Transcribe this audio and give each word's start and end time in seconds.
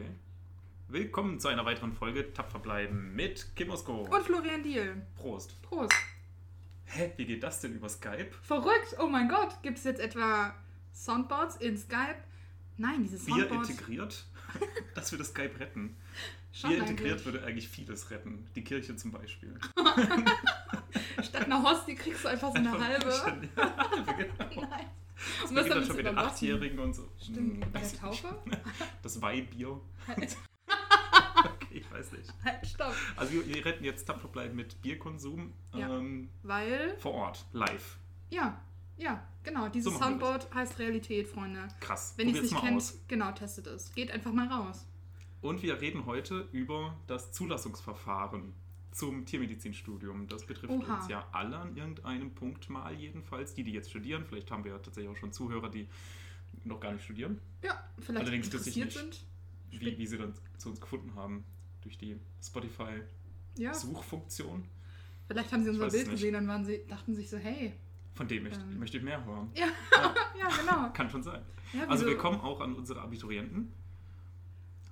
Okay. 0.00 0.10
Willkommen 0.88 1.38
zu 1.38 1.48
einer 1.48 1.66
weiteren 1.66 1.92
Folge 1.92 2.32
Tapfer 2.32 2.58
bleiben 2.58 3.14
mit 3.14 3.54
Kim 3.54 3.68
Osko. 3.68 4.08
Und 4.10 4.24
Florian 4.24 4.62
Diel. 4.62 5.02
Prost. 5.14 5.60
Prost. 5.60 5.92
Hä, 6.86 7.12
wie 7.18 7.26
geht 7.26 7.42
das 7.42 7.60
denn 7.60 7.74
über 7.74 7.88
Skype? 7.90 8.30
Verrückt. 8.42 8.96
Oh 8.98 9.06
mein 9.08 9.28
Gott. 9.28 9.62
Gibt 9.62 9.76
es 9.76 9.84
jetzt 9.84 10.00
etwa 10.00 10.54
Soundboards 10.94 11.56
in 11.56 11.76
Skype? 11.76 12.16
Nein, 12.78 13.02
diese 13.02 13.24
Wir 13.26 13.34
Soundboards. 13.34 13.68
integriert, 13.68 14.24
dass 14.94 15.12
wir 15.12 15.18
das 15.18 15.28
Skype 15.28 15.60
retten. 15.60 15.94
Schon 16.50 16.70
Wir 16.70 16.78
integriert 16.78 17.10
eigentlich. 17.18 17.24
würde 17.26 17.44
eigentlich 17.44 17.68
vieles 17.68 18.10
retten. 18.10 18.46
Die 18.54 18.64
Kirche 18.64 18.96
zum 18.96 19.12
Beispiel. 19.12 19.54
Statt 21.22 21.44
einer 21.44 21.62
Hostie 21.62 21.94
kriegst 21.94 22.24
du 22.24 22.28
einfach 22.28 22.48
so 22.48 22.54
eine 22.54 22.72
halbe. 22.72 23.10
Ja, 23.10 23.24
halbe, 23.26 23.48
genau. 24.48 24.66
Nein. 24.70 24.86
Das 25.42 25.50
beginnt 25.50 25.70
dann 25.70 25.84
schon 25.84 25.96
mit 25.96 26.06
den? 26.06 26.18
Achtjährigen 26.18 26.78
und 26.78 26.94
so. 26.94 27.08
Stimmt, 27.20 27.64
Hm, 27.64 27.72
bei 27.72 27.80
der. 27.80 27.92
Taufe? 27.98 28.42
Das 29.02 29.20
Weihbier. 29.22 29.80
Halt, 30.06 30.36
Okay, 31.44 31.78
ich 31.78 31.90
weiß 31.90 32.12
nicht. 32.12 32.32
halt, 32.44 32.66
stopp. 32.66 32.94
Also 33.16 33.32
wir, 33.32 33.46
wir 33.46 33.64
retten 33.64 33.84
jetzt 33.84 34.04
tapfer 34.04 34.28
bleiben 34.28 34.56
mit 34.56 34.80
Bierkonsum 34.82 35.52
Ja. 35.74 35.88
ähm, 35.96 36.28
Weil, 36.42 36.96
vor 36.98 37.12
Ort, 37.12 37.46
live. 37.52 37.98
ja, 38.30 38.60
ja, 38.98 39.26
genau. 39.42 39.68
Dieses 39.70 39.94
So 39.94 39.98
Soundboard 39.98 40.52
heißt 40.54 40.78
Realität, 40.78 41.26
Freunde. 41.28 41.66
Krass. 41.80 42.12
Wenn 42.18 42.28
ihr 42.28 42.34
es 42.36 42.42
nicht 42.50 42.60
kennt, 42.60 42.76
aus. 42.76 42.98
genau, 43.08 43.32
testet 43.32 43.66
es. 43.68 43.94
Geht 43.94 44.10
einfach 44.10 44.32
mal 44.32 44.46
raus. 44.48 44.86
Und 45.40 45.62
wir 45.62 45.80
reden 45.80 46.04
heute 46.04 46.46
über 46.52 46.94
das 47.06 47.32
Zulassungsverfahren 47.32 48.52
zum 48.92 49.24
Tiermedizinstudium. 49.26 50.26
Das 50.28 50.44
betrifft 50.46 50.72
Oha. 50.72 50.96
uns 50.96 51.08
ja 51.08 51.26
alle 51.32 51.56
an 51.58 51.76
irgendeinem 51.76 52.32
Punkt 52.34 52.68
mal 52.70 52.92
jedenfalls. 52.94 53.54
Die, 53.54 53.62
die 53.64 53.72
jetzt 53.72 53.90
studieren, 53.90 54.24
vielleicht 54.26 54.50
haben 54.50 54.64
wir 54.64 54.72
ja 54.72 54.78
tatsächlich 54.78 55.10
auch 55.10 55.16
schon 55.16 55.32
Zuhörer, 55.32 55.68
die 55.70 55.88
noch 56.64 56.80
gar 56.80 56.92
nicht 56.92 57.04
studieren. 57.04 57.40
Ja, 57.62 57.82
vielleicht 58.00 58.20
Allerdings 58.26 58.46
interessiert 58.46 58.86
nicht. 58.86 58.98
sind. 58.98 59.24
Wie, 59.70 59.96
wie 59.98 60.06
sie 60.06 60.18
dann 60.18 60.34
zu 60.58 60.68
uns 60.70 60.80
gefunden 60.80 61.14
haben. 61.14 61.44
Durch 61.82 61.96
die 61.96 62.10
Ja, 62.10 63.72
Spotify-Suchfunktion. 63.72 64.64
vielleicht 65.28 65.52
haben 65.52 65.62
sie 65.64 65.70
unser 65.70 65.88
Bild 65.88 66.10
gesehen 66.10 66.34
und 66.34 66.46
waren 66.48 66.64
sie, 66.64 66.84
dachten 66.88 67.14
sich 67.14 67.30
so, 67.30 67.36
hey, 67.38 67.72
Von 68.14 68.26
dem 68.28 68.42
möchte, 68.42 68.60
Ähm. 68.60 68.78
möchte 68.78 68.96
ich 68.98 69.02
mehr 69.02 69.24
hören. 69.24 69.50
ja, 69.54 69.66
Ja, 69.92 70.14
ja, 70.38 70.48
genau. 70.60 70.90
kann 70.92 71.08
schon 71.08 71.22
sein. 71.22 71.40
Ja, 71.72 71.86
Also 71.86 72.04
willkommen 72.04 72.40
auch 72.40 72.60
an 72.60 72.74
unsere 72.74 73.00
Abiturienten. 73.00 73.72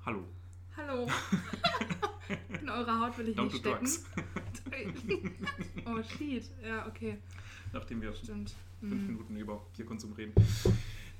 Hallo. 0.06 0.24
Hallo. 0.76 1.08
In 2.60 2.68
eure 2.68 3.00
Haut 3.00 3.16
will 3.18 3.28
ich 3.28 3.36
Don't 3.36 3.44
nicht 3.52 3.64
do 3.64 3.76
stecken. 3.76 3.84
drugs. 3.84 4.04
oh, 5.86 6.02
shit. 6.16 6.50
Ja, 6.64 6.86
okay. 6.86 7.18
Nachdem 7.72 8.00
wir 8.02 8.12
Stimmt. 8.14 8.54
fünf 8.80 8.92
Hm. 8.92 9.06
Minuten 9.08 9.36
über 9.36 9.60
Bierkonsum 9.76 10.12
reden. 10.12 10.32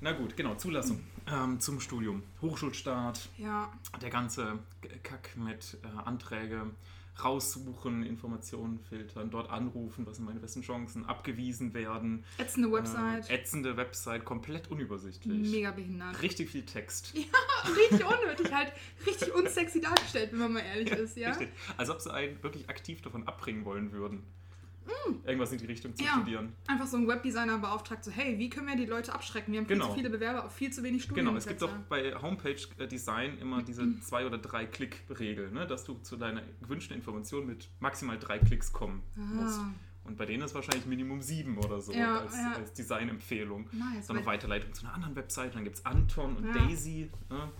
Na 0.00 0.12
gut, 0.12 0.36
genau, 0.36 0.54
Zulassung 0.54 1.00
ähm, 1.26 1.58
zum 1.60 1.80
Studium. 1.80 2.22
Hochschulstart, 2.40 3.28
Ja, 3.36 3.72
der 4.00 4.10
ganze 4.10 4.58
Kack 5.02 5.36
mit 5.36 5.76
äh, 5.82 5.88
Anträge 6.04 6.70
raussuchen, 7.24 8.04
Informationen 8.04 8.78
filtern, 8.78 9.30
dort 9.30 9.50
anrufen, 9.50 10.06
was 10.06 10.16
sind 10.16 10.24
meine 10.24 10.40
besten 10.40 10.62
Chancen, 10.62 11.04
abgewiesen 11.06 11.74
werden. 11.74 12.24
ätzende 12.38 12.70
Website. 12.72 13.28
Äh, 13.30 13.34
ätzende 13.34 13.76
Website, 13.76 14.24
komplett 14.24 14.70
unübersichtlich. 14.70 15.50
Mega 15.50 15.70
behindert. 15.70 16.22
Richtig 16.22 16.50
viel 16.50 16.64
Text. 16.64 17.14
Richtig 17.76 18.06
unnötig, 18.06 18.52
halt 18.52 18.72
richtig 19.06 19.34
unsexy 19.34 19.80
dargestellt, 19.80 20.32
wenn 20.32 20.38
man 20.38 20.52
mal 20.54 20.60
ehrlich 20.60 20.90
ist, 20.92 21.16
ja? 21.16 21.30
Richtig. 21.30 21.48
Als 21.76 21.90
ob 21.90 22.00
sie 22.00 22.12
einen 22.12 22.42
wirklich 22.42 22.68
aktiv 22.68 23.02
davon 23.02 23.26
abbringen 23.26 23.64
wollen 23.64 23.92
würden. 23.92 24.22
Irgendwas 25.24 25.52
in 25.52 25.58
die 25.58 25.66
Richtung 25.66 25.94
zu 25.94 26.02
Mm. 26.02 26.06
Ja. 26.06 26.12
studieren. 26.14 26.52
Einfach 26.66 26.86
so 26.86 26.96
ein 26.96 27.06
Webdesigner 27.08 27.58
beauftragt, 27.58 28.04
so, 28.04 28.10
hey, 28.10 28.38
wie 28.38 28.48
können 28.50 28.66
wir 28.68 28.76
die 28.76 28.86
Leute 28.86 29.12
abschrecken? 29.14 29.52
Wir 29.52 29.60
haben 29.60 29.66
viel 29.66 29.76
Genau. 29.76 29.88
zu 29.88 29.94
viele 29.94 30.10
Bewerber 30.10 30.44
auf 30.44 30.54
viel 30.54 30.72
zu 30.72 30.82
wenig 30.82 31.08
Genau, 31.08 31.34
es 31.36 31.46
gibt 31.46 31.62
doch 31.62 31.72
bei 31.88 32.14
Homepage-Design 32.20 33.38
immer 33.38 33.62
diese 33.62 33.98
zwei- 34.00 34.26
oder 34.26 34.38
drei 34.38 34.66
Klick-Regel, 34.66 35.50
ne? 35.52 35.66
dass 35.66 35.84
du 35.84 35.94
zu 36.02 36.16
deiner 36.16 36.42
gewünschten 36.62 36.96
Information 36.96 37.46
mit 37.46 37.68
maximal 37.80 38.18
drei 38.18 38.38
Klicks 38.38 38.72
kommen 38.72 39.02
musst. 39.16 39.60
Ah, 39.60 39.70
Und 40.04 40.16
bei 40.16 40.24
denen 40.24 40.42
ist 40.42 40.54
wahrscheinlich 40.54 40.86
Minimum 40.86 41.20
sieben 41.20 41.58
oder 41.58 41.80
so 41.80 41.92
Ja, 41.92 42.20
als, 42.20 42.34
ja. 42.34 42.52
als 42.54 42.72
Designempfehlung. 42.72 43.68
nice. 43.72 44.06
So 44.06 44.14
eine 44.14 44.24
Weiterleitung 44.24 44.72
zu 44.72 44.86
einer 44.86 44.94
anderen 44.94 45.14
Website, 45.16 45.54
dann 45.54 45.64
gibt 45.64 45.76
es 45.76 45.84
Anton 45.86 46.36
und 46.36 46.46
Ja. 46.46 46.52
Daisy. 46.54 47.10
Ne? 47.30 47.50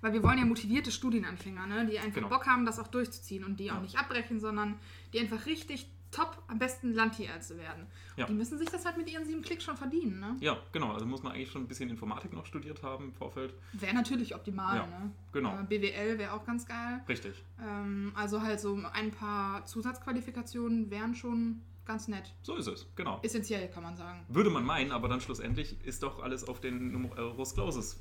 weil 0.00 0.12
wir 0.14 0.22
wollen 0.24 0.36
ja 0.38 0.44
motivierte 0.44 0.90
Studienanfänger, 0.90 1.64
ne? 1.68 1.86
die 1.86 1.96
einfach 1.96 2.14
Genau. 2.16 2.28
Bock 2.28 2.44
haben, 2.48 2.66
das 2.66 2.80
auch 2.80 2.88
durchzuziehen 2.88 3.44
und 3.44 3.60
die 3.60 3.70
auch 3.70 3.80
nicht 3.80 3.96
abbrechen, 3.96 4.40
sondern 4.40 4.74
die 5.12 5.20
einfach 5.20 5.46
richtig 5.46 5.88
top, 6.12 6.40
am 6.46 6.58
besten 6.60 6.92
Landtierärzte 6.92 7.58
werden. 7.58 7.86
Ja. 8.16 8.26
Die 8.26 8.32
müssen 8.34 8.58
sich 8.58 8.68
das 8.68 8.84
halt 8.84 8.96
mit 8.98 9.10
ihren 9.10 9.24
sieben 9.24 9.42
Klicks 9.42 9.64
schon 9.64 9.76
verdienen. 9.76 10.20
Ne? 10.20 10.36
Ja, 10.40 10.58
genau. 10.70 10.92
Also 10.92 11.04
muss 11.06 11.22
man 11.24 11.32
eigentlich 11.32 11.50
schon 11.50 11.62
ein 11.62 11.66
bisschen 11.68 11.90
Informatik 11.90 12.32
noch 12.32 12.46
studiert 12.46 12.82
haben 12.84 13.06
im 13.06 13.12
Vorfeld. 13.12 13.54
Wäre 13.72 13.94
natürlich 13.94 14.34
optimal. 14.34 14.76
Ja, 14.76 14.86
ne? 14.86 15.10
genau. 15.32 15.58
Äh, 15.58 15.64
BWL 15.64 16.18
wäre 16.18 16.32
auch 16.34 16.44
ganz 16.44 16.66
geil. 16.66 17.00
Richtig. 17.08 17.42
Ähm, 17.60 18.12
also 18.14 18.40
halt 18.42 18.60
so 18.60 18.78
ein 18.92 19.10
paar 19.10 19.64
Zusatzqualifikationen 19.66 20.90
wären 20.90 21.14
schon 21.16 21.62
ganz 21.84 22.06
nett. 22.06 22.32
So 22.42 22.54
ist 22.54 22.68
es, 22.68 22.86
genau. 22.94 23.18
Essentiell, 23.22 23.68
kann 23.68 23.82
man 23.82 23.96
sagen. 23.96 24.24
Würde 24.28 24.50
man 24.50 24.64
meinen, 24.64 24.92
aber 24.92 25.08
dann 25.08 25.20
schlussendlich 25.20 25.84
ist 25.84 26.02
doch 26.04 26.22
alles 26.22 26.46
auf 26.46 26.60
den 26.60 26.92
Numerus 26.92 27.54
Clausus 27.54 27.98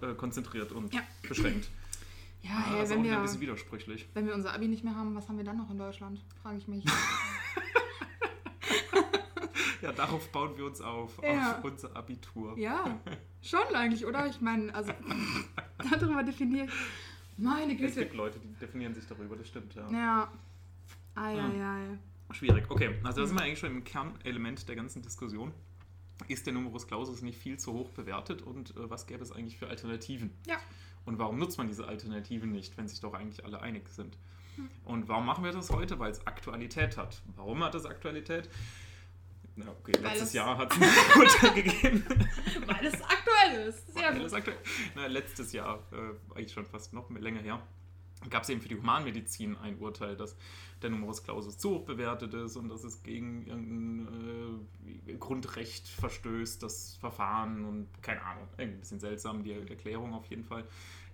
äh, 0.00 0.14
konzentriert 0.14 0.72
und 0.72 0.92
Ja. 0.92 1.00
beschränkt. 1.28 1.70
Ja, 2.42 2.50
Ah, 2.52 2.62
hey, 2.70 2.78
das 2.80 2.88
ist 2.88 2.92
auch 2.92 2.96
wenn, 2.96 3.04
wieder 3.04 3.12
ein 3.12 3.18
wir, 3.18 3.22
bisschen 3.24 3.40
widersprüchlich. 3.42 4.08
wenn 4.14 4.26
wir 4.26 4.34
unser 4.34 4.54
Abi 4.54 4.66
nicht 4.66 4.82
mehr 4.82 4.96
haben, 4.96 5.14
was 5.14 5.28
haben 5.28 5.36
wir 5.36 5.44
dann 5.44 5.58
noch 5.58 5.70
in 5.70 5.76
Deutschland? 5.76 6.24
Frage 6.42 6.56
ich 6.56 6.66
mich. 6.68 6.84
Ja, 9.82 9.92
darauf 9.92 10.30
bauen 10.30 10.56
wir 10.58 10.66
uns 10.66 10.80
auf, 10.82 11.18
Ja. 11.22 11.56
auf 11.56 11.64
unser 11.64 11.96
Abitur. 11.96 12.58
ja, 12.58 13.00
schon 13.40 13.74
eigentlich, 13.74 14.04
oder? 14.04 14.26
Ich 14.26 14.40
meine, 14.40 14.74
also 14.74 14.92
darüber 15.90 16.22
definiere 16.22 16.66
ich. 16.66 16.72
Meine 17.38 17.72
Es 17.72 17.78
Güte. 17.78 18.00
gibt 18.00 18.14
Leute, 18.14 18.38
die 18.38 18.52
definieren 18.60 18.94
sich 18.94 19.06
darüber, 19.06 19.36
das 19.36 19.48
stimmt, 19.48 19.74
ja. 19.74 19.90
Ja. 19.90 20.32
Ei, 21.14 21.40
ei, 21.40 21.64
ei. 21.64 21.98
Schwierig. 22.34 22.70
Okay, 22.70 22.94
also 23.02 23.22
da 23.22 23.26
sind 23.26 23.38
wir 23.38 23.44
eigentlich 23.44 23.58
schon 23.58 23.70
im 23.70 23.84
Kernelement 23.84 24.68
der 24.68 24.76
ganzen 24.76 25.00
Diskussion. 25.02 25.52
Ist 26.28 26.44
der 26.46 26.52
Numerus 26.52 26.86
Clausus 26.86 27.22
nicht 27.22 27.38
viel 27.38 27.58
zu 27.58 27.72
hoch 27.72 27.88
bewertet 27.90 28.42
und 28.42 28.76
äh, 28.76 28.90
was 28.90 29.06
gäbe 29.06 29.22
es 29.22 29.32
eigentlich 29.32 29.56
für 29.56 29.68
Alternativen? 29.68 30.30
Ja. 30.46 30.56
Und 31.06 31.18
warum 31.18 31.38
nutzt 31.38 31.56
man 31.56 31.66
diese 31.68 31.86
Alternativen 31.88 32.52
nicht, 32.52 32.76
wenn 32.76 32.86
sich 32.86 33.00
doch 33.00 33.14
eigentlich 33.14 33.42
alle 33.46 33.62
einig 33.62 33.88
sind? 33.88 34.18
Und 34.84 35.08
warum 35.08 35.26
machen 35.26 35.44
wir 35.44 35.52
das 35.52 35.70
heute? 35.70 35.98
Weil 35.98 36.10
es 36.10 36.26
Aktualität 36.26 36.96
hat. 36.96 37.22
Warum 37.36 37.62
hat 37.64 37.74
es 37.74 37.86
Aktualität? 37.86 38.48
Na, 39.56 39.66
okay, 39.68 39.92
Weil 39.96 40.02
letztes 40.10 40.28
es- 40.28 40.32
Jahr 40.34 40.56
hat 40.58 40.72
es 40.72 40.80
einen 40.80 41.22
runtergegeben. 41.22 42.04
Weil 42.66 42.86
es 42.86 42.94
aktuell 43.02 43.68
ist. 43.68 43.92
Sehr 43.92 44.04
Weil 44.04 44.16
gut. 44.18 44.26
es 44.26 44.32
aktuell, 44.34 44.58
na, 44.94 45.06
letztes 45.06 45.52
Jahr, 45.52 45.82
äh, 45.92 46.34
eigentlich 46.36 46.52
schon 46.52 46.66
fast 46.66 46.92
noch 46.92 47.10
länger 47.10 47.40
her, 47.40 47.60
gab 48.28 48.42
es 48.42 48.48
eben 48.50 48.60
für 48.60 48.68
die 48.68 48.76
Humanmedizin 48.76 49.56
ein 49.58 49.78
Urteil, 49.78 50.16
dass 50.16 50.36
der 50.82 50.90
Numerus 50.90 51.22
Clausus 51.22 51.58
zu 51.58 51.70
hoch 51.70 51.84
bewertet 51.84 52.32
ist 52.34 52.56
und 52.56 52.68
dass 52.68 52.84
es 52.84 53.02
gegen 53.02 53.46
irgendein 53.46 54.58
äh, 55.08 55.14
Grundrecht 55.14 55.88
verstößt, 55.88 56.62
das 56.62 56.96
Verfahren 57.00 57.64
und 57.64 57.88
keine 58.02 58.22
Ahnung, 58.22 58.46
irgendwie 58.56 58.76
ein 58.76 58.80
bisschen 58.80 59.00
seltsam, 59.00 59.42
die 59.42 59.52
Erklärung 59.52 60.14
auf 60.14 60.26
jeden 60.26 60.44
Fall. 60.44 60.64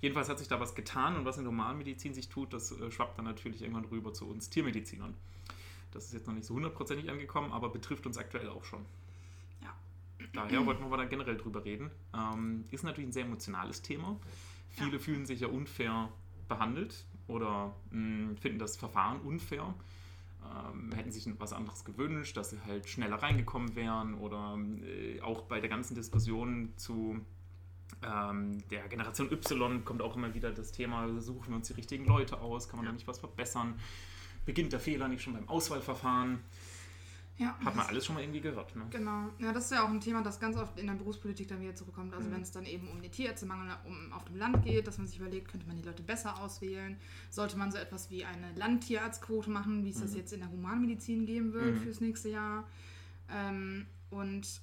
Jedenfalls 0.07 0.29
hat 0.29 0.39
sich 0.39 0.47
da 0.47 0.61
was 0.61 0.77
getan 0.77 1.17
und 1.17 1.25
was 1.25 1.37
in 1.37 1.43
der 1.43 1.51
Humanmedizin 1.51 2.15
sich 2.15 2.29
tut, 2.29 2.53
das 2.53 2.71
äh, 2.71 2.93
schwappt 2.93 3.19
dann 3.19 3.25
natürlich 3.25 3.61
irgendwann 3.63 3.87
rüber 3.87 4.13
zu 4.13 4.29
uns 4.29 4.49
Tiermedizinern. 4.49 5.15
Das 5.91 6.05
ist 6.05 6.13
jetzt 6.13 6.29
noch 6.29 6.35
nicht 6.35 6.47
so 6.47 6.55
hundertprozentig 6.55 7.11
angekommen, 7.11 7.51
aber 7.51 7.71
betrifft 7.71 8.07
uns 8.07 8.17
aktuell 8.17 8.49
auch 8.49 8.63
schon. 8.65 8.85
Ja. 9.63 9.75
Daher 10.33 10.65
wollten 10.65 10.89
wir 10.89 10.97
da 10.97 11.07
generell 11.07 11.37
drüber 11.37 11.65
reden. 11.65 11.91
Ähm, 12.15 12.67
ist 12.71 12.85
natürlich 12.85 13.09
ein 13.09 13.13
sehr 13.13 13.25
emotionales 13.25 13.83
Thema. 13.83 14.17
Viele 14.71 14.93
Ja. 14.93 14.99
fühlen 15.01 15.27
sich 15.27 15.41
ja 15.41 15.49
unfair 15.49 16.09
behandelt 16.47 17.05
oder 17.27 17.75
mh, 17.91 18.37
finden 18.37 18.61
das 18.61 18.77
Verfahren 18.77 19.21
unfair. 19.23 19.75
Ähm, 20.73 20.93
hätten 20.93 21.11
sich 21.11 21.29
was 21.41 21.53
anderes 21.53 21.85
gewünscht, 21.85 22.37
dass 22.37 22.51
sie 22.51 22.61
halt 22.65 22.89
schneller 22.89 23.17
reingekommen 23.17 23.75
wären 23.75 24.15
oder 24.15 24.57
äh, 24.85 25.21
auch 25.21 25.43
bei 25.43 25.59
der 25.59 25.69
ganzen 25.69 25.97
Diskussion 25.97 26.73
zu 26.77 27.19
ähm, 28.07 28.67
der 28.71 28.89
Generation 28.89 29.31
Y 29.33 29.85
kommt 29.85 30.01
auch 30.03 30.17
immer 30.17 30.33
wieder 30.35 30.53
das 30.53 30.73
Thema, 30.73 31.21
suchen 31.21 31.49
wir 31.49 31.57
uns 31.57 31.67
die 31.69 31.75
richtigen 31.75 32.05
Leute 32.07 32.41
aus, 32.41 32.69
kann 32.69 32.77
man 32.79 32.87
Ja. 32.87 32.91
da 32.93 32.95
nicht 32.95 33.07
was 33.09 33.19
verbessern? 33.19 33.75
Beginnt 34.45 34.73
der 34.73 34.81
Fehler 34.81 35.09
nicht 35.09 35.23
schon 35.23 35.33
beim 35.35 35.49
Auswahlverfahren? 35.49 36.39
Ja, 37.39 37.49
Hat 37.49 37.65
man 37.65 37.77
das- 37.77 37.89
alles 37.89 38.07
schon 38.07 38.15
mal 38.15 38.23
irgendwie 38.23 38.41
gehört. 38.41 38.75
Ne? 38.77 38.87
Genau. 38.89 39.29
Ja, 39.41 39.53
das 39.53 39.65
ist 39.67 39.73
ja 39.73 39.85
auch 39.85 39.91
ein 39.91 40.01
Thema, 40.01 40.23
das 40.23 40.41
ganz 40.41 40.57
oft 40.57 40.79
in 40.79 40.87
der 40.87 40.95
Berufspolitik 40.95 41.49
dann 41.49 41.61
wieder 41.61 41.75
zurückkommt. 41.75 42.15
Also 42.15 42.31
Mhm. 42.31 42.35
wenn 42.35 42.41
es 42.43 42.51
dann 42.51 42.65
eben 42.65 42.89
um 42.89 43.03
den 43.03 43.13
Tierärztemangel 43.13 43.77
um, 43.85 44.11
auf 44.15 44.25
dem 44.25 44.37
Land 44.37 44.65
geht, 44.65 44.87
dass 44.87 44.97
man 44.97 45.07
sich 45.07 45.19
überlegt, 45.19 45.49
könnte 45.51 45.67
man 45.67 45.77
die 45.77 45.83
Leute 45.83 46.03
besser 46.03 46.41
auswählen? 46.41 46.97
Sollte 47.29 47.59
man 47.59 47.71
so 47.71 47.77
etwas 47.77 48.09
wie 48.09 48.25
eine 48.25 48.55
Landtierarztquote 48.55 49.51
machen, 49.51 49.85
wie 49.85 49.91
es 49.91 50.01
das 50.01 50.13
Mhm. 50.13 50.17
jetzt 50.17 50.33
in 50.33 50.41
der 50.41 50.51
Humanmedizin 50.51 51.27
geben 51.27 51.53
wird 51.53 51.75
Mhm. 51.75 51.81
fürs 51.83 52.01
nächste 52.01 52.31
Jahr? 52.31 52.67
Ähm, 53.31 53.85
und 54.09 54.63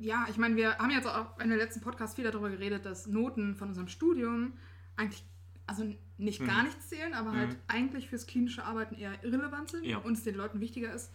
ja, 0.00 0.26
ich 0.30 0.36
meine, 0.38 0.56
wir 0.56 0.78
haben 0.78 0.90
jetzt 0.90 1.06
auch 1.06 1.38
in 1.38 1.48
der 1.50 1.58
letzten 1.58 1.80
Podcast 1.80 2.16
viel 2.16 2.24
darüber 2.24 2.50
geredet, 2.50 2.84
dass 2.86 3.06
Noten 3.06 3.54
von 3.54 3.68
unserem 3.68 3.88
Studium 3.88 4.54
eigentlich, 4.96 5.24
also 5.66 5.84
nicht 6.18 6.40
Mhm. 6.40 6.46
gar 6.46 6.62
nichts 6.64 6.88
zählen, 6.88 7.14
aber 7.14 7.32
halt 7.32 7.50
Mhm. 7.50 7.56
eigentlich 7.68 8.08
fürs 8.08 8.26
klinische 8.26 8.64
Arbeiten 8.64 8.94
eher 8.94 9.22
irrelevant 9.22 9.70
sind 9.70 9.84
Ja. 9.84 9.98
und 9.98 10.14
es 10.14 10.24
den 10.24 10.34
Leuten 10.34 10.60
wichtiger 10.60 10.92
ist, 10.92 11.12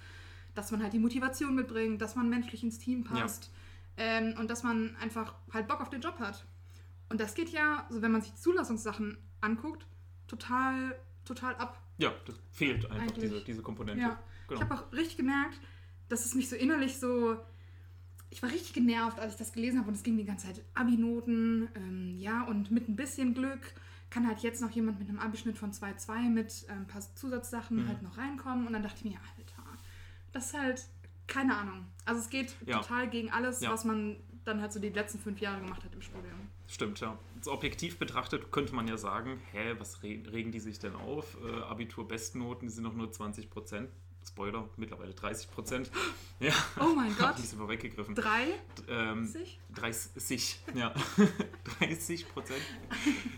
dass 0.54 0.72
man 0.72 0.82
halt 0.82 0.94
die 0.94 1.00
Motivation 1.00 1.56
mitbringt, 1.56 2.02
dass 2.02 2.16
man 2.16 2.30
menschlich 2.30 2.64
ins 2.64 2.80
Team 2.80 3.04
passt 3.04 3.52
ähm, 3.98 4.36
und 4.40 4.50
dass 4.50 4.64
man 4.64 4.96
einfach 5.02 5.34
halt 5.52 5.68
Bock 5.68 5.81
auf 5.81 5.90
den 5.90 6.02
Job 6.02 6.20
hat. 6.20 6.46
Und 7.10 7.20
das 7.20 7.34
geht 7.36 7.50
ja, 7.50 7.86
so 7.90 8.02
wenn 8.02 8.12
man 8.12 8.22
sich 8.22 8.36
Zulassungssachen 8.36 9.18
anguckt, 9.42 9.86
total, 10.28 10.96
total 11.26 11.56
ab. 11.56 11.81
Ja, 11.98 12.14
das 12.26 12.36
fehlt 12.52 12.86
einfach, 12.90 13.02
Eigentlich. 13.16 13.31
diese, 13.31 13.44
diese 13.44 13.62
Komponente. 13.62 14.02
Ja. 14.02 14.20
Genau. 14.48 14.60
Ich 14.62 14.70
habe 14.70 14.76
auch 14.76 14.92
richtig 14.92 15.18
gemerkt, 15.18 15.60
dass 16.08 16.26
es 16.26 16.36
mich 16.36 16.50
so 16.50 16.56
innerlich 16.56 17.00
so. 17.00 17.38
Ich 18.30 18.42
war 18.44 18.50
richtig 18.51 18.74
genervt, 18.74 19.19
als 19.19 19.33
ich 19.33 19.39
das 19.39 19.54
gelesen 19.54 19.80
habe 19.80 19.88
und 19.89 19.95
es 19.95 20.04
ging 20.04 20.18
die 20.18 20.25
ganze 20.25 20.48
Zeit 20.48 20.62
Abi-Noten. 20.74 21.69
Ähm, 21.75 22.18
ja, 22.19 22.44
und 22.44 22.72
mit 22.72 22.89
ein 22.89 22.95
bisschen 22.95 23.33
Glück 23.33 23.74
kann 24.10 24.27
halt 24.27 24.39
jetzt 24.39 24.62
noch 24.62 24.72
jemand 24.72 25.00
mit 25.00 25.10
einem 25.10 25.19
Abischnitt 25.19 25.57
von 25.57 25.72
2,2 25.72 26.30
mit 26.30 26.66
ähm, 26.69 26.80
ein 26.80 26.88
paar 26.88 27.01
Zusatzsachen 27.16 27.83
Mhm. 27.83 27.88
halt 27.88 28.01
noch 28.01 28.18
reinkommen. 28.18 28.68
Und 28.68 28.74
dann 28.74 28.83
dachte 28.83 28.98
ich 29.00 29.06
mir, 29.12 29.18
Alter, 29.38 29.63
das 30.33 30.48
ist 30.48 30.54
halt 30.60 30.86
keine 31.27 31.56
Ahnung. 31.57 31.86
Also 32.06 32.22
es 32.22 32.30
geht 32.30 32.56
Ja. 32.66 32.80
total 32.81 33.10
gegen 33.10 33.31
alles, 33.31 33.62
Ja. 33.62 33.72
was 33.72 33.83
man 33.86 34.18
dann 34.44 34.62
halt 34.62 34.71
so 34.74 34.80
die 34.80 34.89
letzten 34.89 35.18
fünf 35.19 35.39
Jahre 35.39 35.60
gemacht 35.62 35.83
hat 35.83 35.92
im 35.94 36.01
Studium. 36.01 36.50
Stimmt, 36.68 37.00
ja. 37.00 37.18
So 37.42 37.51
objektiv 37.51 37.98
betrachtet 37.98 38.51
könnte 38.51 38.75
man 38.75 38.88
ja 38.88 38.95
sagen, 38.98 39.39
hä, 39.51 39.74
was 39.80 40.04
re 40.04 40.21
regen 40.31 40.51
die 40.51 40.60
sich 40.60 40.78
denn 40.78 40.94
auf? 40.95 41.36
Äh, 41.44 41.62
Abitur-Bestnoten, 41.63 42.68
die 42.68 42.74
sind 42.74 42.83
doch 42.83 42.94
nur 42.94 43.12
20 43.12 43.50
Prozent. 43.50 43.89
Spoiler, 44.27 44.68
mittlerweile 44.77 45.13
30 45.13 45.51
Prozent. 45.51 45.92
Ja, 46.42 46.51
Oh 46.81 46.94
mein 46.94 47.16
Gott. 47.18 47.36
ein 47.36 47.42
bisschen 47.42 47.60
vorweggegriffen. 47.60 48.13
Drei? 48.13 48.48
Ähm, 48.89 49.25
Sich? 49.25 49.57
30, 49.75 50.60
ja. 50.74 50.94
30 51.80 52.27
Prozent. 52.27 52.60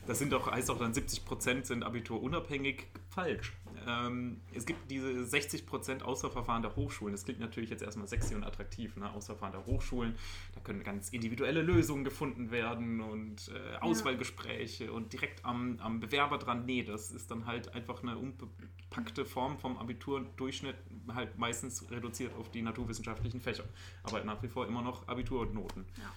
Das 0.07 0.17
sind 0.17 0.33
doch, 0.33 0.49
heißt 0.49 0.71
auch 0.71 0.79
dann 0.79 0.95
70 0.95 1.23
Prozent 1.23 1.67
sind 1.67 1.83
abiturunabhängig. 1.83 2.87
Falsch. 3.09 3.53
Ähm, 3.87 4.41
es 4.53 4.65
gibt 4.65 4.91
diese 4.91 5.25
60 5.25 5.65
Prozent 5.65 6.03
Auswahlverfahren 6.03 6.61
der 6.61 6.75
Hochschulen. 6.75 7.13
Das 7.13 7.23
klingt 7.23 7.39
natürlich 7.39 7.69
jetzt 7.69 7.81
erstmal 7.81 8.07
sexy 8.07 8.35
und 8.35 8.43
attraktiv. 8.43 8.95
Ne? 8.97 9.09
Auswahlverfahren 9.09 9.53
der 9.53 9.65
Hochschulen. 9.65 10.15
Da 10.53 10.59
können 10.59 10.83
ganz 10.83 11.09
individuelle 11.09 11.61
Lösungen 11.61 12.03
gefunden 12.03 12.51
werden 12.51 12.99
und 13.01 13.49
äh, 13.49 13.77
Auswahlgespräche 13.77 14.91
und 14.91 15.13
direkt 15.13 15.45
am, 15.45 15.79
am 15.79 15.99
Bewerber 15.99 16.37
dran. 16.37 16.65
Nee, 16.65 16.83
das 16.83 17.11
ist 17.11 17.31
dann 17.31 17.45
halt 17.45 17.73
einfach 17.73 18.03
eine 18.03 18.17
unbepackte 18.17 19.25
Form 19.25 19.57
vom 19.57 19.77
Abiturdurchschnitt, 19.77 20.75
halt 21.13 21.37
meistens 21.37 21.89
reduziert 21.89 22.33
auf 22.35 22.51
die 22.51 22.61
naturwissenschaftlichen 22.61 23.39
Fächer. 23.39 23.63
Aber 24.03 24.23
nach 24.23 24.43
wie 24.43 24.49
vor 24.49 24.67
immer 24.67 24.81
noch 24.81 25.07
Abiturnoten. 25.07 25.85
Ja, 25.97 26.11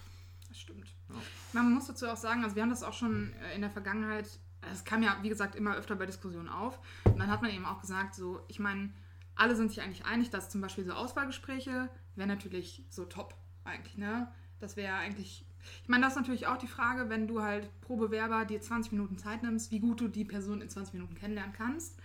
das 0.49 0.59
stimmt. 0.59 0.93
Ja. 1.09 1.15
Man 1.53 1.73
muss 1.73 1.87
dazu 1.87 2.09
auch 2.09 2.17
sagen, 2.17 2.43
also 2.43 2.57
wir 2.57 2.63
haben 2.63 2.71
das 2.71 2.83
auch 2.83 2.95
schon 2.95 3.33
äh, 3.35 3.55
in 3.55 3.61
der 3.61 3.71
Vergangenheit, 3.71 4.41
es 4.73 4.85
kam 4.85 5.03
ja, 5.03 5.19
wie 5.23 5.29
gesagt, 5.29 5.55
immer 5.55 5.77
öfter 5.77 5.97
bei 5.97 6.07
Diskussionen 6.07 6.49
auf. 6.49 6.79
Und 7.05 7.19
dann 7.19 7.31
hat 7.31 7.43
man 7.43 7.51
eben 7.51 7.65
auch 7.65 7.81
gesagt, 7.81 8.15
so, 8.15 8.41
ich 8.49 8.59
meine, 8.59 8.91
alle 9.35 9.57
sind 9.57 9.71
sich 9.71 9.81
eigentlich 9.83 10.05
einig, 10.05 10.31
dass 10.31 10.51
zum 10.51 10.61
Beispiel 10.61 10.85
so 10.85 10.93
Auswahlgespräche 10.93 11.89
wäre 12.17 12.29
natürlich 12.29 12.85
so 12.91 13.05
top 13.05 13.35
eigentlich, 13.65 13.97
ne? 13.97 14.31
Das 14.59 14.77
wäre 14.77 14.95
eigentlich. 14.95 15.47
Ich 15.83 15.89
meine, 15.89 16.05
das 16.05 16.15
ist 16.15 16.19
natürlich 16.19 16.47
auch 16.47 16.57
die 16.57 16.67
Frage, 16.67 17.09
wenn 17.09 17.27
du 17.27 17.43
halt 17.43 17.69
pro 17.81 17.97
Bewerber 17.97 18.45
dir 18.45 18.61
20 18.61 18.93
Minuten 18.93 19.19
Zeit 19.19 19.43
nimmst, 19.43 19.71
wie 19.71 19.81
gut 19.81 20.01
du 20.01 20.09
die 20.09 20.25
Person 20.25 20.63
in 20.63 20.69
20 20.69 20.95
Minuten 20.95 21.15
kennenlernen 21.15 21.55
kannst. 21.55 21.99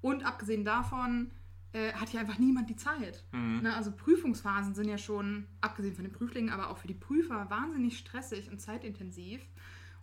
Und 0.00 0.24
abgesehen 0.24 0.64
davon 0.64 1.30
äh, 1.72 1.92
hat 1.92 2.12
ja 2.12 2.20
einfach 2.20 2.38
niemand 2.38 2.70
die 2.70 2.76
Zeit. 2.76 3.24
Mhm. 3.32 3.60
Ne, 3.62 3.74
also 3.74 3.92
Prüfungsphasen 3.92 4.74
sind 4.74 4.88
ja 4.88 4.98
schon, 4.98 5.46
abgesehen 5.60 5.94
von 5.94 6.04
den 6.04 6.12
Prüflingen, 6.12 6.50
aber 6.50 6.70
auch 6.70 6.78
für 6.78 6.88
die 6.88 6.94
Prüfer 6.94 7.48
wahnsinnig 7.50 7.98
stressig 7.98 8.50
und 8.50 8.60
zeitintensiv. 8.60 9.40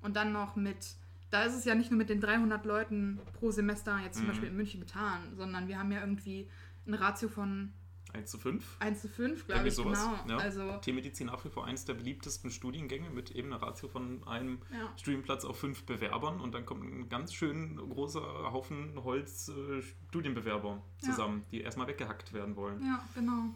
Und 0.01 0.15
dann 0.15 0.31
noch 0.31 0.55
mit, 0.55 0.95
da 1.31 1.43
ist 1.43 1.55
es 1.55 1.65
ja 1.65 1.75
nicht 1.75 1.91
nur 1.91 1.97
mit 1.97 2.09
den 2.09 2.21
300 2.21 2.65
Leuten 2.65 3.19
pro 3.33 3.51
Semester 3.51 3.99
jetzt 4.03 4.15
zum 4.17 4.25
Mhm. 4.25 4.29
Beispiel 4.29 4.47
in 4.49 4.55
München 4.57 4.79
getan, 4.79 5.35
sondern 5.35 5.67
wir 5.67 5.77
haben 5.79 5.91
ja 5.91 5.99
irgendwie 6.01 6.49
ein 6.87 6.93
Ratio 6.93 7.29
von 7.29 7.73
1 8.13 8.31
zu 8.31 8.37
5. 8.37 8.77
1 8.79 9.01
zu 9.01 9.09
5, 9.09 9.45
glaube 9.45 9.67
ich, 9.67 9.73
sowas. 9.73 9.99
genau. 10.23 10.37
Ja. 10.37 10.43
Also, 10.43 10.77
Tiermedizin 10.77 11.27
nach 11.27 11.43
wie 11.43 11.49
vor 11.49 11.65
eines 11.65 11.83
der 11.83 11.95
beliebtesten 11.95 12.49
Studiengänge 12.49 13.09
mit 13.09 13.31
eben 13.31 13.51
einer 13.51 13.61
Ratio 13.61 13.89
von 13.89 14.25
einem 14.25 14.59
ja. 14.71 14.89
Studienplatz 14.95 15.43
auf 15.43 15.59
fünf 15.59 15.83
Bewerbern 15.85 16.39
und 16.39 16.53
dann 16.53 16.65
kommt 16.65 16.83
ein 16.85 17.09
ganz 17.09 17.33
schön 17.33 17.75
großer 17.75 18.21
Haufen 18.21 18.93
Holz 19.03 19.49
äh, 19.49 19.81
Studienbewerber 20.07 20.81
Ja. 21.01 21.09
zusammen, 21.09 21.43
die 21.51 21.59
erstmal 21.61 21.87
weggehackt 21.87 22.31
werden 22.31 22.55
wollen. 22.55 22.81
ja, 22.85 23.03
genau. 23.15 23.53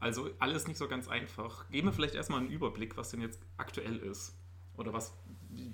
Also 0.00 0.30
alles 0.38 0.68
nicht 0.68 0.78
so 0.78 0.86
ganz 0.88 1.08
einfach. 1.08 1.68
Geben 1.70 1.88
wir 1.88 1.92
vielleicht 1.92 2.14
erstmal 2.14 2.38
einen 2.40 2.48
Überblick, 2.50 2.96
was 2.96 3.10
denn 3.10 3.20
jetzt 3.20 3.40
aktuell 3.58 3.96
ist 3.98 4.38
oder 4.76 4.92
was 4.92 5.12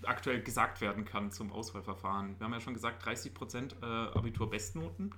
aktuell 0.05 0.43
gesagt 0.43 0.81
werden 0.81 1.05
kann 1.05 1.31
zum 1.31 1.53
Auswahlverfahren. 1.53 2.39
Wir 2.39 2.45
haben 2.45 2.53
ja 2.53 2.61
schon 2.61 2.75
gesagt, 2.75 3.07
30% 3.07 3.83
äh, 3.83 4.19
Abitur-Bestnoten. 4.19 5.15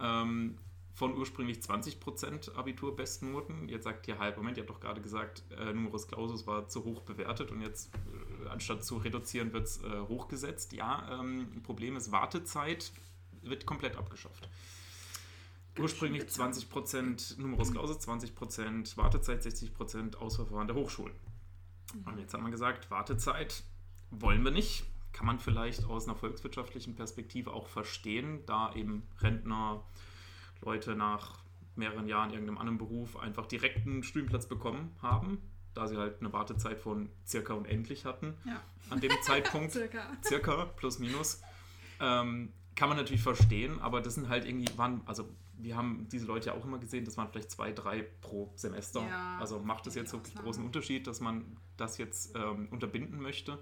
Ähm, 0.00 0.58
von 0.94 1.16
ursprünglich 1.16 1.58
20% 1.58 2.54
Abitur-Bestnoten. 2.54 3.68
Jetzt 3.68 3.84
sagt 3.84 4.06
ihr 4.08 4.18
halb, 4.18 4.36
Moment, 4.36 4.56
ihr 4.58 4.62
habt 4.62 4.70
doch 4.70 4.80
gerade 4.80 5.00
gesagt, 5.00 5.42
äh, 5.58 5.72
Numerus 5.72 6.06
Clausus 6.06 6.46
war 6.46 6.68
zu 6.68 6.84
hoch 6.84 7.00
bewertet 7.02 7.50
und 7.50 7.62
jetzt 7.62 7.94
äh, 8.44 8.48
anstatt 8.48 8.84
zu 8.84 8.98
reduzieren 8.98 9.52
wird 9.52 9.66
es 9.66 9.82
äh, 9.82 10.00
hochgesetzt. 10.08 10.72
Ja, 10.72 11.20
ähm, 11.20 11.62
Problem 11.62 11.96
ist, 11.96 12.12
Wartezeit 12.12 12.92
wird 13.40 13.64
komplett 13.64 13.96
abgeschafft. 13.96 14.48
Ursprünglich 15.78 16.30
schön 16.30 16.52
20% 16.52 17.40
Numerus 17.40 17.72
Clausus, 17.72 17.96
20% 18.06 18.96
Wartezeit, 18.98 19.42
60% 19.42 20.16
Auswahlverfahren 20.16 20.68
der 20.68 20.76
Hochschulen. 20.76 21.14
Und 22.04 22.18
jetzt 22.18 22.34
hat 22.34 22.42
man 22.42 22.50
gesagt, 22.50 22.90
Wartezeit 22.90 23.64
wollen 24.12 24.44
wir 24.44 24.50
nicht. 24.52 24.84
Kann 25.12 25.26
man 25.26 25.38
vielleicht 25.38 25.84
aus 25.84 26.06
einer 26.06 26.16
volkswirtschaftlichen 26.16 26.94
Perspektive 26.94 27.52
auch 27.52 27.66
verstehen, 27.68 28.40
da 28.46 28.72
eben 28.74 29.02
Rentner, 29.20 29.82
Leute 30.62 30.94
nach 30.94 31.40
mehreren 31.74 32.06
Jahren 32.06 32.28
in 32.30 32.34
irgendeinem 32.34 32.58
anderen 32.58 32.78
Beruf 32.78 33.16
einfach 33.16 33.46
direkt 33.46 33.86
einen 33.86 34.02
Studienplatz 34.04 34.46
bekommen 34.46 34.94
haben, 35.02 35.38
da 35.74 35.86
sie 35.88 35.96
halt 35.96 36.20
eine 36.20 36.32
Wartezeit 36.32 36.78
von 36.78 37.08
circa 37.26 37.54
unendlich 37.54 38.04
hatten 38.04 38.34
Ja, 38.44 38.60
an 38.90 39.00
dem 39.00 39.10
Zeitpunkt 39.22 39.72
circa. 39.72 40.02
circa, 40.24 40.66
plus 40.76 40.98
minus. 40.98 41.42
Ähm, 42.00 42.52
kann 42.74 42.88
man 42.88 42.96
natürlich 42.98 43.22
verstehen, 43.22 43.80
aber 43.80 44.00
das 44.00 44.14
sind 44.14 44.28
halt 44.28 44.44
irgendwie, 44.46 44.66
waren, 44.78 45.02
also 45.06 45.28
wir 45.62 45.76
haben 45.76 46.08
diese 46.10 46.26
Leute 46.26 46.48
ja 46.48 46.54
auch 46.54 46.64
immer 46.64 46.78
gesehen, 46.78 47.04
das 47.04 47.16
waren 47.16 47.28
vielleicht 47.30 47.50
zwei, 47.50 47.72
drei 47.72 48.02
pro 48.20 48.52
Semester. 48.56 49.00
Ja, 49.00 49.38
also 49.38 49.60
macht 49.60 49.86
das 49.86 49.94
jetzt 49.94 50.12
wirklich 50.12 50.34
großen 50.34 50.64
Unterschied, 50.64 51.06
dass 51.06 51.20
man 51.20 51.56
das 51.76 51.98
jetzt 51.98 52.36
ähm, 52.36 52.68
unterbinden 52.70 53.20
möchte. 53.20 53.52
Ja. 53.52 53.58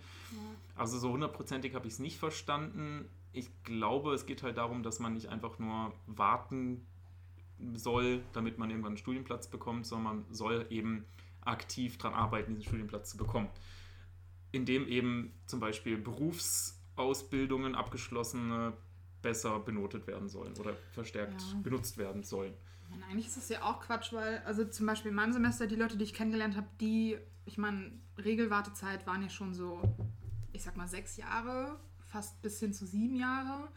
Also 0.75 0.99
so 0.99 1.13
hundertprozentig 1.13 1.75
habe 1.75 1.87
ich 1.87 1.95
es 1.95 1.99
nicht 1.99 2.19
verstanden. 2.19 3.09
Ich 3.33 3.51
glaube, 3.65 4.15
es 4.15 4.27
geht 4.27 4.43
halt 4.43 4.57
darum, 4.57 4.83
dass 4.83 4.99
man 4.99 5.15
nicht 5.15 5.29
einfach 5.29 5.59
nur 5.59 5.93
warten 6.07 6.87
soll, 7.75 8.23
damit 8.33 8.59
man 8.59 8.71
irgendwann 8.71 8.93
einen 8.93 8.99
Studienplatz 8.99 9.49
bekommt, 9.49 9.87
sondern 9.87 10.17
man 10.17 10.35
soll 10.35 10.67
eben 10.71 11.05
aktiv 11.43 11.99
daran 11.99 12.19
arbeiten, 12.19 12.55
diesen 12.55 12.67
Studienplatz 12.67 13.11
zu 13.11 13.17
bekommen. 13.17 13.49
Indem 14.53 14.89
eben 14.89 15.33
zum 15.47 15.61
Beispiel 15.61 15.97
Berufsausbildungen, 15.97 17.75
abgeschlossene, 17.75 18.73
besser 19.23 19.59
benotet 19.61 20.07
werden 20.07 20.29
sollen 20.29 20.57
oder 20.59 20.75
verstärkt 20.93 21.41
Ja. 21.41 21.61
benutzt 21.63 21.99
werden 21.99 22.23
sollen. 22.23 22.55
Und 22.93 23.03
eigentlich 23.05 23.27
ist 23.29 23.37
das 23.37 23.49
ja 23.49 23.63
auch 23.63 23.81
Quatsch, 23.81 24.13
weil, 24.13 24.39
also 24.45 24.65
zum 24.65 24.87
Beispiel 24.87 25.11
in 25.11 25.15
meinem 25.15 25.33
Semester, 25.33 25.67
die 25.67 25.77
Leute, 25.77 25.97
die 25.97 26.05
ich 26.05 26.15
kennengelernt 26.15 26.57
habe, 26.57 26.67
die, 26.81 27.19
ich 27.45 27.57
meine, 27.59 27.93
Regelwartezeit 28.19 29.07
waren 29.07 29.23
ja 29.23 29.29
schon 29.29 29.55
so, 29.55 29.81
ich 30.53 30.63
sag 30.63 30.77
mal, 30.77 30.89
sechs 30.89 31.17
Jahre, 31.17 31.79
fast 32.07 32.41
bis 32.43 32.59
hin 32.59 32.73
zu 32.73 32.87
sieben 32.87 33.15
Jahre. 33.15 33.69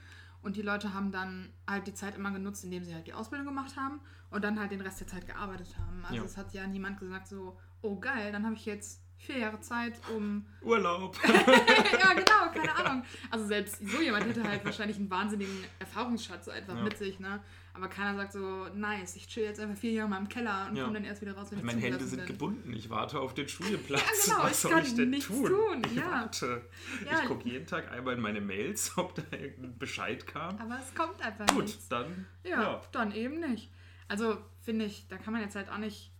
Und 0.41 0.55
die 0.57 0.61
Leute 0.61 0.93
haben 0.93 1.11
dann 1.11 1.53
halt 1.67 1.87
die 1.87 1.93
Zeit 1.93 2.15
immer 2.15 2.31
genutzt, 2.31 2.63
indem 2.65 2.83
sie 2.83 2.93
halt 2.93 3.07
die 3.07 3.13
Ausbildung 3.13 3.47
gemacht 3.47 3.77
haben 3.77 4.01
und 4.29 4.43
dann 4.43 4.59
halt 4.59 4.71
den 4.71 4.81
Rest 4.81 4.99
der 4.99 5.07
Zeit 5.07 5.25
gearbeitet 5.27 5.77
haben. 5.77 6.03
Also 6.03 6.15
Ja. 6.17 6.23
es 6.25 6.35
hat 6.35 6.53
ja 6.53 6.67
niemand 6.67 6.99
gesagt 6.99 7.27
so, 7.27 7.57
oh 7.81 7.99
geil, 7.99 8.31
dann 8.31 8.43
habe 8.45 8.55
ich 8.55 8.65
jetzt 8.65 9.01
vier 9.25 9.39
Jahre 9.39 9.59
Zeit, 9.61 9.93
um 10.15 10.45
Urlaub! 10.61 11.17
ja, 11.27 12.13
genau, 12.13 12.51
keine 12.53 12.75
Ahnung. 12.75 13.03
Also 13.31 13.45
selbst 13.45 13.77
so 13.87 14.01
jemand 14.01 14.25
hätte 14.25 14.43
halt 14.43 14.63
wahrscheinlich 14.65 14.97
einen 14.97 15.09
wahnsinnigen 15.09 15.63
Erfahrungsschatz 15.79 16.45
so 16.45 16.51
einfach 16.51 16.75
Ja. 16.75 16.83
mit 16.83 16.97
sich, 16.97 17.19
ne? 17.19 17.41
Aber 17.75 17.87
keiner 17.87 18.15
sagt 18.15 18.33
so, 18.33 18.67
nice, 18.75 19.15
ich 19.15 19.27
chill 19.27 19.45
jetzt 19.45 19.59
einfach 19.59 19.75
vier 19.75 19.93
Jahre 19.93 20.07
mal 20.09 20.19
im 20.19 20.29
Keller 20.29 20.67
und 20.69 20.75
Ja. 20.75 20.83
komme 20.83 20.95
dann 20.99 21.05
erst 21.05 21.21
wieder 21.23 21.33
raus, 21.35 21.47
wenn 21.49 21.57
ich 21.57 21.63
Meine 21.65 21.81
Hände 21.81 22.05
sind 22.05 22.19
bin. 22.19 22.27
gebunden. 22.27 22.71
Ich 22.73 22.89
warte 22.91 23.19
auf 23.19 23.33
den 23.33 23.47
Studienplatz. 23.47 24.01
Ja, 24.27 24.33
genau, 24.35 24.43
Was 24.45 24.51
ich 24.51 24.57
soll 24.57 24.71
kann 24.71 24.83
ich 24.85 24.95
denn 24.95 25.09
nichts 25.09 25.27
tun? 25.27 25.47
tun, 25.47 25.81
Ich 25.89 25.95
ja. 25.95 26.11
warte. 26.11 26.69
Ja. 27.03 27.19
Ich 27.21 27.25
gucke 27.27 27.49
jeden 27.49 27.65
Tag 27.65 27.91
einmal 27.91 28.13
in 28.13 28.21
meine 28.21 28.41
Mails, 28.41 28.95
ob 28.97 29.15
da 29.15 29.23
irgendein 29.35 29.75
Bescheid 29.79 30.27
kam. 30.27 30.55
Aber 30.59 30.77
es 30.79 30.93
kommt 30.93 31.19
einfach 31.25 31.47
Gut, 31.47 31.63
nichts. 31.65 31.87
dann. 31.89 32.27
Ja, 32.43 32.61
ja. 32.61 32.81
dann 32.91 33.11
eben 33.11 33.39
nicht. 33.39 33.71
Also 34.07 34.37
finde 34.61 34.85
ich, 34.85 35.07
da 35.07 35.17
kann 35.17 35.33
man 35.33 35.41
jetzt 35.41 35.55
halt 35.55 35.69
auch 35.71 35.77
nicht 35.79 36.11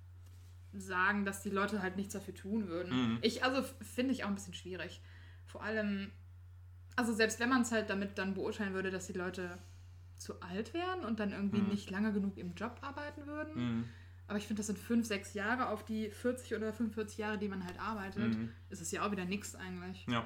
sagen, 0.74 1.25
dass 1.25 1.42
die 1.44 1.50
Leute 1.50 1.82
halt 1.82 1.96
nichts 1.98 2.13
dafür 2.13 2.34
tun 2.34 2.68
würden. 2.68 3.13
Mhm. 3.13 3.20
Ich, 3.22 3.44
also 3.44 3.63
finde 3.82 4.13
ich 4.13 4.24
auch 4.24 4.27
ein 4.30 4.36
bisschen 4.36 4.53
schwierig. 4.53 5.01
Vor 5.46 5.63
allem, 5.63 6.12
also 6.96 7.13
selbst 7.13 7.39
wenn 7.39 7.50
man 7.50 7.62
es 7.62 7.72
halt 7.72 7.89
damit 7.89 8.18
dann 8.18 8.34
beurteilen 8.34 8.74
würde, 8.74 8.92
dass 8.92 9.08
die 9.08 9.13
Leute 9.13 9.58
zu 10.15 10.42
alt 10.42 10.74
wären 10.74 11.03
und 11.06 11.20
dann 11.20 11.32
irgendwie 11.32 11.60
Mhm. 11.62 11.70
nicht 11.70 11.89
lange 11.89 12.13
genug 12.13 12.38
im 12.38 12.53
Job 12.56 12.77
arbeiten 12.82 13.25
würden. 13.27 13.56
Mhm. 13.56 13.89
Aber 14.27 14.38
ich 14.38 14.48
finde, 14.48 14.62
das 14.62 14.68
sind 14.68 14.80
fünf, 14.80 15.06
sechs 15.06 15.34
Jahre 15.34 15.68
auf 15.68 15.84
die 15.84 16.10
40 16.10 16.56
oder 16.56 16.72
45 16.72 17.18
Jahre, 17.18 17.38
die 17.38 17.50
man 17.50 17.65
halt 17.65 17.80
arbeitet. 17.80 18.36
Mhm. 18.36 18.50
Ist 18.70 18.82
es 18.82 18.89
ja 18.92 19.06
auch 19.06 19.12
wieder 19.12 19.25
nichts 19.25 19.53
eigentlich. 19.56 20.06
Ja. 20.08 20.25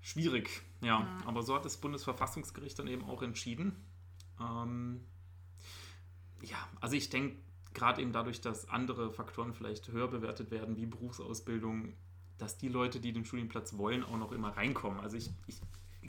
Schwierig, 0.00 0.62
ja. 0.80 1.00
Ja. 1.00 1.18
Aber 1.26 1.42
so 1.42 1.54
hat 1.54 1.64
das 1.64 1.76
Bundesverfassungsgericht 1.76 2.78
dann 2.78 2.88
eben 2.88 3.04
auch 3.04 3.22
entschieden. 3.22 3.76
Ähm, 4.40 5.04
ja, 6.42 6.56
also 6.80 6.96
ich 6.96 7.10
denke, 7.10 7.36
gerade 7.74 8.02
eben 8.02 8.12
dadurch, 8.12 8.40
dass 8.40 8.68
andere 8.68 9.12
Faktoren 9.12 9.54
vielleicht 9.54 9.88
höher 9.88 10.08
bewertet 10.08 10.50
werden, 10.50 10.76
wie 10.76 10.86
Berufsausbildung, 10.86 11.94
dass 12.38 12.58
die 12.58 12.68
Leute, 12.68 13.00
die 13.00 13.12
den 13.12 13.24
Studienplatz 13.24 13.76
wollen, 13.76 14.04
auch 14.04 14.18
noch 14.18 14.32
immer 14.32 14.56
reinkommen. 14.56 15.00
Also 15.00 15.16
ich, 15.16 15.30
ich 15.46 15.60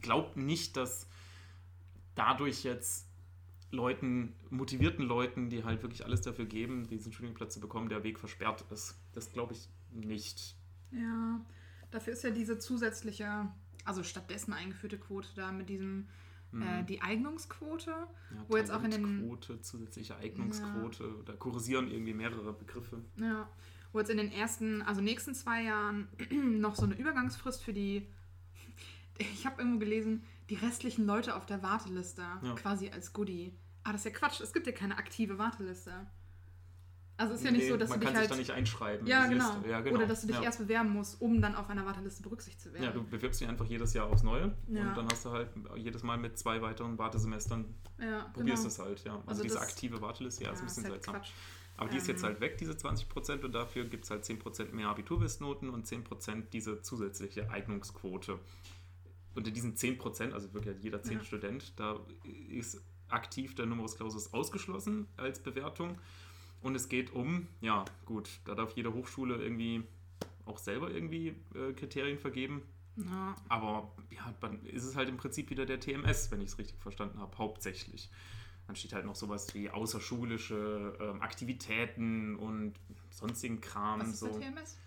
glaube 0.01 0.39
nicht, 0.39 0.77
dass 0.77 1.07
dadurch 2.15 2.63
jetzt 2.63 3.07
Leuten, 3.71 4.35
motivierten 4.49 5.05
Leuten, 5.05 5.49
die 5.49 5.63
halt 5.63 5.81
wirklich 5.81 6.05
alles 6.05 6.21
dafür 6.21 6.45
geben, 6.45 6.87
diesen 6.87 7.11
Studienplatz 7.11 7.55
zu 7.55 7.59
bekommen, 7.59 7.89
der 7.89 8.03
Weg 8.03 8.19
versperrt 8.19 8.63
ist. 8.71 8.95
Das 9.13 9.31
glaube 9.31 9.53
ich 9.53 9.67
nicht. 9.91 10.55
Ja, 10.91 11.41
dafür 11.91 12.13
ist 12.13 12.23
ja 12.23 12.29
diese 12.29 12.59
zusätzliche, 12.59 13.47
also 13.83 14.03
stattdessen 14.03 14.53
eingeführte 14.53 14.99
Quote 14.99 15.29
da 15.35 15.51
mit 15.51 15.69
diesem, 15.69 16.07
äh, 16.61 16.83
die 16.85 17.01
Eignungsquote, 17.01 17.89
Ja, 17.91 18.45
wo 18.47 18.57
jetzt 18.57 18.71
auch 18.71 18.83
in 18.83 18.91
den, 18.91 19.01
Talentquote, 19.03 19.61
zusätzliche 19.61 20.15
Eignungsquote, 20.17 21.21
da 21.25 21.33
kursieren 21.33 21.89
irgendwie 21.91 22.13
mehrere 22.13 22.53
Begriffe. 22.53 23.01
ja, 23.17 23.49
wo 23.91 23.99
jetzt 23.99 24.09
in 24.09 24.17
den 24.17 24.31
ersten, 24.31 24.81
also 24.81 25.01
nächsten 25.01 25.35
zwei 25.35 25.63
Jahren 25.63 26.07
noch 26.59 26.75
so 26.75 26.83
eine 26.83 26.95
Übergangsfrist 26.95 27.63
für 27.63 27.73
die, 27.73 28.07
ich 29.17 29.45
habe 29.45 29.61
irgendwo 29.61 29.79
gelesen, 29.79 30.23
die 30.49 30.55
restlichen 30.55 31.05
Leute 31.05 31.35
auf 31.35 31.45
der 31.45 31.63
Warteliste 31.63 32.23
Ja. 32.41 32.53
quasi 32.55 32.89
als 32.89 33.13
Goodie. 33.13 33.53
Ah, 33.83 33.91
das 33.91 34.01
ist 34.05 34.13
ja 34.13 34.17
Quatsch, 34.17 34.39
es 34.41 34.53
gibt 34.53 34.65
ja 34.67 34.73
keine 34.73 34.97
aktive 34.97 35.37
Warteliste. 35.37 35.91
Also 37.15 37.33
es 37.33 37.39
ist 37.39 37.45
ja 37.45 37.51
nicht 37.51 37.61
Nee, 37.61 37.69
so, 37.69 37.77
dass 37.77 37.89
man 37.89 37.99
du 37.99 38.05
dich 38.05 38.13
kann 38.13 38.17
halt 38.17 38.29
sich 38.29 38.47
da 38.47 38.53
nicht 38.53 38.57
einschreiben. 38.57 39.05
Ja 39.07 39.25
in 39.25 39.31
genau. 39.31 39.55
Ja, 39.69 39.81
genau. 39.81 39.97
Oder 39.97 40.07
dass 40.07 40.21
du 40.21 40.27
dich 40.27 40.35
ja. 40.37 40.41
erst 40.43 40.57
bewerben 40.59 40.89
musst, 40.89 41.21
um 41.21 41.41
dann 41.41 41.53
auf 41.55 41.69
einer 41.69 41.85
Warteliste 41.85 42.23
berücksichtigt 42.23 42.61
zu 42.61 42.73
werden. 42.73 42.83
Ja, 42.83 42.91
du 42.91 43.03
bewirbst 43.03 43.39
dich 43.39 43.47
einfach 43.47 43.65
jedes 43.65 43.93
Jahr 43.93 44.07
aufs 44.07 44.23
Neue 44.23 44.55
Ja. 44.67 44.89
und 44.89 44.97
dann 44.97 45.07
hast 45.11 45.25
du 45.25 45.29
halt 45.31 45.49
jedes 45.75 46.01
Mal 46.03 46.17
mit 46.17 46.37
zwei 46.39 46.61
weiteren 46.61 46.97
Wartesemestern 46.97 47.65
Ja, 47.99 48.23
probierst 48.33 48.63
genau. 48.63 48.67
es 48.73 48.79
halt, 48.79 49.03
ja. 49.03 49.13
Also, 49.15 49.27
Also 49.27 49.43
diese 49.43 49.61
aktive 49.61 50.01
Warteliste, 50.01 50.43
ja, 50.43 50.51
ist 50.53 50.59
ein 50.61 50.65
bisschen 50.65 50.83
ist 50.85 50.89
halt 50.89 51.03
seltsam. 51.03 51.15
Quatsch. 51.21 51.31
Aber 51.77 51.89
die 51.89 51.97
ist 51.97 52.07
jetzt 52.07 52.21
Ähm. 52.21 52.29
halt 52.29 52.41
weg, 52.41 52.57
diese 52.57 52.73
20% 52.73 53.43
und 53.45 53.51
dafür 53.53 53.85
gibt 53.85 54.05
es 54.05 54.09
halt 54.11 54.23
10% 54.25 54.73
mehr 54.73 54.87
Abiturwissnoten 54.89 55.69
und 55.69 55.85
10% 55.87 56.49
diese 56.51 56.81
zusätzliche 56.81 57.49
Eignungsquote. 57.49 58.39
Unter 59.35 59.51
diesen 59.51 59.75
10%, 59.75 60.33
also 60.33 60.53
wirklich 60.53 60.77
jeder 60.81 61.01
10 61.01 61.17
Ja. 61.19 61.23
Student, 61.23 61.73
da 61.79 61.99
ist 62.49 62.81
aktiv 63.09 63.55
der 63.55 63.65
Numerus 63.65 63.95
Clausus 63.97 64.33
ausgeschlossen 64.33 65.07
als 65.17 65.39
Bewertung. 65.39 65.97
Und 66.63 66.75
es 66.75 66.89
geht 66.89 67.13
um, 67.13 67.47
ja 67.61 67.85
gut, 68.05 68.29
da 68.45 68.55
darf 68.55 68.75
jede 68.75 68.93
Hochschule 68.93 69.35
irgendwie 69.35 69.83
auch 70.45 70.57
selber 70.57 70.89
irgendwie 70.89 71.35
äh, 71.55 71.73
Kriterien 71.73 72.17
vergeben. 72.17 72.63
Ja, 72.95 73.35
Aber 73.49 73.91
ja, 74.11 74.33
dann 74.39 74.63
ist 74.65 74.83
es 74.83 74.95
halt 74.95 75.09
im 75.09 75.17
Prinzip 75.17 75.49
wieder 75.49 75.65
der 75.65 75.79
TMS, 75.79 76.31
wenn 76.31 76.41
ich 76.41 76.49
es 76.49 76.57
richtig 76.57 76.79
verstanden 76.79 77.19
habe, 77.19 77.37
hauptsächlich. 77.37 78.09
Dann 78.67 78.75
steht 78.75 78.93
halt 78.93 79.05
noch 79.05 79.15
sowas 79.15 79.53
wie 79.53 79.69
außerschulische 79.69 80.97
ähm, 81.01 81.21
Aktivitäten 81.21 82.35
und 82.35 82.75
sonstigen 83.09 83.59
Kram. 83.61 83.99
was 83.99 84.09
ist 84.09 84.19
so. 84.19 84.27
der 84.27 84.53
TMS? 84.53 84.77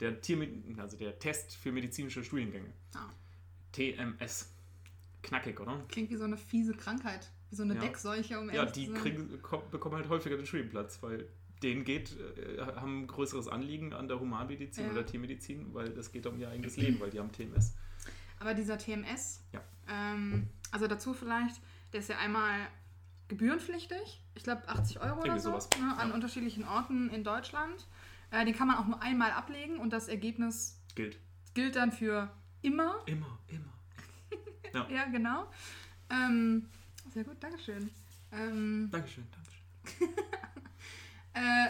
Der, 0.00 0.20
Tier, 0.20 0.48
also 0.78 0.96
der 0.96 1.18
Test 1.18 1.56
für 1.56 1.72
medizinische 1.72 2.22
Studiengänge. 2.22 2.72
Ah, 2.94 3.10
TMS. 3.72 4.52
Knackig, 5.22 5.58
oder? 5.58 5.82
klingt 5.88 6.10
wie 6.10 6.16
so 6.16 6.24
eine 6.24 6.36
fiese 6.36 6.74
Krankheit. 6.74 7.30
Wie 7.50 7.56
so 7.56 7.62
eine 7.62 7.74
Ja. 7.74 7.80
Deckseuche, 7.80 8.38
um 8.40 8.50
Ja, 8.50 8.64
die 8.66 8.92
kriegen, 8.92 9.40
ko- 9.42 9.62
bekommen 9.70 9.96
halt 9.96 10.08
häufiger 10.08 10.36
den 10.36 10.46
Studienplatz, 10.46 11.02
weil 11.02 11.28
denen 11.62 11.84
geht, 11.84 12.14
äh, 12.18 12.60
haben 12.60 13.02
ein 13.02 13.06
größeres 13.06 13.48
Anliegen 13.48 13.92
an 13.94 14.08
der 14.08 14.20
Humanmedizin 14.20 14.86
Ja. 14.86 14.90
oder 14.92 15.06
Tiermedizin, 15.06 15.72
weil 15.72 15.90
das 15.90 16.12
geht 16.12 16.26
um 16.26 16.38
ihr 16.38 16.48
eigenes 16.50 16.76
Leben, 16.76 17.00
weil 17.00 17.10
die 17.10 17.18
haben 17.20 17.32
TMS. 17.32 17.74
Aber 18.40 18.52
dieser 18.52 18.76
TMS, 18.78 19.42
Ja. 19.52 19.60
ähm, 19.88 20.48
also 20.70 20.86
dazu 20.86 21.14
vielleicht, 21.14 21.60
der 21.92 22.00
ist 22.00 22.08
ja 22.10 22.18
einmal 22.18 22.66
gebührenpflichtig. 23.28 24.22
Ich 24.34 24.42
glaube 24.44 24.68
80 24.68 25.00
Euro 25.00 25.16
oder 25.18 25.26
Irgendwie 25.26 25.40
so, 25.40 25.50
sowas, 25.50 25.68
ne, 25.80 25.96
an 25.96 26.08
ja. 26.10 26.14
unterschiedlichen 26.14 26.64
Orten 26.64 27.08
in 27.10 27.24
Deutschland. 27.24 27.86
Äh, 28.30 28.44
den 28.44 28.54
kann 28.54 28.66
man 28.68 28.76
auch 28.76 28.86
nur 28.86 29.00
einmal 29.02 29.30
ablegen 29.32 29.78
und 29.78 29.92
das 29.92 30.08
Ergebnis 30.08 30.80
Gilt. 30.94 31.18
gilt 31.54 31.76
dann 31.76 31.92
für 31.92 32.30
immer. 32.62 33.02
Immer, 33.06 33.38
immer. 33.48 33.72
Ja, 34.90 35.04
genau. 35.10 35.50
Ähm, 36.10 36.68
sehr 37.16 37.24
gut, 37.24 37.42
Dankeschön. 37.42 37.88
Ähm, 38.30 38.90
Dankeschön, 38.92 39.24
Dankeschön. 39.32 40.08
äh, 41.32 41.66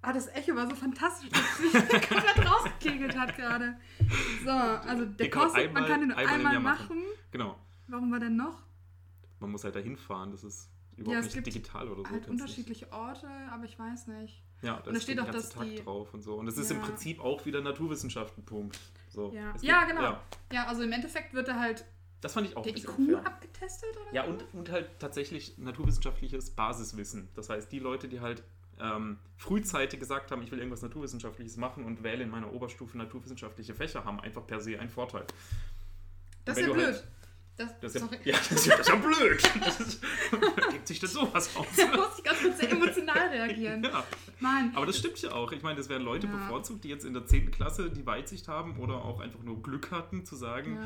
ah, 0.00 0.12
das 0.14 0.28
Echo 0.28 0.56
war 0.56 0.66
so 0.70 0.74
fantastisch, 0.74 1.28
dass 1.28 1.42
es 1.42 1.60
mich 1.60 1.72
komplett 2.08 2.50
rausgekegelt 2.50 3.14
hat 3.18 3.36
gerade. 3.36 3.76
So, 4.42 4.50
also 4.50 5.04
der 5.04 5.28
kann 5.28 5.42
man 5.42 5.48
kostet, 5.52 5.72
man 5.74 5.84
einmal- 5.84 5.90
kann 5.90 6.00
den 6.00 6.08
nur 6.08 6.16
einmal 6.16 6.34
einmal 6.34 6.60
machen. 6.60 6.96
machen. 6.96 7.02
Genau. 7.30 7.58
Warum 7.88 8.10
war 8.10 8.18
denn 8.18 8.36
noch? 8.36 8.62
Man 9.38 9.50
muss 9.50 9.64
halt 9.64 9.76
dahin 9.76 9.98
fahren, 9.98 10.30
das 10.30 10.44
ist 10.44 10.70
überhaupt 10.96 11.26
Ja, 11.26 11.34
nicht 11.34 11.46
digital 11.46 11.86
oder 11.90 12.02
so. 12.08 12.10
Halt 12.10 12.26
unterschiedliche 12.26 12.90
Orte, 12.90 13.28
aber 13.50 13.64
ich 13.64 13.78
weiß 13.78 14.06
nicht. 14.06 14.42
Ja, 14.62 14.78
da 14.80 14.88
Und 14.88 14.94
da 14.94 15.00
steht 15.00 15.18
der 15.18 15.24
auch, 15.24 15.30
dass 15.30 15.50
Tag 15.50 15.64
die- 15.64 15.76
drauf 15.84 16.14
und 16.14 16.22
so. 16.22 16.36
Und 16.36 16.48
es 16.48 16.56
ist 16.56 16.70
im 16.70 16.78
Ja. 16.78 16.84
Prinzip 16.86 17.20
auch 17.20 17.44
wieder 17.44 17.60
Naturwissenschaften, 17.60 18.46
Punkt. 18.46 18.80
So. 19.10 19.30
Ja, 19.34 19.52
ja 19.60 19.84
genau. 19.84 20.00
Ja, 20.02 20.22
Ja, 20.50 20.66
also 20.68 20.82
im 20.84 20.92
Endeffekt 20.92 21.34
wird 21.34 21.48
da 21.48 21.60
halt 21.60 21.84
das 22.20 22.32
fand 22.32 22.48
ich 22.48 22.56
auch 22.56 22.62
der 22.62 22.76
IQ 22.76 22.98
unfair. 22.98 23.26
abgetestet 23.26 23.90
oder 24.00 24.12
Ja, 24.14 24.24
und, 24.24 24.44
und 24.54 24.70
halt 24.70 24.88
tatsächlich 24.98 25.58
naturwissenschaftliches 25.58 26.50
Basiswissen. 26.50 27.28
Das 27.34 27.48
heißt, 27.50 27.70
die 27.70 27.78
Leute, 27.78 28.08
die 28.08 28.20
halt 28.20 28.42
ähm, 28.80 29.18
frühzeitig 29.36 30.00
gesagt 30.00 30.30
haben, 30.30 30.42
ich 30.42 30.50
will 30.50 30.58
irgendwas 30.58 30.82
Naturwissenschaftliches 30.82 31.56
machen 31.56 31.84
und 31.84 32.02
wähle 32.02 32.22
in 32.24 32.30
meiner 32.30 32.52
Oberstufe 32.52 32.98
naturwissenschaftliche 32.98 33.74
Fächer, 33.74 34.04
haben 34.04 34.20
einfach 34.20 34.46
per 34.46 34.60
se 34.60 34.78
einen 34.78 34.90
Vorteil. 34.90 35.24
Das 36.44 36.58
ist 36.58 36.66
ja 36.66 36.72
blöd. 36.72 36.84
halt- 36.86 37.04
das, 37.58 37.70
Das 37.80 37.94
ist 37.94 38.02
ja, 38.12 38.18
ja, 38.32 38.36
das 38.36 38.52
ist 38.52 38.66
ja, 38.66 38.76
das 38.76 38.86
ist 38.86 38.92
ja 38.92 38.96
blöd. 38.96 39.42
Das 39.64 39.80
ist, 39.80 40.02
gibt 40.72 40.86
sich 40.88 41.00
das 41.00 41.12
sowas 41.14 41.56
aus. 41.56 41.66
Da 41.76 41.86
muss 41.96 42.18
ich 42.18 42.22
ganz 42.24 42.38
kurz 42.42 42.58
sehr 42.58 42.70
emotional 42.70 43.28
reagieren. 43.28 43.82
Ja. 43.82 44.04
Mann. 44.40 44.72
Aber 44.74 44.84
das 44.84 44.98
stimmt 44.98 45.20
ja 45.22 45.32
auch. 45.32 45.52
Ich 45.52 45.62
meine, 45.62 45.78
das 45.78 45.88
werden 45.88 46.02
Leute 46.02 46.26
Ja. 46.26 46.34
bevorzugt, 46.34 46.84
die 46.84 46.88
jetzt 46.90 47.06
in 47.06 47.14
der 47.14 47.24
10. 47.24 47.50
Klasse 47.52 47.88
die 47.88 48.04
Weitsicht 48.04 48.46
haben 48.48 48.78
oder 48.78 48.96
auch 49.02 49.20
einfach 49.20 49.42
nur 49.42 49.62
Glück 49.62 49.90
hatten, 49.90 50.26
zu 50.26 50.36
sagen. 50.36 50.78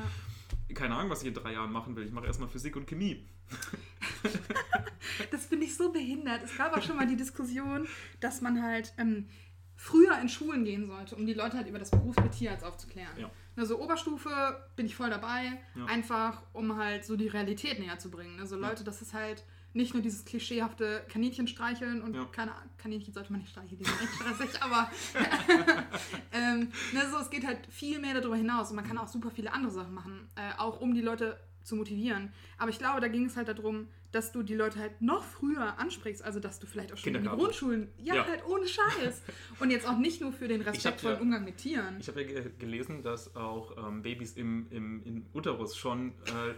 Keine 0.75 0.95
Ahnung, 0.95 1.11
was 1.11 1.23
ich 1.23 1.29
in 1.29 1.35
drei 1.35 1.53
Jahren 1.53 1.73
machen 1.73 1.97
will. 1.97 2.05
Ich 2.05 2.13
mache 2.13 2.27
erstmal 2.27 2.49
Physik 2.49 2.77
und 2.77 2.87
Chemie. 2.87 3.27
Das 5.31 5.47
finde 5.47 5.67
ich 5.67 5.77
so 5.77 5.93
behindert. 5.93 6.43
Es 6.45 6.57
gab 6.57 6.77
auch 6.77 6.83
schon 6.83 6.97
mal 6.97 7.07
die 7.07 7.17
Diskussion, 7.17 7.87
dass 8.21 8.41
man 8.41 8.63
halt 8.63 8.93
ähm, 8.99 9.29
früher 9.77 10.19
in 10.21 10.29
Schulen 10.29 10.65
gehen 10.65 10.87
sollte, 10.87 11.17
um 11.17 11.27
die 11.27 11.35
Leute 11.35 11.57
halt 11.57 11.67
über 11.69 11.79
das 11.79 11.91
Berufsbild 11.91 12.33
Tierarzt 12.33 12.65
aufzuklären. 12.65 13.19
Ja. 13.19 13.31
Also 13.57 13.79
Oberstufe 13.81 14.31
bin 14.77 14.87
ich 14.87 14.95
voll 14.95 15.11
dabei, 15.11 15.59
Ja. 15.75 15.87
einfach 15.87 16.43
um 16.53 16.77
halt 16.77 17.05
so 17.05 17.17
die 17.17 17.29
Realität 17.29 17.79
näher 17.81 17.99
zu 17.99 18.11
bringen. 18.11 18.39
Also 18.41 18.57
Ja. 18.61 18.69
Leute, 18.69 18.85
das 18.85 19.03
ist 19.03 19.13
halt 19.15 19.45
nicht 19.73 19.95
nur 19.95 20.03
dieses 20.03 20.25
klischeehafte 20.25 21.05
Kaninchen 21.09 21.47
streicheln 21.47 22.03
und 22.03 22.15
Ja. 22.15 22.25
keine 22.33 22.53
Kaninchen 22.79 23.13
sollte 23.15 23.31
man 23.33 23.41
nicht 23.41 23.51
streicheln, 23.51 23.79
die 23.79 23.85
sind 23.85 24.03
echt 24.03 24.15
stressig, 24.15 24.63
aber 24.63 24.91
ähm, 26.33 26.69
ne, 26.93 27.01
so, 27.11 27.19
es 27.19 27.31
geht 27.31 27.47
halt 27.47 27.67
viel 27.71 27.99
mehr 28.01 28.15
darüber 28.15 28.37
hinaus 28.37 28.71
und 28.71 28.77
man 28.77 28.87
kann 28.87 28.99
auch 28.99 29.09
super 29.09 29.31
viele 29.31 29.53
andere 29.53 29.73
Sachen 29.73 29.95
machen, 29.95 30.29
äh, 30.37 30.59
auch 30.59 30.81
um 30.81 30.95
die 30.95 31.01
Leute 31.03 31.39
zu 31.63 31.77
motivieren. 31.77 32.33
Aber 32.59 32.71
ich 32.71 32.79
glaube, 32.79 33.01
da 33.01 33.09
ging 33.09 33.27
es 33.27 33.37
halt 33.37 33.49
darum, 33.49 33.89
dass 34.13 34.33
du 34.33 34.43
die 34.43 34.55
Leute 34.55 34.79
halt 34.81 35.01
noch 35.03 35.23
früher 35.23 35.79
ansprichst, 35.79 36.23
also 36.25 36.41
dass 36.41 36.59
du 36.59 36.67
vielleicht 36.67 36.93
auch 36.93 36.97
schon 36.97 37.09
in 37.09 37.15
Kindergarten. 37.17 37.41
Grundschulen, 37.43 37.89
ja, 37.99 38.17
Ja. 38.17 38.27
halt 38.27 38.45
ohne 38.47 38.67
Scheiß. 38.67 39.23
Und 39.61 39.71
jetzt 39.71 39.87
auch 39.87 39.99
nicht 39.99 40.21
nur 40.21 40.33
für 40.33 40.49
den 40.49 40.63
respektvollen 40.63 41.17
ja- 41.19 41.23
Umgang 41.23 41.45
mit 41.45 41.59
Tieren. 41.59 41.99
Ich 42.01 42.09
habe 42.09 42.23
ja 42.23 42.27
ge- 42.41 42.53
gelesen, 42.59 43.03
dass 43.03 43.37
auch 43.37 43.77
ähm, 43.87 44.03
Babys 44.03 44.33
im, 44.33 44.67
im, 44.71 45.05
im 45.05 45.27
Uterus 45.33 45.77
schon 45.77 46.13
äh, 46.27 46.55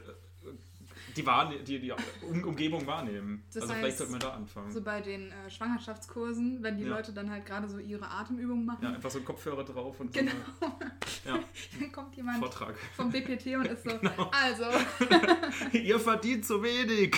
die, 1.17 1.27
Wahrne 1.27 1.57
die, 1.63 1.79
die 1.79 1.93
um 2.29 2.45
Umgebung 2.45 2.87
wahrnehmen. 2.87 3.43
Das 3.53 3.63
also 3.63 3.75
heißt, 3.75 3.81
vielleicht 3.81 3.99
sollte 3.99 4.13
man 4.13 4.21
da 4.21 4.31
anfangen. 4.31 4.71
So 4.73 4.81
bei 4.83 5.01
den 5.01 5.31
äh, 5.31 5.51
Schwangerschaftskursen, 5.51 6.63
wenn 6.63 6.77
die 6.79 6.85
Ja. 6.85 6.91
Leute 6.97 7.13
dann 7.13 7.31
halt 7.31 7.47
gerade 7.47 7.69
so 7.69 7.79
ihre 7.79 8.09
Atemübungen 8.11 8.65
machen, 8.67 8.85
ja, 8.85 8.91
einfach 8.93 9.11
so 9.11 9.21
Kopfhörer 9.21 9.65
drauf 9.65 9.99
und 10.01 10.13
so 10.15 10.21
genau, 10.21 10.33
eine, 10.61 10.91
ja, 11.39 11.39
dann 11.81 11.93
kommt 11.93 12.17
jemand 12.17 12.39
Vortrag. 12.39 12.75
vom 12.97 13.11
BPT 13.11 13.47
und 13.57 13.67
ist 13.67 13.85
so, 13.85 13.91
Genau. 13.99 14.31
also, 14.33 14.65
Ihr 15.73 15.99
verdient 16.01 16.45
zu 16.45 16.63
wenig. 16.63 17.17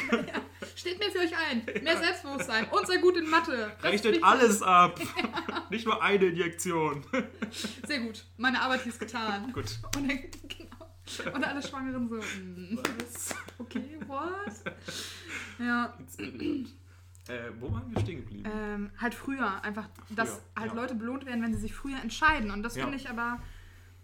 steht 0.77 0.99
mir 0.99 1.11
für 1.11 1.19
euch 1.21 1.33
ein, 1.51 1.65
mehr 1.83 1.97
Selbstbewusstsein 1.97 2.67
und 2.71 2.87
sehr 2.87 2.99
gut 2.99 3.17
in 3.17 3.29
Mathe. 3.29 3.71
Rechnet 3.83 4.23
alles 4.23 4.63
ab. 4.63 5.01
Nicht 5.71 5.87
nur 5.87 6.03
eine 6.03 6.27
Injektion. 6.27 7.05
Sehr 7.87 8.01
gut, 8.01 8.25
meine 8.37 8.61
Arbeit 8.61 8.85
ist 8.87 8.99
getan. 9.01 9.53
Gut. 9.53 9.79
Und 9.97 10.09
dann. 10.09 10.19
Und 11.35 11.45
alle 11.45 11.63
Schwangeren 11.63 12.09
so, 12.09 12.17
mm, 12.17 12.79
Was? 12.99 13.35
okay, 13.59 13.99
what? 14.07 14.53
Ja. 15.59 15.95
Äh, 17.29 17.51
wo 17.61 17.73
waren 17.73 17.91
wir 17.95 18.01
stehen 18.01 18.19
geblieben? 18.25 18.51
ähm, 18.53 18.91
halt 18.99 19.15
früher, 19.15 19.63
einfach, 19.65 19.89
dass 20.11 20.31
Früher, 20.31 20.41
halt 20.57 20.71
ja. 20.73 20.77
Leute 20.81 20.95
belohnt 20.95 21.25
werden, 21.27 21.43
wenn 21.43 21.55
sie 21.55 21.61
sich 21.61 21.75
früher 21.75 22.01
entscheiden. 22.03 22.51
Und 22.51 22.63
das 22.63 22.77
Ja. 22.77 22.83
finde 22.85 22.97
ich 22.99 23.09
aber, 23.09 23.41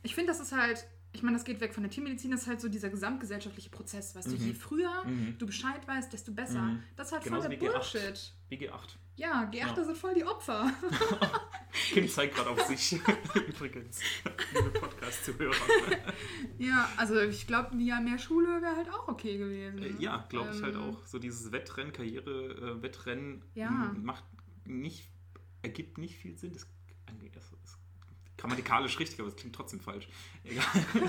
ich 0.03 0.15
finde, 0.15 0.33
das 0.33 0.41
ist 0.41 0.53
halt, 0.53 0.87
ich 1.13 1.23
meine, 1.23 1.37
das 1.37 1.45
geht 1.45 1.61
weg 1.61 1.75
von 1.75 1.83
der 1.83 1.91
Tiermedizin, 1.91 2.31
das 2.31 2.43
ist 2.43 2.47
halt 2.47 2.61
so 2.61 2.69
dieser 2.69 2.89
gesamtgesellschaftliche 2.91 3.71
Prozess, 3.71 4.15
weißt 4.15 4.29
du, 4.29 4.37
Mhm. 4.37 4.47
je 4.47 4.55
früher 4.55 5.05
Mhm. 5.05 5.37
du 5.39 5.47
Bescheid 5.47 5.87
weißt, 5.87 6.13
desto 6.13 6.33
besser. 6.33 6.61
Mhm. 6.63 6.83
Das 6.97 7.09
ist 7.09 7.13
halt 7.13 7.25
Genauso 7.25 7.43
voll 7.49 7.51
der 7.57 7.61
wie 7.61 7.67
G8. 7.67 7.73
Bullshit. 7.73 8.33
BG8. 8.51 8.97
Ja, 9.17 9.51
G8 9.53 9.77
Ja. 9.77 9.85
sind 9.85 9.99
voll 9.99 10.15
die 10.15 10.25
Opfer. 10.25 10.73
Kim 11.93 12.09
zeigt 12.09 12.35
gerade 12.37 12.51
auf 12.51 12.61
sich. 12.63 12.93
Übrigens. 13.49 14.01
Liebe 14.55 14.71
Podcast-Zuhörer. 14.71 15.55
ja, 16.59 16.89
also 16.97 17.21
ich 17.21 17.47
glaube, 17.47 17.73
ein 17.73 17.81
Jahr 17.81 18.01
mehr 18.01 18.19
Schule 18.19 18.63
wäre 18.63 18.77
halt 18.77 18.89
auch 18.91 19.09
okay 19.09 19.37
gewesen. 19.37 19.83
Äh, 19.83 20.03
ja, 20.03 20.25
glaube 20.29 20.51
ich 20.55 20.63
halt 20.63 20.75
Ähm, 20.75 20.81
auch. 20.83 21.07
So 21.07 21.19
dieses 21.19 21.53
Wettrennen, 21.53 21.93
Karriere-Wettrennen 21.93 23.45
Ja. 23.55 23.95
macht 24.03 24.25
nicht, 24.65 25.11
ergibt 25.63 25.99
nicht 25.99 26.17
viel 26.17 26.37
Sinn. 26.37 26.53
Das, 26.53 26.67
grammatikalisch 28.41 28.99
richtig, 28.99 29.21
aber 29.21 29.29
es 29.29 29.37
klingt 29.37 29.55
trotzdem 29.55 29.81
falsch. 29.81 30.09
Egal. 30.45 30.65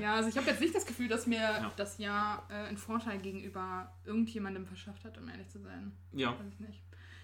Ja, 0.00 0.14
also 0.16 0.28
ich 0.28 0.36
habe 0.36 0.46
jetzt 0.48 0.60
nicht 0.60 0.74
das 0.74 0.84
Gefühl, 0.84 1.08
dass 1.08 1.26
mir 1.26 1.38
Ja. 1.38 1.72
das 1.76 1.96
Jahr 1.96 2.46
äh, 2.50 2.54
einen 2.68 2.76
Vorteil 2.76 3.18
gegenüber 3.18 3.90
irgendjemandem 4.04 4.66
verschafft 4.66 5.04
hat, 5.04 5.16
um 5.16 5.28
ehrlich 5.30 5.48
zu 5.48 5.58
sein. 5.60 5.92
Ja, 6.12 6.32
Weiß 6.38 6.46
ich 6.52 6.60
nicht. 6.60 6.82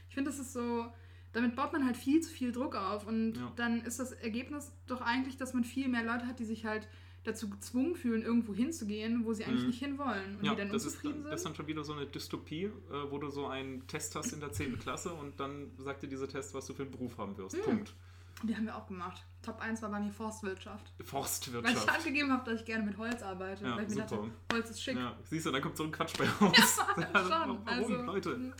Ich 0.09 0.14
finde, 0.14 0.30
das 0.30 0.38
ist 0.38 0.54
so, 0.54 0.87
damit 1.32 1.54
baut 1.56 1.73
man 1.75 1.85
halt 1.85 1.97
viel 1.99 2.21
zu 2.23 2.30
viel 2.30 2.50
Druck 2.52 2.75
auf 2.75 3.06
und 3.06 3.35
Ja. 3.37 3.52
dann 3.56 3.82
ist 3.82 3.99
das 4.00 4.12
Ergebnis 4.12 4.73
doch 4.87 5.02
eigentlich, 5.02 5.37
dass 5.37 5.52
man 5.52 5.64
viel 5.64 5.88
mehr 5.88 6.04
Leute 6.04 6.26
hat, 6.26 6.38
die 6.38 6.47
sich 6.47 6.64
halt 6.64 6.88
dazu 7.25 7.50
gezwungen 7.50 7.94
fühlen, 7.97 8.23
irgendwo 8.23 8.54
hinzugehen, 8.54 9.26
wo 9.26 9.35
sie 9.35 9.44
eigentlich 9.44 9.61
Mhm. 9.62 9.66
nicht 9.68 9.78
hinwollen 9.80 10.37
und 10.38 10.44
ja 10.44 10.52
die 10.52 10.56
dann 10.62 10.71
das, 10.73 10.85
ist, 10.87 10.94
unzufrieden 10.94 11.25
das 11.25 11.35
ist 11.35 11.40
sind. 11.42 11.50
dann 11.50 11.56
schon 11.56 11.66
wieder 11.66 11.85
so 11.85 11.92
eine 11.92 12.06
Dystopie, 12.06 12.64
äh, 12.64 12.71
wo 13.11 13.18
du 13.18 13.28
so 13.28 13.47
einen 13.47 13.87
Test 13.87 14.16
hast 14.16 14.32
in 14.32 14.40
der 14.40 14.52
10. 14.52 14.78
Klasse 14.78 15.12
und 15.12 15.38
dann 15.38 15.71
sagt 15.76 16.02
dir 16.02 16.09
dieser 16.09 16.28
Test, 16.28 16.54
was 16.54 16.66
du 16.66 16.73
für 16.73 16.82
einen 16.82 16.90
Beruf 16.90 17.18
haben 17.18 17.37
wirst. 17.37 17.56
Mhm. 17.59 17.62
Punkt. 17.62 17.94
Die 18.42 18.56
haben 18.56 18.64
wir 18.66 18.76
auch 18.76 18.87
gemacht. 18.87 19.22
Top 19.42 19.61
1 19.61 19.82
war 19.82 19.90
bei 19.90 20.00
mir 20.00 20.12
Forstwirtschaft. 20.12 20.92
Weil 20.99 21.04
ich 21.04 21.08
Forstwirtschaft. 21.11 21.88
angegeben 21.90 22.32
habe, 22.32 22.49
dass 22.50 22.61
ich 22.61 22.66
gerne 22.66 22.84
mit 22.84 22.96
Holz 22.96 23.22
arbeite. 23.22 23.64
Ja, 23.64 23.76
weil 23.76 23.82
ich 23.84 23.88
mir 23.90 23.94
super. 24.08 24.16
dachte, 24.22 24.30
Holz 24.52 24.70
ist 24.70 24.82
schick. 24.82 24.96
Ja, 24.96 25.16
siehst 25.25 25.46
du, 25.46 25.50
dann 25.50 25.62
kommt 25.62 25.76
so 25.76 25.84
ein 25.84 25.90
Quatsch 25.92 26.16
bei 26.18 26.28
raus. 26.40 26.78
Also, 26.96 27.02
Schon, 27.30 27.30
Warum, 27.30 27.62
also, 27.68 27.94
Leute? 28.02 28.52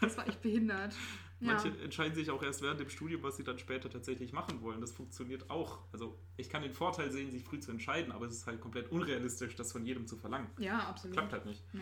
Das 0.00 0.16
war 0.16 0.26
echt 0.26 0.42
behindert. 0.42 0.92
Ja. 1.40 1.52
Manche 1.52 1.68
entscheiden 1.82 2.14
sich 2.14 2.30
auch 2.30 2.42
erst 2.42 2.62
während 2.62 2.80
dem 2.80 2.88
Studium, 2.88 3.22
was 3.22 3.36
sie 3.36 3.44
dann 3.44 3.58
später 3.58 3.90
tatsächlich 3.90 4.32
machen 4.32 4.60
wollen. 4.62 4.80
Das 4.80 4.92
funktioniert 4.92 5.50
auch. 5.50 5.80
Also 5.92 6.18
ich 6.36 6.48
kann 6.48 6.62
den 6.62 6.72
Vorteil 6.72 7.10
sehen, 7.10 7.30
sich 7.30 7.44
früh 7.44 7.60
zu 7.60 7.70
entscheiden, 7.70 8.12
aber 8.12 8.26
es 8.26 8.32
ist 8.32 8.46
halt 8.46 8.60
komplett 8.60 8.90
unrealistisch, 8.90 9.54
das 9.56 9.70
von 9.72 9.84
jedem 9.84 10.06
zu 10.06 10.16
verlangen. 10.16 10.48
ja, 10.58 10.78
absolut. 10.78 11.16
Klappt 11.16 11.32
halt 11.32 11.44
nicht. 11.46 11.62
Nee. 11.74 11.80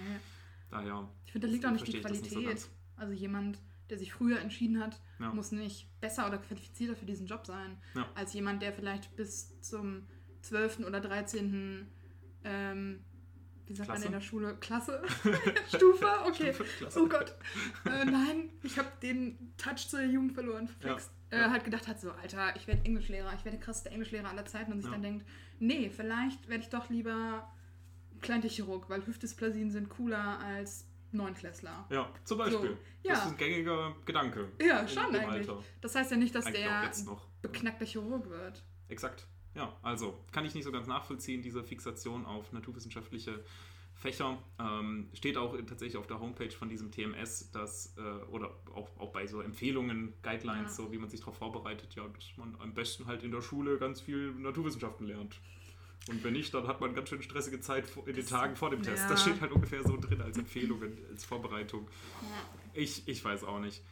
Daher, 0.71 1.09
Ich 1.27 1.33
finde, 1.33 1.47
da 1.47 1.53
liegt 1.53 1.67
auch 1.67 1.71
nicht 1.71 1.87
die 1.87 2.01
das 2.01 2.11
nicht 2.13 2.25
so 2.31 2.41
Qualität. 2.41 2.69
also 2.97 3.13
jemand, 3.13 3.59
der 3.91 3.99
sich 3.99 4.13
früher 4.13 4.41
entschieden 4.41 4.81
hat, 4.81 5.01
Ja. 5.19 5.33
muss 5.33 5.53
nicht 5.53 5.89
besser 6.01 6.27
oder 6.27 6.39
qualifizierter 6.39 6.97
für 6.97 7.07
diesen 7.07 7.27
Job 7.27 7.47
sein, 7.47 7.77
Ja. 7.95 8.09
als 8.15 8.33
jemand, 8.35 8.63
der 8.63 8.73
vielleicht 8.73 9.15
bis 9.17 9.61
zum 9.61 10.07
12. 10.43 10.85
oder 10.87 11.01
13. 11.01 11.87
Ähm, 12.45 13.05
wie 13.67 13.75
sagt 13.75 13.87
Klasse? 13.89 14.01
man 14.01 14.07
in 14.09 14.13
der 14.13 14.21
Schule? 14.21 14.57
Klasse? 14.57 15.03
Stufe? 15.69 16.07
Okay. 16.27 16.53
Stufe, 16.53 16.65
Klasse. 16.79 17.01
Oh 17.03 17.09
Gott. 17.09 17.35
Äh, 17.87 18.05
nein, 18.05 18.51
ich 18.63 18.77
habe 18.79 18.89
den 19.03 19.55
Touch 19.57 19.89
zur 19.89 20.03
Jugend 20.03 20.33
verloren. 20.33 20.67
Verflixt. 20.69 21.11
Ja. 21.31 21.39
Äh, 21.39 21.41
Ja. 21.43 21.51
halt 21.51 21.65
gedacht 21.65 21.87
hat, 21.89 22.01
so, 22.01 22.11
Alter, 22.11 22.55
ich 22.57 22.67
werde 22.67 22.85
Englischlehrer, 22.85 23.33
ich 23.35 23.45
werde 23.45 23.57
der 23.57 23.65
krasseste 23.65 23.91
Englischlehrer 23.91 24.29
aller 24.29 24.45
Zeiten 24.45 24.73
und 24.73 24.83
sich 24.83 24.91
dann 24.91 25.03
denkt, 25.03 25.25
nee, 25.61 25.89
vielleicht 25.91 26.49
werde 26.49 26.65
ich 26.65 26.71
doch 26.71 26.91
lieber 26.91 27.51
Kleintierchirurg, 28.21 28.89
weil 28.91 29.07
Hüftdysplasien 29.07 29.71
sind 29.71 29.89
cooler 29.89 30.39
als 30.41 30.87
Neunklässler. 31.13 31.87
Ja, 31.91 32.11
zum 32.25 32.39
Beispiel. 32.39 32.71
So, 32.71 33.09
ja. 33.09 33.15
Das 33.15 33.27
ist 33.27 33.31
ein 33.33 33.37
gängiger 33.37 33.95
Gedanke. 34.05 34.49
Ja, 34.61 34.87
schon 34.89 35.05
eigentlich. 35.15 35.49
Alter. 35.49 35.63
Das 35.81 35.95
heißt 35.95 36.11
ja 36.11 36.17
nicht, 36.17 36.35
dass 36.35 36.47
Eigentlich 36.47 36.63
der 36.65 36.93
beknackter 37.43 37.85
Chirurg 37.85 38.29
wird. 38.29 38.63
Exakt. 38.89 39.27
Ja, 39.55 39.77
also 39.83 40.19
kann 40.33 40.45
ich 40.47 40.55
nicht 40.55 40.65
so 40.65 40.73
ganz 40.73 40.87
nachvollziehen, 40.87 41.43
diese 41.43 41.63
Fixation 41.63 42.25
auf 42.25 42.53
naturwissenschaftliche 42.53 43.45
Fächer. 43.95 44.39
Ähm, 44.59 45.11
steht 45.13 45.37
auch 45.37 45.55
tatsächlich 45.67 45.97
auf 45.97 46.07
der 46.07 46.19
Homepage 46.19 46.51
von 46.51 46.69
diesem 46.69 46.91
TMS, 46.91 47.51
dass, 47.51 47.95
äh, 47.99 48.01
oder 48.31 48.51
auch, 48.75 48.89
auch 48.99 49.13
bei 49.13 49.27
so 49.27 49.41
Empfehlungen, 49.43 50.15
Guidelines, 50.23 50.77
Ja. 50.79 50.85
so 50.85 50.93
wie 50.93 50.99
man 50.99 51.11
sich 51.11 51.21
darauf 51.21 51.37
vorbereitet, 51.37 51.95
ja, 51.95 52.09
dass 52.09 52.37
man 52.37 52.57
am 52.61 52.73
besten 52.75 53.07
halt 53.07 53.23
in 53.23 53.31
der 53.31 53.43
Schule 53.43 53.79
ganz 53.79 54.01
viel 54.01 54.33
Naturwissenschaften 54.33 55.07
lernt. 55.07 55.39
Und 56.09 56.25
wenn 56.25 56.33
nicht, 56.33 56.53
dann 56.53 56.67
hat 56.67 56.81
man 56.81 56.95
ganz 56.95 57.09
schön 57.11 57.23
stressige 57.23 57.61
Zeit 57.61 57.85
in 58.07 58.15
den 58.17 58.27
Tagen 58.27 58.57
vor 58.57 58.71
dem 58.71 58.83
Test. 58.83 59.05
ja. 59.05 59.09
Das 59.09 59.23
steht 59.23 59.41
halt 59.41 59.53
ungefähr 59.53 59.83
so 59.85 59.97
drin 59.97 60.21
als 60.21 60.37
Empfehlungen, 60.37 60.99
als 61.11 61.25
Vorbereitung. 61.25 61.87
Ich, 62.75 63.07
ich 63.07 63.25
weiß 63.25 63.45
auch 63.45 63.61
nicht. 63.61 63.83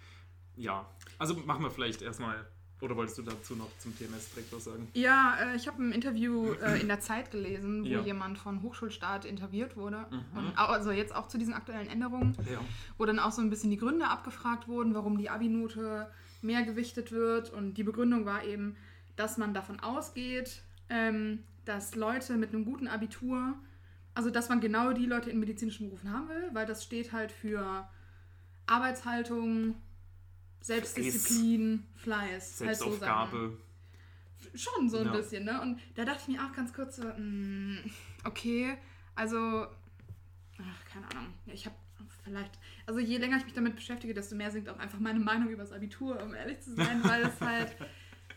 Ja, 0.56 0.86
also 1.18 1.34
machen 1.34 1.62
wir 1.62 1.70
vielleicht 1.70 2.02
erstmal, 2.02 2.44
oder 2.80 2.96
wolltest 2.96 3.18
du 3.18 3.22
dazu 3.22 3.54
noch 3.54 3.68
zum 3.78 3.96
TMS 3.96 4.30
direkt 4.34 4.52
was 4.52 4.64
sagen? 4.64 4.88
Ja, 4.94 5.36
äh, 5.40 5.56
ich 5.56 5.68
habe 5.68 5.82
ein 5.82 5.92
Interview 5.92 6.52
äh, 6.54 6.80
in 6.80 6.88
der 6.88 6.98
Zeit 7.00 7.30
gelesen, 7.30 7.84
wo 7.84 7.88
Ja. 7.88 8.00
jemand 8.00 8.38
von 8.38 8.60
Hochschulstaat 8.62 9.24
interviewt 9.24 9.76
wurde. 9.76 10.04
Mhm. 10.10 10.38
Und, 10.38 10.58
also 10.58 10.90
jetzt 10.90 11.14
auch 11.14 11.28
zu 11.28 11.38
diesen 11.38 11.54
aktuellen 11.54 11.88
Änderungen, 11.88 12.36
Ja. 12.50 12.60
wo 12.98 13.04
dann 13.04 13.20
auch 13.20 13.32
so 13.32 13.40
ein 13.40 13.50
bisschen 13.50 13.70
die 13.70 13.76
Gründe 13.76 14.08
abgefragt 14.08 14.66
wurden, 14.66 14.94
warum 14.94 15.16
die 15.16 15.30
Abi-Note 15.30 16.10
mehr 16.42 16.62
gewichtet 16.64 17.12
wird. 17.12 17.50
Und 17.52 17.74
die 17.74 17.84
Begründung 17.84 18.24
war 18.26 18.42
eben, 18.44 18.76
dass 19.16 19.38
man 19.38 19.54
davon 19.54 19.78
ausgeht, 19.80 20.62
ähm, 20.88 21.44
dass 21.64 21.94
Leute 21.94 22.36
mit 22.36 22.52
einem 22.52 22.64
guten 22.64 22.88
Abitur, 22.88 23.54
also 24.14 24.30
dass 24.30 24.48
man 24.48 24.60
genau 24.60 24.92
die 24.92 25.06
Leute 25.06 25.30
in 25.30 25.38
medizinischen 25.40 25.86
Berufen 25.88 26.12
haben 26.12 26.28
will, 26.28 26.50
weil 26.52 26.66
das 26.66 26.82
steht 26.84 27.12
halt 27.12 27.32
für 27.32 27.88
Arbeitshaltung, 28.66 29.74
Selbstdisziplin, 30.60 31.84
Fleiß. 31.96 32.60
halt 32.60 32.76
so 32.76 32.84
Sachen. 32.92 32.98
Selbstaufgabe. 32.98 33.58
Schon 34.54 34.88
so 34.88 34.98
ein 34.98 35.06
Ja. 35.06 35.12
bisschen, 35.12 35.44
ne? 35.44 35.60
Und 35.60 35.80
da 35.94 36.04
dachte 36.04 36.22
ich 36.22 36.28
mir 36.36 36.44
auch 36.44 36.52
ganz 36.52 36.72
kurz 36.72 36.96
so, 36.96 37.04
mm, 37.04 37.78
okay, 38.24 38.76
also, 39.14 39.66
ach, 40.58 40.84
keine 40.90 41.06
Ahnung. 41.10 41.34
Ich 41.46 41.66
habe 41.66 41.76
vielleicht, 42.24 42.58
also 42.86 43.00
je 43.00 43.18
länger 43.18 43.36
ich 43.36 43.44
mich 43.44 43.52
damit 43.54 43.76
beschäftige, 43.76 44.14
desto 44.14 44.34
mehr 44.34 44.50
sinkt 44.50 44.68
auch 44.68 44.78
einfach 44.78 44.98
meine 44.98 45.20
Meinung 45.20 45.48
über 45.50 45.62
das 45.62 45.72
Abitur, 45.72 46.22
um 46.22 46.34
ehrlich 46.34 46.60
zu 46.60 46.74
sein, 46.74 47.02
weil 47.04 47.22
es 47.22 47.40
halt, 47.40 47.76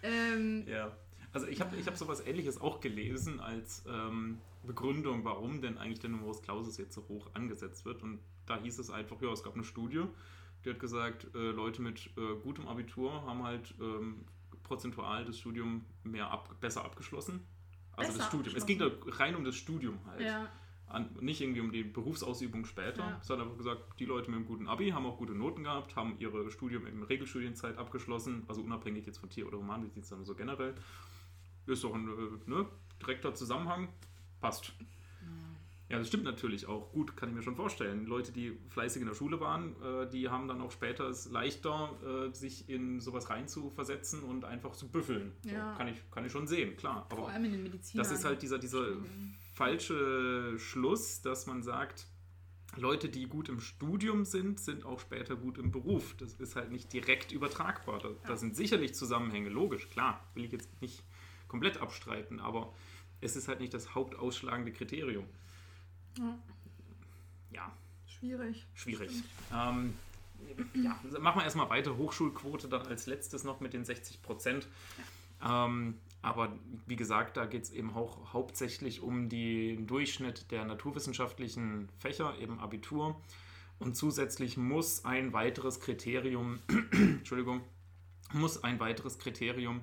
ähm, 0.03 0.65
Ja, 0.67 0.91
also 1.33 1.47
ich 1.47 1.59
habe 1.59 1.75
ich 1.75 1.87
hab 1.87 1.97
sowas 1.97 2.25
ähnliches 2.25 2.61
auch 2.61 2.79
gelesen 2.79 3.39
als 3.39 3.83
ähm, 3.87 4.39
Begründung, 4.63 5.25
warum 5.25 5.61
denn 5.61 5.77
eigentlich 5.77 5.99
der 5.99 6.09
Numerus 6.11 6.41
Clausus 6.41 6.77
jetzt 6.77 6.93
so 6.93 7.05
hoch 7.09 7.29
angesetzt 7.33 7.85
wird. 7.85 8.01
Und 8.03 8.19
da 8.45 8.57
hieß 8.59 8.79
es 8.79 8.89
einfach, 8.89 9.21
ja, 9.21 9.31
es 9.31 9.43
gab 9.43 9.55
eine 9.55 9.63
Studie, 9.63 10.03
die 10.63 10.69
hat 10.69 10.79
gesagt, 10.79 11.27
äh, 11.35 11.51
Leute 11.51 11.81
mit 11.81 12.07
äh, 12.17 12.35
gutem 12.43 12.67
Abitur 12.67 13.11
haben 13.25 13.43
halt 13.43 13.73
ähm, 13.81 14.23
prozentual 14.63 15.25
das 15.25 15.37
Studium 15.37 15.83
mehr 16.03 16.31
ab, 16.31 16.55
besser 16.61 16.85
abgeschlossen. 16.85 17.41
Also 17.95 18.11
Besser 18.11 18.17
das 18.19 18.27
Studium. 18.27 18.55
Es 18.55 18.65
ging 18.65 18.79
da 18.79 18.89
rein 19.17 19.35
um 19.35 19.43
das 19.43 19.55
Studium 19.55 19.99
halt. 20.07 20.21
ja, 20.21 20.47
An, 20.87 21.09
nicht 21.19 21.41
irgendwie 21.41 21.59
um 21.61 21.71
die 21.71 21.83
Berufsausübung 21.83 22.65
später, 22.65 23.01
Ja. 23.03 23.19
sondern 23.21 23.47
einfach 23.47 23.57
gesagt, 23.57 23.99
die 23.99 24.05
Leute 24.05 24.29
mit 24.31 24.37
einem 24.37 24.47
guten 24.47 24.67
Abi 24.67 24.89
haben 24.91 25.05
auch 25.05 25.17
gute 25.17 25.33
Noten 25.33 25.63
gehabt, 25.63 25.95
haben 25.95 26.15
ihre 26.19 26.49
Studium 26.49 26.87
in 26.87 27.03
Regelstudienzeit 27.03 27.77
abgeschlossen, 27.77 28.43
also 28.47 28.61
unabhängig 28.61 29.05
jetzt 29.05 29.17
von 29.17 29.29
Tier- 29.29 29.47
oder 29.47 29.57
Humanmedizin, 29.57 30.03
sondern 30.03 30.25
so 30.25 30.33
generell. 30.35 30.73
Ist 31.65 31.83
doch 31.83 31.93
ein 31.93 32.07
äh, 32.07 32.49
ne, 32.49 32.65
direkter 33.01 33.33
Zusammenhang, 33.33 33.89
passt. 34.41 34.73
Ja, 35.89 35.99
das 35.99 36.07
stimmt 36.07 36.23
natürlich 36.23 36.65
auch. 36.65 36.91
Gut, 36.91 37.15
kann 37.15 37.29
ich 37.29 37.35
mir 37.35 37.43
schon 37.43 37.55
vorstellen. 37.55 38.07
Leute, 38.07 38.31
die 38.31 38.57
fleißig 38.69 39.01
in 39.01 39.07
der 39.07 39.13
Schule 39.13 39.39
waren, 39.39 39.75
äh, 39.83 40.09
die 40.09 40.27
haben 40.27 40.47
dann 40.47 40.59
auch 40.61 40.71
später 40.71 41.07
es 41.07 41.29
leichter, 41.29 41.91
äh, 42.31 42.33
sich 42.33 42.67
in 42.67 42.99
sowas 42.99 43.29
reinzuversetzen 43.29 44.23
und 44.23 44.43
einfach 44.43 44.71
zu 44.73 44.87
büffeln. 44.89 45.33
So, 45.43 45.49
Ja. 45.51 45.75
kann, 45.75 45.87
ich, 45.89 45.97
kann 46.09 46.25
ich 46.25 46.31
schon 46.31 46.47
sehen, 46.47 46.77
klar. 46.77 47.05
vor 47.09 47.19
Aber 47.19 47.27
allem 47.27 47.45
in 47.45 47.51
den 47.51 47.63
Medizin. 47.63 47.97
das 47.99 48.11
ist 48.11 48.25
halt 48.25 48.41
dieser, 48.41 48.57
dieser 48.57 48.87
falsche 49.53 50.57
Schluss, 50.57 51.21
dass 51.21 51.45
man 51.45 51.61
sagt, 51.61 52.07
Leute, 52.75 53.07
die 53.07 53.27
gut 53.27 53.49
im 53.49 53.59
Studium 53.59 54.25
sind, 54.25 54.59
sind 54.59 54.85
auch 54.85 54.99
später 54.99 55.35
gut 55.35 55.59
im 55.59 55.71
Beruf. 55.71 56.15
Das 56.17 56.33
ist 56.33 56.55
halt 56.55 56.71
nicht 56.71 56.91
direkt 56.91 57.31
übertragbar. 57.31 57.99
Da, 57.99 58.09
da 58.27 58.35
sind 58.35 58.55
sicherlich 58.55 58.95
Zusammenhänge, 58.95 59.49
logisch, 59.49 59.89
klar, 59.91 60.25
will 60.33 60.45
ich 60.45 60.51
jetzt 60.51 60.81
nicht 60.81 61.03
komplett 61.53 61.77
abstreiten, 61.77 62.39
aber 62.39 62.73
es 63.21 63.35
ist 63.35 63.47
halt 63.47 63.59
nicht 63.59 63.75
das 63.75 63.93
hauptausschlagende 63.93 64.71
Kriterium. 64.71 65.25
Ja. 66.17 66.39
Ja, 67.51 67.71
Schwierig. 68.07 68.65
schwierig. 68.73 69.23
Ähm, 69.53 69.93
ja, 70.73 70.99
machen 71.19 71.39
wir 71.41 71.43
erstmal 71.43 71.69
weiter. 71.69 71.95
Hochschulquote 71.95 72.67
dann 72.67 72.87
als 72.87 73.05
letztes 73.05 73.43
noch 73.43 73.59
mit 73.59 73.73
den 73.73 73.85
60 73.85 74.23
Prozent. 74.23 74.67
Ähm, 75.47 75.99
aber 76.23 76.57
wie 76.87 76.95
gesagt, 76.95 77.37
da 77.37 77.45
geht 77.45 77.65
es 77.65 77.71
eben 77.71 77.93
auch 77.93 78.33
hauptsächlich 78.33 79.01
um 79.01 79.29
den 79.29 79.85
Durchschnitt 79.85 80.49
der 80.49 80.65
naturwissenschaftlichen 80.65 81.87
Fächer, 81.99 82.35
eben 82.39 82.59
Abitur. 82.59 83.21
Und 83.77 83.95
zusätzlich 83.95 84.57
muss 84.57 85.05
ein 85.05 85.33
weiteres 85.33 85.79
Kriterium, 85.79 86.57
Entschuldigung, 86.91 87.61
muss 88.31 88.63
ein 88.63 88.79
weiteres 88.79 89.19
Kriterium 89.19 89.81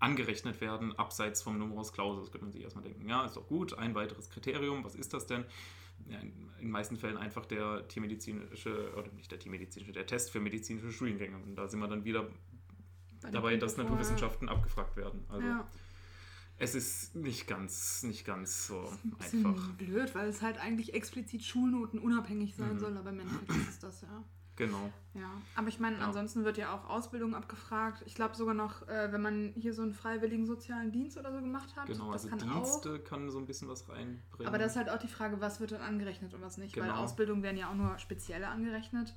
angerechnet 0.00 0.60
werden, 0.60 0.98
abseits 0.98 1.42
vom 1.42 1.58
Numerus 1.58 1.92
Clausus. 1.92 2.30
Könnte 2.32 2.46
man 2.46 2.52
sich 2.52 2.62
erstmal 2.62 2.84
denken, 2.84 3.08
ja, 3.08 3.24
ist 3.26 3.36
doch 3.36 3.46
gut, 3.46 3.74
ein 3.78 3.94
weiteres 3.94 4.30
Kriterium, 4.30 4.82
was 4.84 4.94
ist 4.94 5.12
das 5.14 5.26
denn? 5.26 5.44
Ja, 6.08 6.18
in 6.18 6.48
den 6.60 6.70
meisten 6.70 6.96
Fällen 6.96 7.18
einfach 7.18 7.44
der 7.46 7.86
tiermedizinische, 7.86 8.92
oder 8.96 9.12
nicht 9.12 9.30
der 9.30 9.38
tiermedizinische, 9.38 9.92
der 9.92 10.06
Test 10.06 10.30
für 10.30 10.40
medizinische 10.40 10.90
Studiengänge. 10.92 11.36
Und 11.36 11.54
da 11.56 11.68
sind 11.68 11.78
wir 11.80 11.88
dann 11.88 12.04
wieder 12.04 12.26
Bei 13.20 13.30
dabei, 13.30 13.56
dass 13.56 13.74
vorher. 13.74 13.84
Naturwissenschaften 13.90 14.48
abgefragt 14.48 14.96
werden. 14.96 15.24
Also 15.28 15.46
ja. 15.46 15.68
es 16.56 16.74
ist 16.74 17.14
nicht 17.14 17.46
ganz, 17.46 18.02
nicht 18.02 18.24
ganz 18.24 18.66
so 18.66 18.90
Ein 19.04 19.10
bisschen 19.18 19.46
einfach. 19.46 19.68
blöd, 19.74 20.14
weil 20.14 20.28
es 20.30 20.40
halt 20.40 20.58
eigentlich 20.58 20.94
explizit 20.94 21.44
Schulnoten 21.44 21.98
unabhängig 22.00 22.54
sein 22.56 22.74
Mhm. 22.76 22.78
soll, 22.80 22.96
aber 22.96 23.10
im 23.10 23.20
Endeffekt 23.20 23.50
ist 23.50 23.68
es 23.68 23.78
das, 23.80 24.00
ja. 24.00 24.24
Genau. 24.60 24.92
Ja, 25.14 25.30
aber 25.56 25.68
ich 25.68 25.80
meine, 25.80 25.96
Ja. 25.98 26.04
ansonsten 26.06 26.44
wird 26.44 26.58
ja 26.58 26.72
auch 26.74 26.88
Ausbildung 26.88 27.34
abgefragt. 27.34 28.02
Ich 28.06 28.14
glaube 28.14 28.36
sogar 28.36 28.54
noch, 28.54 28.86
äh, 28.88 29.10
wenn 29.10 29.22
man 29.22 29.52
hier 29.56 29.72
so 29.72 29.82
einen 29.82 29.94
freiwilligen 29.94 30.46
sozialen 30.46 30.92
Dienst 30.92 31.16
oder 31.16 31.32
so 31.32 31.40
gemacht 31.40 31.74
hat. 31.76 31.86
Genau, 31.86 32.12
das 32.12 32.26
also 32.26 32.36
kann 32.36 32.50
auch. 32.50 32.62
Dienste 32.62 32.98
kann 33.00 33.30
so 33.30 33.38
ein 33.38 33.46
bisschen 33.46 33.68
was 33.68 33.88
reinbringen. 33.88 34.46
Aber 34.46 34.58
das 34.58 34.72
ist 34.72 34.76
halt 34.76 34.90
auch 34.90 34.98
die 34.98 35.08
Frage, 35.08 35.40
was 35.40 35.60
wird 35.60 35.72
dann 35.72 35.80
angerechnet 35.80 36.34
und 36.34 36.42
was 36.42 36.58
nicht. 36.58 36.76
Weil 36.76 36.84
Genau. 36.88 37.00
Ausbildung 37.02 37.42
werden 37.42 37.56
ja 37.56 37.70
auch 37.70 37.74
nur 37.74 37.98
spezielle 37.98 38.48
angerechnet. 38.48 39.14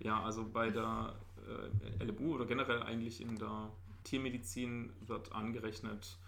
Ja, 0.00 0.22
also 0.22 0.44
bei 0.46 0.70
der 0.70 1.14
äh, 1.98 2.04
LMU 2.04 2.34
oder 2.34 2.44
generell 2.46 2.82
eigentlich 2.82 3.20
in 3.22 3.36
der 3.36 3.70
Tiermedizin 4.04 4.92
wird 5.06 5.32
angerechnet. 5.32 6.18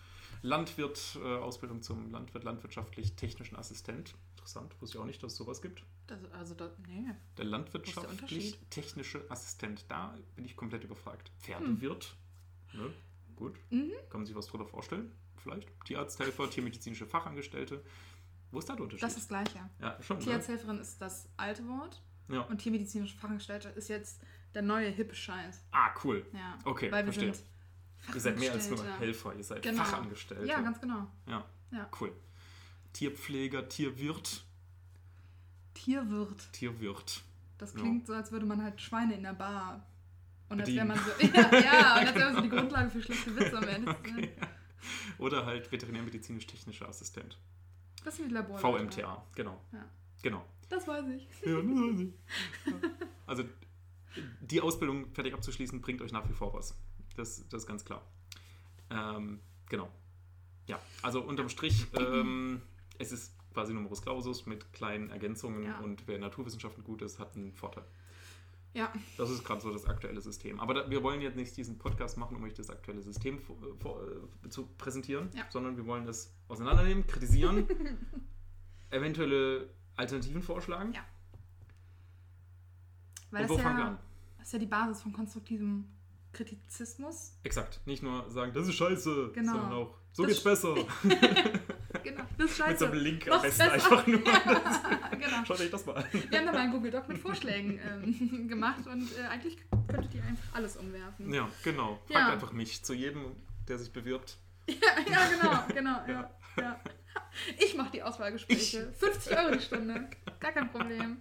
Landwirt, 0.42 1.18
äh, 1.22 1.36
Ausbildung 1.36 1.82
zum 1.82 2.10
Landwirt, 2.10 2.44
landwirtschaftlich-technischen 2.44 3.56
Assistent. 3.56 4.14
Interessant, 4.46 4.80
wusste 4.80 4.96
ich 4.98 5.02
auch 5.02 5.06
nicht, 5.06 5.20
dass 5.24 5.32
es 5.32 5.38
sowas 5.38 5.60
gibt. 5.60 5.82
Das, 6.06 6.24
also, 6.30 6.54
das, 6.54 6.70
nee. 6.86 7.04
Der 7.36 7.44
landwirtschaftlich-technische 7.46 9.28
Assistent, 9.28 9.84
da 9.88 10.16
bin 10.36 10.44
ich 10.44 10.54
komplett 10.54 10.84
überfragt. 10.84 11.32
Pferdewirt, 11.40 12.14
ne? 12.72 12.92
gut. 13.34 13.56
Mhm. 13.70 13.90
Kann 14.08 14.20
man 14.20 14.26
sich 14.26 14.36
was 14.36 14.46
drunter 14.46 14.66
vorstellen? 14.66 15.10
Vielleicht. 15.38 15.68
Tierarzthelfer, 15.84 16.48
tiermedizinische 16.48 17.06
Fachangestellte. 17.06 17.82
Wo 18.52 18.60
ist 18.60 18.68
da 18.68 18.74
der 18.76 18.84
Unterschied? 18.84 19.02
Das 19.02 19.16
ist 19.16 19.22
das 19.22 19.28
Gleiche. 19.28 19.68
ja, 19.80 20.00
schon. 20.00 20.18
Ne? 20.18 20.22
Tierarzthelferin 20.24 20.78
ist 20.78 21.02
das 21.02 21.28
alte 21.36 21.66
Wort 21.66 22.00
Ja. 22.28 22.42
und 22.42 22.58
tiermedizinische 22.58 23.16
Fachangestellte 23.16 23.70
ist 23.70 23.88
jetzt 23.88 24.22
der 24.54 24.62
neue 24.62 24.90
hippe 24.90 25.16
Scheiß. 25.16 25.64
Ah, 25.72 25.90
cool. 26.04 26.24
Ja. 26.32 26.56
Okay, 26.64 26.92
Weil 26.92 27.04
wir 27.04 27.12
verstehe. 27.12 27.34
sind 27.34 27.46
Ihr 28.14 28.20
seid 28.20 28.38
mehr 28.38 28.52
als 28.52 28.70
nur. 28.70 28.84
Helfer, 29.00 29.34
ihr 29.34 29.42
seid 29.42 29.62
Genau. 29.62 29.82
Fachangestellte. 29.82 30.46
Ja, 30.46 30.60
ganz 30.60 30.80
genau. 30.80 31.08
Ja, 31.26 31.44
Ja. 31.72 31.90
cool. 32.00 32.12
Tierpfleger, 32.96 33.68
Tierwirt, 33.68 34.42
Tierwirt. 35.74 36.50
Tierwirt. 36.52 37.22
Das 37.58 37.74
Ja. 37.74 37.80
klingt 37.80 38.06
so, 38.06 38.14
als 38.14 38.32
würde 38.32 38.46
man 38.46 38.62
halt 38.62 38.80
Schweine 38.80 39.14
in 39.14 39.22
der 39.22 39.34
Bar. 39.34 39.86
Und 40.48 40.60
als 40.60 40.70
wäre 40.70 40.86
man 40.86 40.98
so. 40.98 41.10
Ja, 41.26 41.60
ja, 41.60 42.00
und 42.00 42.06
als 42.06 42.14
wäre 42.14 42.34
so 42.34 42.40
die 42.40 42.48
Grundlage 42.48 42.88
für 42.88 43.02
schlechte 43.02 43.36
Witze 43.36 43.58
am 43.58 43.68
Ende. 43.68 43.90
Okay. 44.00 44.30
Oder 45.18 45.44
halt 45.44 45.70
veterinärmedizinisch-technischer 45.70 46.88
Assistent. 46.88 47.36
Das 48.02 48.18
ist 48.18 48.24
wie 48.24 48.32
Labor. 48.32 48.58
VMTA, 48.58 49.26
genau. 49.34 49.60
Ja. 49.72 49.84
Genau. 50.22 50.46
Das 50.70 50.86
weiß 50.88 51.04
ich. 51.08 51.28
Ja, 51.44 51.56
das 51.60 51.66
weiß 51.66 52.00
ich. 52.00 52.12
Ja. 52.66 52.72
Also 53.26 53.44
die 54.40 54.60
Ausbildung 54.62 55.12
fertig 55.12 55.34
abzuschließen, 55.34 55.82
bringt 55.82 56.00
euch 56.00 56.12
nach 56.12 56.26
wie 56.30 56.32
vor 56.34 56.54
was. 56.54 56.74
Das, 57.16 57.46
das 57.48 57.62
ist 57.62 57.66
ganz 57.66 57.84
klar. 57.84 58.06
Ähm, 58.88 59.40
genau. 59.68 59.90
Ja, 60.66 60.80
also 61.02 61.20
unterm 61.20 61.48
Strich, 61.50 61.86
ähm, 61.98 62.62
es 62.98 63.12
ist 63.12 63.34
quasi 63.52 63.72
Numerus 63.74 64.02
Clausus 64.02 64.46
mit 64.46 64.72
kleinen 64.72 65.10
Ergänzungen 65.10 65.64
Ja. 65.64 65.78
und 65.80 66.06
wer 66.06 66.16
in 66.16 66.20
Naturwissenschaften 66.20 66.84
gut 66.84 67.02
ist, 67.02 67.18
hat 67.18 67.36
einen 67.36 67.52
Vorteil. 67.54 67.84
Ja, 68.74 68.92
Das 69.16 69.30
ist 69.30 69.42
gerade 69.42 69.62
so 69.62 69.72
das 69.72 69.86
aktuelle 69.86 70.20
System. 70.20 70.60
Aber 70.60 70.74
da, 70.74 70.90
wir 70.90 71.02
wollen 71.02 71.22
jetzt 71.22 71.36
nicht 71.36 71.56
diesen 71.56 71.78
Podcast 71.78 72.18
machen, 72.18 72.36
um 72.36 72.44
euch 72.44 72.52
das 72.52 72.68
aktuelle 72.68 73.00
System 73.00 73.38
vor, 73.38 73.56
vor, 73.80 74.02
äh, 74.44 74.48
zu 74.50 74.66
präsentieren, 74.76 75.30
Ja. 75.34 75.44
sondern 75.48 75.78
wir 75.78 75.86
wollen 75.86 76.06
es 76.06 76.34
auseinandernehmen, 76.48 77.06
kritisieren, 77.06 77.66
eventuelle 78.90 79.70
Alternativen 79.96 80.42
vorschlagen. 80.42 80.92
Ja. 80.92 81.00
weil 83.30 83.42
Und 83.42 83.50
das 83.50 83.58
wo 83.58 83.62
fangen 83.62 83.76
wir 83.78 83.84
ja, 83.84 83.90
an? 83.92 83.98
das 84.38 84.48
ist 84.48 84.52
ja 84.52 84.58
die 84.58 84.66
Basis 84.66 85.02
von 85.02 85.12
konstruktivem 85.14 85.86
Kritizismus. 86.32 87.32
Exakt. 87.44 87.80
Nicht 87.86 88.02
nur 88.02 88.28
sagen, 88.30 88.52
das 88.52 88.68
ist 88.68 88.74
scheiße, 88.74 89.30
Genau. 89.34 89.52
sondern 89.52 89.72
auch, 89.72 89.94
so 90.12 90.22
Das 90.24 90.32
geht's 90.32 90.44
besser. 90.44 90.74
Genau, 92.06 92.22
das 92.38 92.50
ist 92.52 92.58
Mit 92.68 92.78
so 92.78 92.86
scheiße. 92.86 92.86
einem 92.86 93.02
Link 93.02 93.28
am 93.28 93.42
besten 93.42 93.62
einfach 93.62 94.06
nur. 94.06 94.20
genau. 95.10 95.44
Schaut 95.46 95.60
euch 95.60 95.70
das 95.70 95.84
mal 95.86 95.96
an. 95.96 96.04
Wir 96.12 96.38
haben 96.38 96.46
da 96.46 96.52
mal 96.52 96.58
einen 96.60 96.72
Google 96.72 96.90
Doc 96.92 97.08
mit 97.08 97.18
Vorschlägen 97.18 97.80
ähm, 97.84 98.46
gemacht 98.48 98.86
und 98.86 99.08
äh, 99.18 99.22
eigentlich 99.26 99.58
könntet 99.88 100.14
ihr 100.14 100.22
einfach 100.22 100.54
alles 100.54 100.76
umwerfen. 100.76 101.34
Ja, 101.34 101.48
genau. 101.64 101.96
Fragt 102.06 102.10
Ja. 102.10 102.32
einfach 102.32 102.52
mich 102.52 102.84
zu 102.84 102.94
jedem, 102.94 103.34
der 103.66 103.78
sich 103.78 103.92
bewirbt. 103.92 104.38
Ja, 104.68 104.74
ja 105.10 105.28
genau, 105.30 105.64
genau, 105.74 106.00
ja. 106.06 106.30
ja. 106.58 106.80
Ich 107.58 107.76
mache 107.76 107.90
die 107.90 108.02
Auswahlgespräche. 108.04 108.92
50 108.98 109.36
Euro 109.36 109.52
die 109.54 109.60
Stunde. 109.60 110.08
Gar 110.38 110.52
kein 110.52 110.70
Problem. 110.70 111.16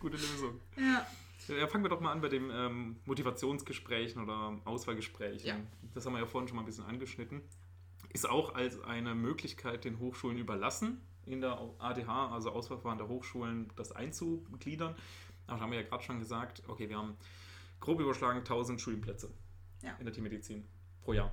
Gute 0.00 0.16
Lösung. 0.16 0.60
Ja. 0.76 1.06
Ja, 1.48 1.66
fangen 1.68 1.84
wir 1.84 1.90
doch 1.90 2.00
mal 2.00 2.10
an 2.12 2.20
bei 2.22 2.28
den 2.28 2.50
ähm, 2.50 2.96
Motivationsgesprächen 3.04 4.22
oder 4.22 4.58
Auswahlgesprächen. 4.64 5.46
Ja. 5.46 5.56
Das 5.94 6.06
haben 6.06 6.14
wir 6.14 6.20
ja 6.20 6.26
vorhin 6.26 6.48
schon 6.48 6.56
mal 6.56 6.62
ein 6.62 6.66
bisschen 6.66 6.84
angeschnitten. 6.86 7.42
Ist 8.14 8.28
auch 8.30 8.54
als 8.54 8.80
eine 8.84 9.14
Möglichkeit 9.14 9.84
den 9.84 9.98
Hochschulen 9.98 10.38
überlassen, 10.38 11.00
in 11.26 11.40
der 11.40 11.58
ADH, 11.78 12.28
also 12.32 12.50
Auswahlverfahren 12.52 12.96
der 12.98 13.08
Hochschulen, 13.08 13.70
das 13.76 13.92
einzugliedern. 13.92 14.94
Aber 15.46 15.56
da 15.58 15.62
haben 15.64 15.72
wir 15.72 15.80
ja 15.80 15.86
gerade 15.86 16.02
schon 16.04 16.20
gesagt, 16.20 16.62
okay, 16.68 16.88
wir 16.88 16.96
haben 16.96 17.16
grob 17.80 18.00
überschlagen 18.00 18.38
1000 18.38 18.80
Studienplätze 18.80 19.30
Ja. 19.82 19.94
in 19.98 20.04
der 20.06 20.14
Tiermedizin 20.14 20.64
pro 21.02 21.12
Jahr. 21.12 21.32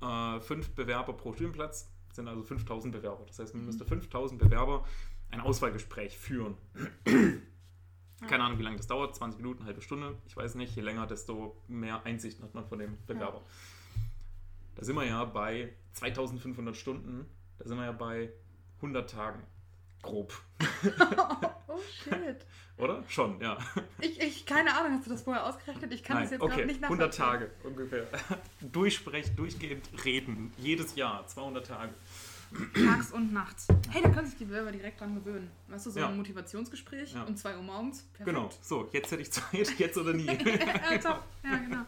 Äh, 0.00 0.40
fünf 0.40 0.70
Bewerber 0.74 1.12
pro 1.12 1.32
Studienplatz 1.32 1.90
sind 2.12 2.28
also 2.28 2.42
5000 2.42 2.92
Bewerber. 2.94 3.24
Das 3.26 3.38
heißt, 3.38 3.52
man 3.54 3.62
Mhm. 3.62 3.66
müsste 3.66 3.84
5000 3.84 4.40
Bewerber 4.40 4.86
ein 5.30 5.40
Auswahlgespräch 5.40 6.16
führen. 6.16 6.56
Keine 8.28 8.44
Ahnung, 8.44 8.58
wie 8.58 8.62
lange 8.62 8.76
das 8.76 8.86
dauert, 8.86 9.16
20 9.16 9.38
Minuten, 9.40 9.60
eine 9.60 9.68
halbe 9.68 9.82
Stunde, 9.82 10.16
ich 10.26 10.36
weiß 10.36 10.54
nicht. 10.54 10.76
Je 10.76 10.82
länger, 10.82 11.06
desto 11.08 11.60
mehr 11.66 12.04
Einsicht 12.06 12.40
hat 12.42 12.54
man 12.54 12.64
von 12.66 12.78
dem 12.78 12.96
Bewerber. 13.06 13.42
Da 14.74 14.84
sind 14.84 14.94
wir 14.96 15.04
ja 15.06 15.24
bei 15.24 15.72
2500 15.92 16.76
Stunden, 16.76 17.26
da 17.58 17.66
sind 17.68 17.76
wir 17.78 17.84
ja 17.84 17.92
bei 17.92 18.30
100 18.76 19.08
Tagen. 19.10 19.42
Grob, 20.02 20.32
Oh 21.68 21.78
shit. 22.02 22.44
oder? 22.76 23.04
Schon, 23.08 23.40
ja. 23.40 23.56
Ich, 24.00 24.20
ich, 24.20 24.44
keine 24.46 24.74
Ahnung, 24.76 24.94
hast 24.98 25.06
du 25.06 25.10
das 25.10 25.22
vorher 25.22 25.46
ausgerechnet? 25.46 25.92
Ich 25.92 26.02
kann 26.02 26.16
Nein, 26.16 26.24
das 26.24 26.32
jetzt 26.32 26.40
okay, 26.42 26.54
gerade 26.56 26.66
nicht 26.66 26.82
100 26.82 27.18
nachvollziehen. 27.20 27.50
Tage 27.50 27.68
ungefähr. 27.68 28.08
Durchsprechen, 28.60 29.36
durchgehend 29.36 29.88
reden, 30.04 30.52
jedes 30.58 30.96
Jahr, 30.96 31.24
200 31.28 31.64
Tage. 31.66 31.94
Tags 32.74 33.12
und 33.12 33.32
nachts. 33.32 33.68
Hey, 33.90 34.02
da 34.02 34.10
können 34.10 34.26
sich 34.26 34.36
die 34.38 34.44
Bewerber 34.44 34.72
direkt 34.72 35.00
dran 35.00 35.14
gewöhnen. 35.14 35.50
Weißt 35.68 35.86
du, 35.86 35.90
so 35.90 36.00
Ja. 36.00 36.08
ein 36.08 36.16
Motivationsgespräch 36.16 37.14
Ja. 37.14 37.22
um 37.22 37.36
2 37.36 37.56
Uhr 37.56 37.62
morgens. 37.62 38.02
Perfekt. 38.02 38.26
Genau, 38.26 38.50
so, 38.60 38.88
jetzt 38.92 39.10
hätte 39.12 39.22
ich 39.22 39.30
Zeit, 39.32 39.72
jetzt 39.78 39.96
oder 39.96 40.12
nie. 40.12 40.26
ja, 40.90 40.98
top. 40.98 41.22
Ja, 41.44 41.56
genau. 41.58 41.82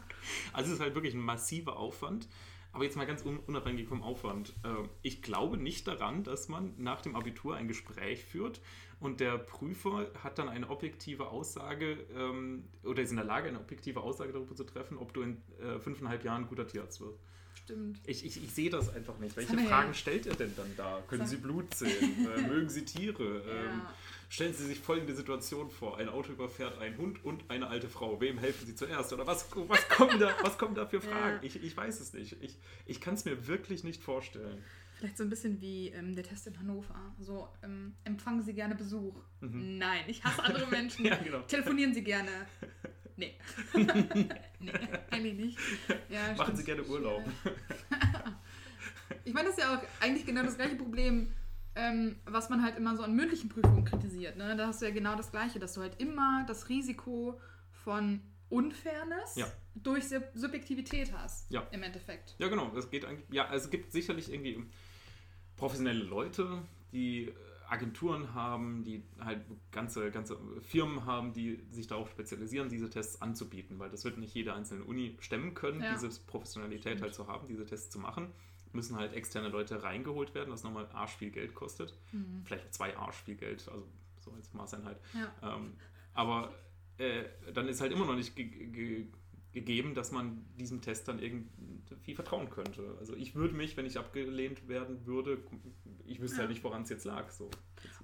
Also 0.52 0.68
es 0.70 0.76
ist 0.76 0.80
halt 0.80 0.94
wirklich 0.94 1.14
ein 1.14 1.20
massiver 1.20 1.76
Aufwand. 1.76 2.28
Aber 2.74 2.84
jetzt 2.84 2.96
mal 2.96 3.06
ganz 3.06 3.24
un 3.24 3.38
unabhängig 3.38 3.86
vom 3.86 4.02
Aufwand. 4.02 4.50
Äh, 4.64 4.88
ich 5.02 5.22
glaube 5.22 5.56
nicht 5.56 5.86
daran, 5.86 6.24
dass 6.24 6.48
man 6.48 6.74
nach 6.76 7.00
dem 7.00 7.14
Abitur 7.14 7.54
ein 7.54 7.68
Gespräch 7.68 8.24
führt 8.24 8.60
und 9.00 9.20
der 9.20 9.38
Prüfer 9.38 10.10
hat 10.22 10.38
dann 10.38 10.48
eine 10.48 10.68
objektive 10.68 11.28
Aussage 11.28 11.98
ähm, 12.16 12.64
oder 12.82 13.02
ist 13.02 13.10
in 13.10 13.16
der 13.16 13.24
Lage, 13.24 13.48
eine 13.48 13.60
objektive 13.60 14.00
Aussage 14.00 14.32
darüber 14.32 14.56
zu 14.56 14.64
treffen, 14.64 14.98
ob 14.98 15.14
du 15.14 15.22
in 15.22 15.42
äh, 15.60 15.78
fünfeinhalb 15.78 16.24
Jahren 16.24 16.42
ein 16.42 16.48
guter 16.48 16.66
Tierarzt 16.66 17.00
wirst. 17.00 17.20
Stimmt. 17.54 18.00
Ich, 18.06 18.26
ich, 18.26 18.42
ich 18.42 18.50
sehe 18.52 18.70
das 18.70 18.92
einfach 18.92 19.18
nicht. 19.18 19.36
Welche 19.36 19.56
Fragen 19.56 19.94
stellt 19.94 20.26
ihr 20.26 20.34
denn 20.34 20.52
dann 20.56 20.74
da? 20.76 21.00
Können 21.08 21.26
Sie 21.26 21.36
Blut 21.36 21.72
zählen? 21.72 22.26
äh, 22.36 22.42
mögen 22.48 22.68
Sie 22.68 22.84
Tiere? 22.84 23.22
Ähm, 23.22 23.80
Ja. 23.82 23.94
Stellen 24.34 24.52
Sie 24.52 24.66
sich 24.66 24.80
folgende 24.80 25.14
Situation 25.14 25.70
vor. 25.70 25.96
Ein 25.98 26.08
Auto 26.08 26.32
überfährt 26.32 26.78
einen 26.78 26.98
Hund 26.98 27.24
und 27.24 27.48
eine 27.50 27.68
alte 27.68 27.88
Frau. 27.88 28.20
Wem 28.20 28.36
helfen 28.38 28.66
Sie 28.66 28.74
zuerst? 28.74 29.12
Oder 29.12 29.28
was, 29.28 29.46
was, 29.54 29.88
kommen, 29.88 30.18
da, 30.18 30.34
was 30.42 30.58
kommen 30.58 30.74
da 30.74 30.86
für 30.86 31.00
Fragen? 31.00 31.36
Ja. 31.36 31.42
Ich, 31.42 31.62
ich 31.62 31.76
weiß 31.76 32.00
es 32.00 32.12
nicht. 32.12 32.42
Ich, 32.42 32.58
ich 32.84 33.00
kann 33.00 33.14
es 33.14 33.24
mir 33.24 33.46
wirklich 33.46 33.84
nicht 33.84 34.02
vorstellen. 34.02 34.60
Vielleicht 34.96 35.18
so 35.18 35.22
ein 35.22 35.30
bisschen 35.30 35.60
wie 35.60 35.90
ähm, 35.90 36.16
der 36.16 36.24
Test 36.24 36.48
in 36.48 36.58
Hannover. 36.58 37.14
So, 37.20 37.48
ähm, 37.62 37.94
empfangen 38.02 38.42
Sie 38.42 38.54
gerne 38.54 38.74
Besuch? 38.74 39.14
Nein, 39.40 40.02
ich 40.08 40.24
hasse 40.24 40.42
andere 40.42 40.66
Menschen. 40.70 41.02
Mhm. 41.02 41.10
Ja, 41.10 41.16
genau. 41.16 41.40
Telefonieren 41.42 41.94
Sie 41.94 42.02
gerne? 42.02 42.30
Nee. 43.16 43.36
nee, 44.58 44.72
eigentlich 45.12 45.34
nicht. 45.34 45.58
Ja, 46.08 46.34
Machen. 46.36 46.56
Sie 46.56 46.64
gerne 46.64 46.82
Urlaub. 46.82 47.22
Ich 49.24 49.32
meine, 49.32 49.50
das 49.50 49.56
ist 49.56 49.62
ja 49.62 49.76
auch 49.76 49.82
eigentlich 50.02 50.26
genau 50.26 50.42
das 50.42 50.56
gleiche 50.56 50.74
Problem, 50.74 51.32
ähm, 51.76 52.16
was 52.26 52.48
man 52.50 52.62
halt 52.62 52.76
immer 52.76 52.96
so 52.96 53.02
an 53.02 53.14
mündlichen 53.14 53.48
Prüfungen 53.48 53.84
kritisiert. 53.84 54.36
Ne? 54.36 54.56
Da 54.56 54.66
hast 54.68 54.80
du 54.82 54.86
ja 54.86 54.92
genau 54.92 55.16
das 55.16 55.30
Gleiche, 55.30 55.58
dass 55.58 55.74
du 55.74 55.80
halt 55.80 56.00
immer 56.00 56.44
das 56.46 56.68
Risiko 56.68 57.40
von 57.72 58.20
Unfairness 58.48 59.36
Ja. 59.36 59.46
durch 59.74 60.08
Sub- 60.08 60.30
Subjektivität 60.34 61.12
hast. 61.12 61.50
Ja. 61.50 61.66
Im 61.72 61.82
Endeffekt. 61.82 62.36
Ja, 62.38 62.48
genau. 62.48 62.72
Es 62.76 62.90
geht 62.90 63.04
eigentlich. 63.04 63.26
Ja, 63.30 63.46
also 63.48 63.64
es 63.64 63.70
gibt 63.70 63.90
sicherlich 63.92 64.32
irgendwie 64.32 64.64
professionelle 65.56 66.02
Leute, 66.04 66.62
die 66.92 67.32
Agenturen 67.68 68.34
haben, 68.34 68.84
die 68.84 69.02
halt 69.20 69.40
ganze, 69.72 70.10
ganze 70.10 70.38
Firmen 70.60 71.06
haben, 71.06 71.32
die 71.32 71.64
sich 71.70 71.86
darauf 71.86 72.10
spezialisieren, 72.10 72.68
diese 72.68 72.90
Tests 72.90 73.20
anzubieten, 73.22 73.78
weil 73.78 73.90
das 73.90 74.04
wird 74.04 74.18
nicht 74.18 74.34
jede 74.34 74.54
einzelne 74.54 74.84
Uni 74.84 75.16
stemmen 75.20 75.54
können, 75.54 75.82
Ja. 75.82 75.92
diese 75.94 76.08
Professionalität 76.26 77.00
halt 77.00 77.14
zu 77.14 77.26
haben, 77.26 77.48
diese 77.48 77.64
Tests 77.64 77.90
zu 77.90 77.98
machen. 77.98 78.30
Müssen 78.74 78.96
halt 78.96 79.12
externe 79.12 79.48
Leute 79.48 79.82
reingeholt 79.82 80.34
werden, 80.34 80.52
was 80.52 80.64
nochmal 80.64 80.88
arsch 80.92 81.16
viel 81.16 81.30
Geld 81.30 81.54
kostet. 81.54 81.94
Vielleicht 82.44 82.74
zwei 82.74 82.96
arsch 82.96 83.22
viel 83.22 83.36
Geld, 83.36 83.66
also 83.68 83.86
so 84.20 84.32
als 84.32 84.52
Maßeinheit. 84.52 84.98
Ja. 85.14 85.54
Ähm, 85.54 85.74
aber 86.12 86.54
äh, 86.98 87.24
dann 87.52 87.68
ist 87.68 87.80
halt 87.80 87.92
immer 87.92 88.06
noch 88.06 88.16
nicht 88.16 88.34
gegeben, 89.54 89.94
dass 89.94 90.12
man 90.12 90.44
diesem 90.58 90.82
Test 90.82 91.08
dann 91.08 91.18
irgendwie 91.18 92.14
vertrauen 92.14 92.50
könnte. 92.50 92.96
Also 92.98 93.14
ich 93.14 93.34
würde 93.34 93.54
mich, 93.54 93.76
wenn 93.76 93.86
ich 93.86 93.98
abgelehnt 93.98 94.68
werden 94.68 95.06
würde, 95.06 95.38
ich 96.04 96.20
wüsste 96.20 96.38
halt 96.40 96.50
nicht, 96.50 96.62
woran 96.64 96.82
es 96.82 96.90
jetzt 96.90 97.04
lag. 97.04 97.30
So. 97.30 97.50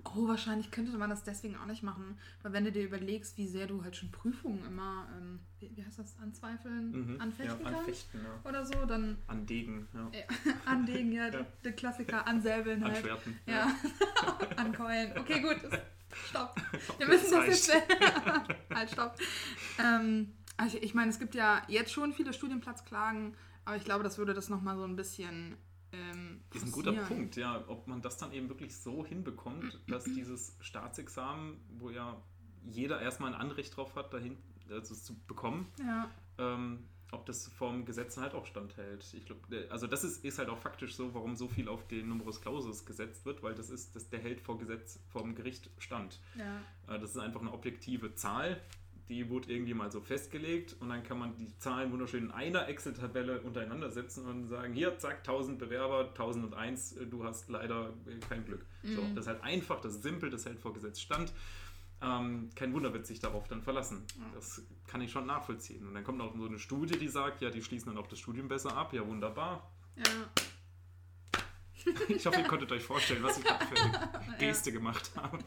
Oh, 0.05 0.29
wahrscheinlich 0.29 0.71
könnte 0.71 0.97
man 0.97 1.11
das 1.11 1.23
deswegen 1.25 1.57
auch 1.57 1.67
nicht 1.67 1.83
machen. 1.83 2.17
Weil 2.43 2.53
wenn 2.53 2.65
du 2.65 2.73
dir 2.73 2.85
überlegst, 2.85 3.37
wie 3.37 3.47
sehr 3.47 3.67
du 3.67 3.83
halt 3.83 3.97
schon 3.97 4.11
Prüfungen 4.11 4.65
immer, 4.65 5.09
ähm, 5.19 5.41
wie, 5.59 5.71
wie 5.77 5.85
heißt 5.85 5.99
das, 5.99 6.19
anzweifeln, 6.19 7.15
Mhm. 7.15 7.21
anfechten 7.21 7.59
ja, 7.59 7.71
kannst 7.71 7.79
anfechten, 7.81 8.21
ja. 8.25 8.49
oder 8.49 8.65
so, 8.65 8.87
dann 8.87 9.19
An 9.27 9.45
Degen, 9.45 9.89
ja. 9.93 10.09
äh, 10.13 10.25
anlegen, 10.67 11.13
ja, 11.13 11.25
Ja. 11.27 11.31
Der, 11.31 11.47
der 11.65 11.73
Klassiker, 11.73 12.27
ansäbeln 12.27 12.83
an 12.83 12.93
halt. 12.93 13.03
Schwerten. 13.03 13.39
Ja, 13.47 13.75
ankeulen. 14.57 15.19
Okay, 15.19 15.41
gut. 15.41 15.57
Stopp. 16.29 16.55
Wir 16.99 17.07
müssen 17.07 17.31
das 17.31 17.47
das 17.47 17.67
jetzt. 17.69 17.83
halt, 18.75 18.91
stopp. 18.91 19.17
Ähm, 19.79 20.33
also 20.61 20.79
ich 20.81 20.95
meine, 20.95 21.11
es 21.11 21.19
gibt 21.19 21.35
ja 21.35 21.63
jetzt 21.69 21.93
schon 21.93 22.13
viele 22.13 22.33
Studienplatzklagen, 22.33 23.35
Aber 23.65 23.77
ich 23.77 23.85
glaube, 23.85 24.03
das 24.05 24.19
würde 24.19 24.33
das 24.35 24.49
nochmal 24.49 24.77
so 24.77 24.85
ein 24.85 24.97
bisschen. 24.97 25.57
Ähm, 25.93 26.41
ist 26.55 26.65
ein 26.65 26.73
guter. 26.73 26.93
Punkt, 26.93 27.37
ja. 27.37 27.65
Ob 27.69 27.87
man 27.89 28.01
das 28.01 28.17
dann 28.17 28.33
eben 28.33 28.49
wirklich 28.49 28.77
so 28.77 29.05
hinbekommt, 29.05 29.81
dass 29.89 30.05
dieses 30.05 30.57
Staatsexamen, 30.61 31.57
wo 31.79 31.91
ja 31.91 32.17
jeder 32.65 33.01
erstmal 33.01 33.35
ein 33.35 33.41
Anrecht 33.41 33.77
drauf 33.77 33.95
hat, 33.97 34.13
dahin 34.15 34.37
also 34.71 34.95
zu 34.95 35.19
bekommen, 35.27 35.67
Ja. 35.85 36.09
ähm, 36.39 36.85
ob 37.13 37.27
das 37.27 37.49
vom 37.49 37.85
Gesetz 37.85 38.17
halt 38.19 38.35
auch 38.35 38.47
standhält. 38.47 39.05
Ich 39.15 39.27
glaube, 39.27 39.67
also 39.71 39.89
das 39.89 40.05
ist, 40.05 40.25
ist 40.25 40.39
halt 40.39 40.49
auch 40.49 40.59
faktisch 40.59 40.95
so, 40.95 41.13
warum 41.13 41.35
so 41.35 41.49
viel 41.49 41.69
auf 41.69 41.85
den 41.89 42.09
Numerus 42.09 42.41
Clausus 42.41 42.85
gesetzt 42.87 43.27
wird, 43.27 43.43
weil 43.43 43.55
das 43.57 43.69
ist, 43.69 43.97
das, 43.97 44.09
der 44.11 44.21
hält 44.21 44.41
vor 44.41 44.59
Gesetz, 44.59 45.01
vom 45.09 45.35
Gericht 45.35 45.71
stand. 45.79 46.21
Ja. 46.37 46.95
Äh, 46.95 47.01
Das 47.01 47.11
ist 47.11 47.19
einfach 47.19 47.41
eine 47.41 47.53
objektive 47.53 48.15
Zahl, 48.15 48.61
die 49.11 49.29
wurde 49.29 49.53
irgendwie 49.53 49.75
mal 49.75 49.91
so 49.93 50.01
festgelegt 50.01 50.77
und 50.81 50.89
dann 50.89 51.03
kann 51.03 51.19
man 51.19 51.37
die 51.37 51.55
Zahlen 51.59 51.93
wunderschön 51.93 52.25
in 52.25 52.31
einer 52.31 52.69
Excel-Tabelle 52.69 53.43
untereinander 53.43 53.91
setzen 53.91 54.25
und 54.27 54.47
sagen, 54.47 54.73
hier, 54.73 54.97
zack, 54.99 55.19
1000 55.19 55.59
Bewerber, 55.59 56.09
1001, 56.09 56.93
äh, 56.97 57.07
du 57.07 57.25
hast 57.25 57.51
leider 57.51 57.91
äh, 58.07 58.19
kein 58.27 58.45
Glück. 58.47 58.65
So, 58.83 59.03
Mhm. 59.03 59.15
das 59.15 59.25
ist 59.27 59.29
halt 59.29 59.43
einfach, 59.43 59.81
das 59.83 59.95
ist 59.97 60.03
simpel, 60.03 60.31
das 60.31 60.47
hält 60.47 60.59
vor 60.61 60.73
Gesetz 60.73 61.01
stand. 61.01 61.33
Ähm, 62.03 62.49
kein 62.55 62.73
Wunder 62.73 62.95
wird 62.95 63.07
sich 63.07 63.21
darauf 63.21 63.47
dann 63.49 63.61
verlassen. 63.61 64.05
Das 64.35 64.63
kann 64.87 65.03
ich 65.03 65.11
schon 65.13 65.27
nachvollziehen. 65.27 65.87
Und 65.87 65.93
dann 65.93 66.03
kommt 66.03 66.17
noch 66.17 66.35
so 66.35 66.47
eine 66.47 66.59
Studie, 66.59 66.99
die 66.99 67.09
sagt, 67.09 67.43
ja, 67.43 67.51
die 67.51 67.63
schließen 67.63 67.93
dann 67.93 68.03
auch 68.03 68.07
das 68.07 68.19
Studium 68.19 68.49
besser 68.49 68.75
ab. 68.75 68.95
Ja, 68.95 69.07
wunderbar. 69.07 69.71
Ja. 69.99 70.05
Ich 72.09 72.27
hoffe, 72.27 72.41
ihr 72.41 72.47
konntet 72.47 72.71
euch 72.73 72.83
vorstellen, 72.83 73.23
was 73.23 73.39
ich 73.39 73.45
gerade 73.45 73.65
für 73.67 73.77
eine 73.77 74.37
Geste 74.39 74.73
gemacht 74.73 75.11
habe. 75.17 75.39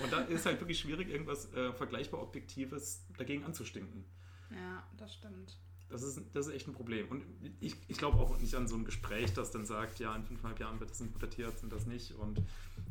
Und 0.00 0.12
da 0.12 0.20
ist 0.22 0.46
halt 0.46 0.60
wirklich 0.60 0.78
schwierig, 0.78 1.08
irgendwas 1.08 1.52
äh, 1.52 1.72
vergleichbar 1.72 2.22
Objektives 2.22 3.04
dagegen 3.16 3.44
anzustinken. 3.44 4.04
ja, 4.50 4.82
das 4.96 5.14
stimmt. 5.14 5.58
Das 5.90 6.02
ist, 6.02 6.20
das 6.34 6.48
ist 6.48 6.54
echt 6.54 6.68
ein 6.68 6.74
Problem. 6.74 7.08
Und 7.08 7.24
ich, 7.60 7.74
ich 7.88 7.96
glaube 7.96 8.18
auch 8.18 8.38
nicht 8.38 8.54
an 8.54 8.68
so 8.68 8.76
ein 8.76 8.84
Gespräch, 8.84 9.32
das 9.32 9.50
dann 9.52 9.64
sagt, 9.64 9.98
ja, 9.98 10.14
in 10.14 10.22
fünfeinhalb 10.22 10.60
Jahren 10.60 10.80
wird 10.80 10.90
das 10.90 11.02
Tierarzt 11.30 11.62
und 11.62 11.72
das 11.72 11.86
nicht. 11.86 12.12
Und 12.12 12.42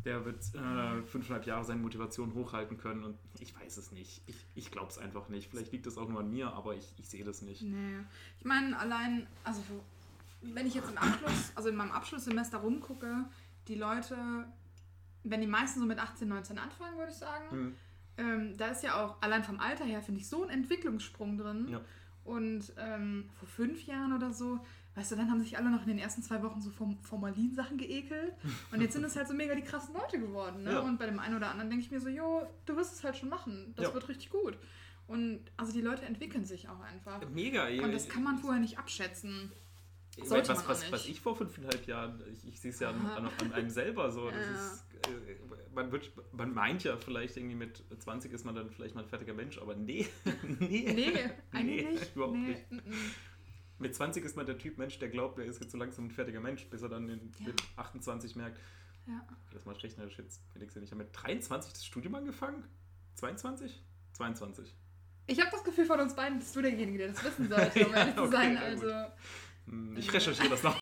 der 0.03 0.25
wird 0.25 0.43
äh, 0.55 1.03
fünfeinhalb 1.03 1.45
Jahre 1.45 1.63
seine 1.63 1.79
Motivation 1.79 2.33
hochhalten 2.33 2.77
können. 2.77 3.03
Und 3.03 3.17
ich 3.39 3.55
weiß 3.55 3.77
es 3.77 3.91
nicht. 3.91 4.23
Ich, 4.25 4.35
ich 4.55 4.71
glaube 4.71 4.89
es 4.89 4.97
einfach 4.97 5.29
nicht. 5.29 5.49
Vielleicht 5.49 5.71
liegt 5.71 5.85
das 5.85 5.97
auch 5.97 6.09
nur 6.09 6.21
an 6.21 6.31
mir, 6.31 6.51
aber 6.53 6.75
ich, 6.75 6.91
ich 6.97 7.07
sehe 7.07 7.23
das 7.23 7.43
nicht. 7.43 7.61
Nee. 7.61 7.99
Ich 8.39 8.45
meine, 8.45 8.77
allein, 8.79 9.27
also 9.43 9.61
wenn 10.41 10.67
ich 10.67 10.75
jetzt 10.75 10.89
im 10.89 10.97
Abschluss, 10.97 11.51
also 11.55 11.69
in 11.69 11.75
meinem 11.75 11.91
Abschlusssemester 11.91 12.57
rumgucke, 12.59 13.25
die 13.67 13.75
Leute, 13.75 14.17
wenn 15.23 15.41
die 15.41 15.47
meisten 15.47 15.79
so 15.79 15.85
mit 15.85 15.99
18, 15.99 16.27
19 16.27 16.57
anfangen, 16.57 16.97
würde 16.97 17.11
ich 17.11 17.17
sagen, 17.17 17.49
Hm. 17.51 17.75
ähm, 18.17 18.57
da 18.57 18.67
ist 18.67 18.83
ja 18.83 19.03
auch 19.03 19.21
allein 19.21 19.43
vom 19.43 19.59
Alter 19.59 19.85
her, 19.85 20.01
finde 20.01 20.21
ich, 20.21 20.27
so 20.29 20.43
ein 20.43 20.49
Entwicklungssprung 20.49 21.37
drin. 21.37 21.67
Ja. 21.69 21.81
Und 22.23 22.73
ähm, 22.77 23.29
vor 23.39 23.47
fünf 23.47 23.85
Jahren 23.85 24.11
oder 24.13 24.33
so, 24.33 24.59
weißt 24.95 25.11
du, 25.11 25.15
dann 25.15 25.31
haben 25.31 25.39
sich 25.39 25.57
alle 25.57 25.69
noch 25.69 25.81
in 25.83 25.87
den 25.87 25.97
ersten 25.99 26.21
zwei 26.23 26.41
Wochen 26.43 26.59
so 26.59 26.71
vom 26.71 26.97
Formalin-Sachen 27.03 27.77
geekelt. 27.77 28.33
Und 28.71 28.81
jetzt 28.81 28.93
sind 28.93 29.05
es 29.05 29.15
halt 29.15 29.27
so 29.29 29.33
mega 29.33 29.55
die 29.55 29.61
krassen 29.61 29.93
Leute 29.93 30.19
geworden. 30.19 30.63
Ne? 30.63 30.73
Ja. 30.73 30.79
Und 30.79 30.97
bei 30.99 31.05
dem 31.05 31.19
einen 31.19 31.35
oder 31.37 31.49
anderen 31.51 31.69
denke 31.69 31.85
ich 31.85 31.91
mir 31.91 32.01
so, 32.01 32.09
jo, 32.09 32.45
du 32.65 32.75
wirst 32.75 32.93
es 32.95 33.03
halt 33.03 33.15
schon 33.15 33.29
machen. 33.29 33.73
Das 33.77 33.85
Ja. 33.87 33.93
wird 33.93 34.09
richtig 34.09 34.29
gut. 34.29 34.57
Und 35.07 35.39
also 35.55 35.71
die 35.71 35.79
Leute 35.79 36.03
entwickeln 36.03 36.43
sich 36.43 36.67
auch 36.67 36.81
einfach. 36.81 37.21
Mega. 37.29 37.67
Und 37.83 37.93
das 37.93 38.09
kann 38.09 38.23
man 38.23 38.37
vorher 38.39 38.59
nicht 38.59 38.77
abschätzen. 38.77 39.51
Ich 40.17 40.27
Sollte 40.27 40.49
was, 40.49 40.67
was, 40.67 40.91
was 40.91 41.05
ich 41.07 41.21
vor 41.21 41.35
fünfeinhalb 41.35 41.85
Jahren, 41.85 42.21
ich, 42.33 42.47
ich 42.47 42.59
sehe 42.59 42.71
es 42.71 42.79
ja 42.79 42.89
an, 42.89 43.05
an, 43.05 43.29
an 43.39 43.53
einem 43.53 43.69
selber 43.69 44.11
so. 44.11 44.29
Ja. 44.31 44.37
ist, 44.39 44.85
äh, 45.07 45.35
man, 45.73 45.91
wird, 45.91 46.11
man 46.31 46.53
meint 46.55 46.83
ja 46.83 46.97
vielleicht 46.97 47.37
irgendwie 47.37 47.55
mit 47.55 47.83
20 47.99 48.33
ist 48.33 48.43
man 48.43 48.55
dann 48.55 48.71
vielleicht 48.71 48.95
mal 48.95 49.03
ein 49.03 49.07
fertiger 49.07 49.35
Mensch, 49.35 49.59
aber 49.59 49.75
nee. 49.75 50.07
nee. 50.59 50.91
Nee, 50.93 51.29
eigentlich 51.51 51.87
nicht. 51.87 52.11
überhaupt 52.15 52.35
nee. 52.35 52.47
nicht. 52.47 52.71
mm, 52.71 52.75
mm. 52.77 53.11
Mit 53.79 53.95
20 53.95 54.25
ist 54.25 54.35
man 54.35 54.47
der 54.47 54.57
Typ 54.57 54.79
Mensch, 54.79 54.97
der 54.97 55.09
glaubt, 55.09 55.37
er 55.37 55.45
ist 55.45 55.61
jetzt 55.61 55.71
so 55.71 55.77
langsam 55.77 56.05
ein 56.05 56.11
fertiger 56.11 56.39
Mensch, 56.39 56.65
bis 56.67 56.81
er 56.81 56.89
dann 56.89 57.07
in, 57.09 57.31
Ja. 57.39 57.47
mit 57.47 57.63
28 57.75 58.35
merkt, 58.35 58.59
Ja. 59.05 59.23
das 59.53 59.65
mal 59.65 59.75
rechnerisch 59.75 60.17
jetzt, 60.17 60.41
ja 60.55 60.61
nicht. 60.61 60.75
Ich 60.75 60.91
habe 60.91 61.03
mit 61.03 61.09
23 61.13 61.73
das 61.73 61.85
Studium 61.85 62.15
angefangen? 62.15 62.63
22? 63.15 63.83
22. 64.13 64.75
Ich 65.27 65.39
habe 65.39 65.51
das 65.51 65.63
Gefühl 65.63 65.85
von 65.85 65.99
uns 65.99 66.15
beiden, 66.15 66.39
bist 66.39 66.55
du 66.55 66.61
derjenige, 66.61 66.97
der 66.97 67.07
das 67.09 67.23
wissen 67.23 67.49
sollte, 67.49 67.85
um 67.85 67.93
ehrlich 67.93 68.15
zu 68.15 68.27
sein. 68.29 68.57
gut. 68.79 69.11
Hm, 69.67 69.95
Ich 69.97 70.11
recherchiere 70.13 70.49
das 70.49 70.63
noch. 70.63 70.79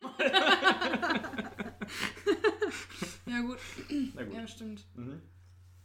ja 3.26 3.40
gut. 3.40 3.58
Na 4.14 4.22
gut. 4.24 4.34
Ja, 4.34 4.46
stimmt. 4.46 4.84
Mhm. 4.94 5.20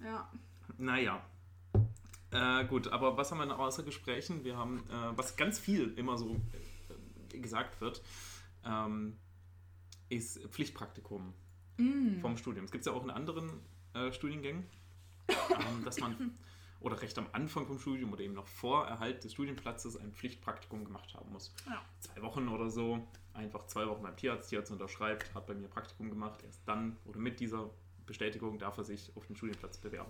Ja. 0.04 0.32
Naja. 0.78 1.26
Äh, 2.32 2.66
gut, 2.66 2.88
aber 2.88 3.18
was 3.18 3.32
haben 3.32 3.40
wir 3.40 3.46
noch 3.46 3.60
außer 3.60 3.84
Gesprächen? 3.84 4.44
Wir 4.44 4.56
haben, 4.58 4.80
äh, 4.90 5.18
was 5.18 5.36
ganz 5.36 5.60
viel 5.60 5.94
immer 5.98 6.18
so 6.18 6.40
äh, 7.34 7.40
gesagt 7.40 7.82
wird, 7.82 8.02
ähm, 8.66 9.18
ist 10.10 10.40
Pflichtpraktikum 10.50 11.34
Mm. 11.78 12.20
vom 12.20 12.36
Studium. 12.38 12.66
Es 12.66 12.72
gibt 12.72 12.82
es 12.82 12.92
ja 12.92 12.98
auch 12.98 13.04
in 13.04 13.10
anderen 13.10 13.50
äh, 13.94 14.12
Studiengängen, 14.12 14.66
ähm, 15.30 15.84
dass 15.86 16.00
man 16.00 16.38
oder 16.82 17.02
recht 17.02 17.18
am 17.18 17.28
Anfang 17.32 17.66
vom 17.68 17.80
Studium 17.80 18.12
oder 18.12 18.22
eben 18.24 18.34
noch 18.34 18.48
vor 18.48 18.88
Erhalt 18.88 19.24
des 19.24 19.34
Studienplatzes 19.34 19.96
ein 19.98 20.12
Pflichtpraktikum 20.12 20.84
gemacht 20.84 21.14
haben 21.14 21.32
muss. 21.32 21.54
Ja. 21.68 21.82
Zwei 22.00 22.22
Wochen 22.24 22.48
oder 22.50 22.70
so, 22.70 23.08
einfach 23.34 23.66
zwei 23.68 23.88
Wochen 23.88 24.02
beim 24.04 24.16
Tierarzt, 24.18 24.50
Tierarzt 24.50 24.72
unterschreibt, 24.72 25.34
hat 25.36 25.46
bei 25.48 25.54
mir 25.54 25.68
Praktikum 25.68 26.10
gemacht, 26.10 26.42
erst 26.44 26.68
dann 26.68 26.98
oder 27.06 27.20
mit 27.20 27.40
dieser 27.40 27.70
Bestätigung 28.06 28.58
darf 28.60 28.78
er 28.78 28.84
sich 28.84 29.12
auf 29.16 29.26
den 29.28 29.36
Studienplatz 29.36 29.78
bewerben. 29.78 30.10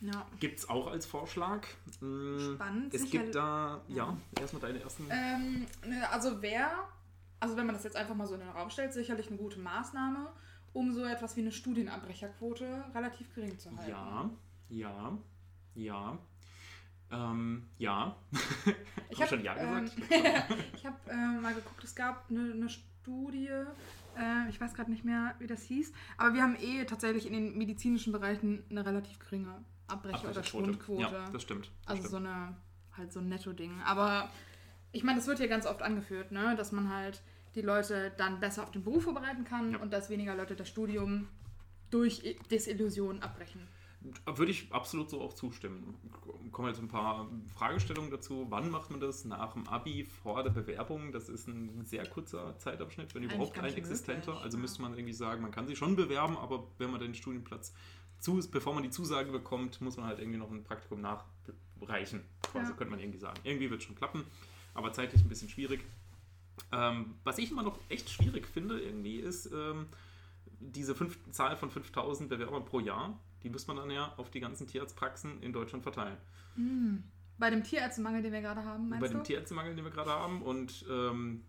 ja. 0.00 0.26
Gibt 0.40 0.58
es 0.60 0.68
auch 0.68 0.86
als 0.86 1.06
Vorschlag. 1.06 1.66
Mm, 2.00 2.54
Spannend, 2.54 2.94
Es 2.94 3.10
gibt 3.10 3.34
da, 3.34 3.80
ja, 3.88 3.96
Ja. 3.96 4.16
erstmal 4.40 4.62
deine 4.62 4.80
ersten. 4.80 5.06
Ähm, 5.10 5.66
ne, 5.86 6.08
also 6.10 6.40
wer, 6.40 6.70
also 7.40 7.56
wenn 7.56 7.66
man 7.66 7.74
das 7.74 7.84
jetzt 7.84 7.96
einfach 7.96 8.14
mal 8.14 8.26
so 8.26 8.34
in 8.34 8.40
den 8.40 8.48
Raum 8.48 8.70
stellt, 8.70 8.92
sicherlich 8.92 9.28
eine 9.28 9.36
gute 9.36 9.58
Maßnahme, 9.60 10.32
um 10.72 10.92
so 10.94 11.04
etwas 11.04 11.36
wie 11.36 11.40
eine 11.42 11.52
Studienabbrecherquote 11.52 12.84
relativ 12.94 13.34
gering 13.34 13.58
zu 13.58 13.76
halten. 13.76 13.90
ja, 13.90 14.30
ja, 14.68 15.16
ja. 15.74 16.18
Ähm, 17.10 17.68
ja. 17.78 18.16
Ich 19.10 19.16
Hab 19.20 19.30
habe 19.30 19.36
schon 19.36 19.44
Ja 19.44 19.56
ähm, 19.56 19.84
gesagt? 19.84 19.96
ich 20.74 20.84
hab, 20.86 21.08
äh, 21.08 21.40
mal 21.40 21.54
geguckt, 21.54 21.82
es 21.82 21.94
gab 21.94 22.28
eine, 22.30 22.52
eine 22.52 22.68
Studie, 22.68 23.48
äh, 23.48 24.48
ich 24.50 24.60
weiß 24.60 24.74
gerade 24.74 24.90
nicht 24.90 25.04
mehr, 25.04 25.34
wie 25.38 25.46
das 25.46 25.62
hieß, 25.62 25.92
aber 26.18 26.34
wir 26.34 26.42
haben 26.42 26.56
eh 26.60 26.84
tatsächlich 26.84 27.26
in 27.26 27.32
den 27.32 27.56
medizinischen 27.56 28.12
Bereichen 28.12 28.62
eine 28.70 28.84
relativ 28.84 29.18
geringe 29.18 29.64
Abbrecher- 29.86 30.28
oder 30.30 30.44
Schwundquote. 30.44 31.00
Ja, 31.00 31.30
das 31.30 31.42
stimmt. 31.42 31.70
Das 31.86 31.92
Also 31.96 32.08
stimmt. 32.08 32.10
so 32.10 32.16
eine, 32.28 32.56
halt 32.96 33.12
so 33.12 33.20
ein 33.20 33.28
Netto-Ding. 33.30 33.80
Aber 33.86 34.28
ich 34.92 35.02
meine, 35.02 35.16
das 35.18 35.26
wird 35.26 35.38
ja 35.38 35.46
ganz 35.46 35.64
oft 35.64 35.80
angeführt, 35.82 36.30
ne? 36.30 36.54
dass 36.56 36.72
man 36.72 36.92
halt 36.92 37.22
die 37.54 37.62
Leute 37.62 38.12
dann 38.18 38.38
besser 38.40 38.62
auf 38.64 38.70
den 38.70 38.84
Beruf 38.84 39.04
vorbereiten 39.04 39.44
kann 39.44 39.72
Ja. 39.72 39.78
und 39.78 39.92
dass 39.94 40.10
weniger 40.10 40.34
Leute 40.34 40.54
das 40.56 40.68
Studium 40.68 41.28
durch 41.90 42.36
Desillusion 42.50 43.22
abbrechen. 43.22 43.66
Würde 44.26 44.52
ich 44.52 44.72
absolut 44.72 45.10
so 45.10 45.20
auch 45.20 45.32
zustimmen. 45.34 45.94
Kommen 46.52 46.68
jetzt 46.68 46.78
ein 46.80 46.86
paar 46.88 47.28
Fragestellungen 47.56 48.10
dazu. 48.12 48.46
Wann 48.48 48.70
macht 48.70 48.90
man 48.90 49.00
das? 49.00 49.24
Nach 49.24 49.54
dem 49.54 49.66
Abi, 49.66 50.04
vor 50.04 50.42
der 50.44 50.50
Bewerbung? 50.50 51.10
Das 51.10 51.28
ist 51.28 51.48
ein 51.48 51.84
sehr 51.84 52.06
kurzer 52.06 52.56
Zeitabschnitt, 52.58 53.14
wenn 53.14 53.24
überhaupt 53.24 53.54
gar 53.54 53.64
ein 53.64 53.66
nicht 53.66 53.78
existenter. 53.78 54.30
möglich, 54.30 54.44
Also 54.44 54.56
ja. 54.56 54.60
müsste 54.62 54.82
man 54.82 54.92
irgendwie 54.94 55.12
sagen, 55.14 55.42
man 55.42 55.50
kann 55.50 55.66
sich 55.66 55.76
schon 55.78 55.96
bewerben, 55.96 56.36
aber 56.36 56.68
wenn 56.78 56.90
man 56.92 57.00
den 57.00 57.14
Studienplatz 57.14 57.74
zu, 58.20 58.40
bevor 58.50 58.72
man 58.74 58.84
die 58.84 58.90
Zusage 58.90 59.32
bekommt, 59.32 59.80
muss 59.80 59.96
man 59.96 60.06
halt 60.06 60.20
irgendwie 60.20 60.38
noch 60.38 60.50
ein 60.50 60.62
Praktikum 60.62 61.00
nachreichen. 61.00 62.22
Quasi 62.42 62.70
Ja. 62.70 62.76
könnte 62.76 62.92
man 62.92 63.00
irgendwie 63.00 63.18
sagen. 63.18 63.40
Irgendwie 63.42 63.68
wird 63.68 63.80
es 63.80 63.86
schon 63.86 63.96
klappen, 63.96 64.24
aber 64.74 64.92
zeitlich 64.92 65.22
ein 65.22 65.28
bisschen 65.28 65.48
schwierig. 65.48 65.84
Ähm, 66.72 67.16
was 67.24 67.38
ich 67.38 67.50
immer 67.50 67.62
noch 67.64 67.78
echt 67.88 68.10
schwierig 68.10 68.46
finde, 68.46 68.80
irgendwie, 68.80 69.16
ist 69.16 69.46
ähm, 69.52 69.86
diese 70.60 70.94
fünf, 70.94 71.18
Zahl 71.32 71.56
von 71.56 71.70
5000 71.70 72.28
Bewerbern 72.28 72.64
pro 72.64 72.80
Jahr. 72.80 73.18
Die 73.42 73.50
muss 73.50 73.66
man 73.66 73.76
dann 73.76 73.90
ja 73.90 74.12
auf 74.16 74.30
die 74.30 74.40
ganzen 74.40 74.66
Tierarztpraxen 74.66 75.42
in 75.42 75.52
Deutschland 75.52 75.82
verteilen. 75.82 76.16
Bei 77.38 77.50
dem 77.50 77.62
Tierärztemangel, 77.62 78.22
den 78.22 78.32
wir 78.32 78.40
gerade 78.40 78.64
haben, 78.64 78.88
meinst 78.88 79.00
Bei 79.00 79.08
du? 79.08 79.14
dem 79.14 79.24
Tierärztemangel, 79.24 79.76
den 79.76 79.84
wir 79.84 79.92
gerade 79.92 80.10
haben. 80.10 80.42
Und 80.42 80.84
ähm, 80.90 81.44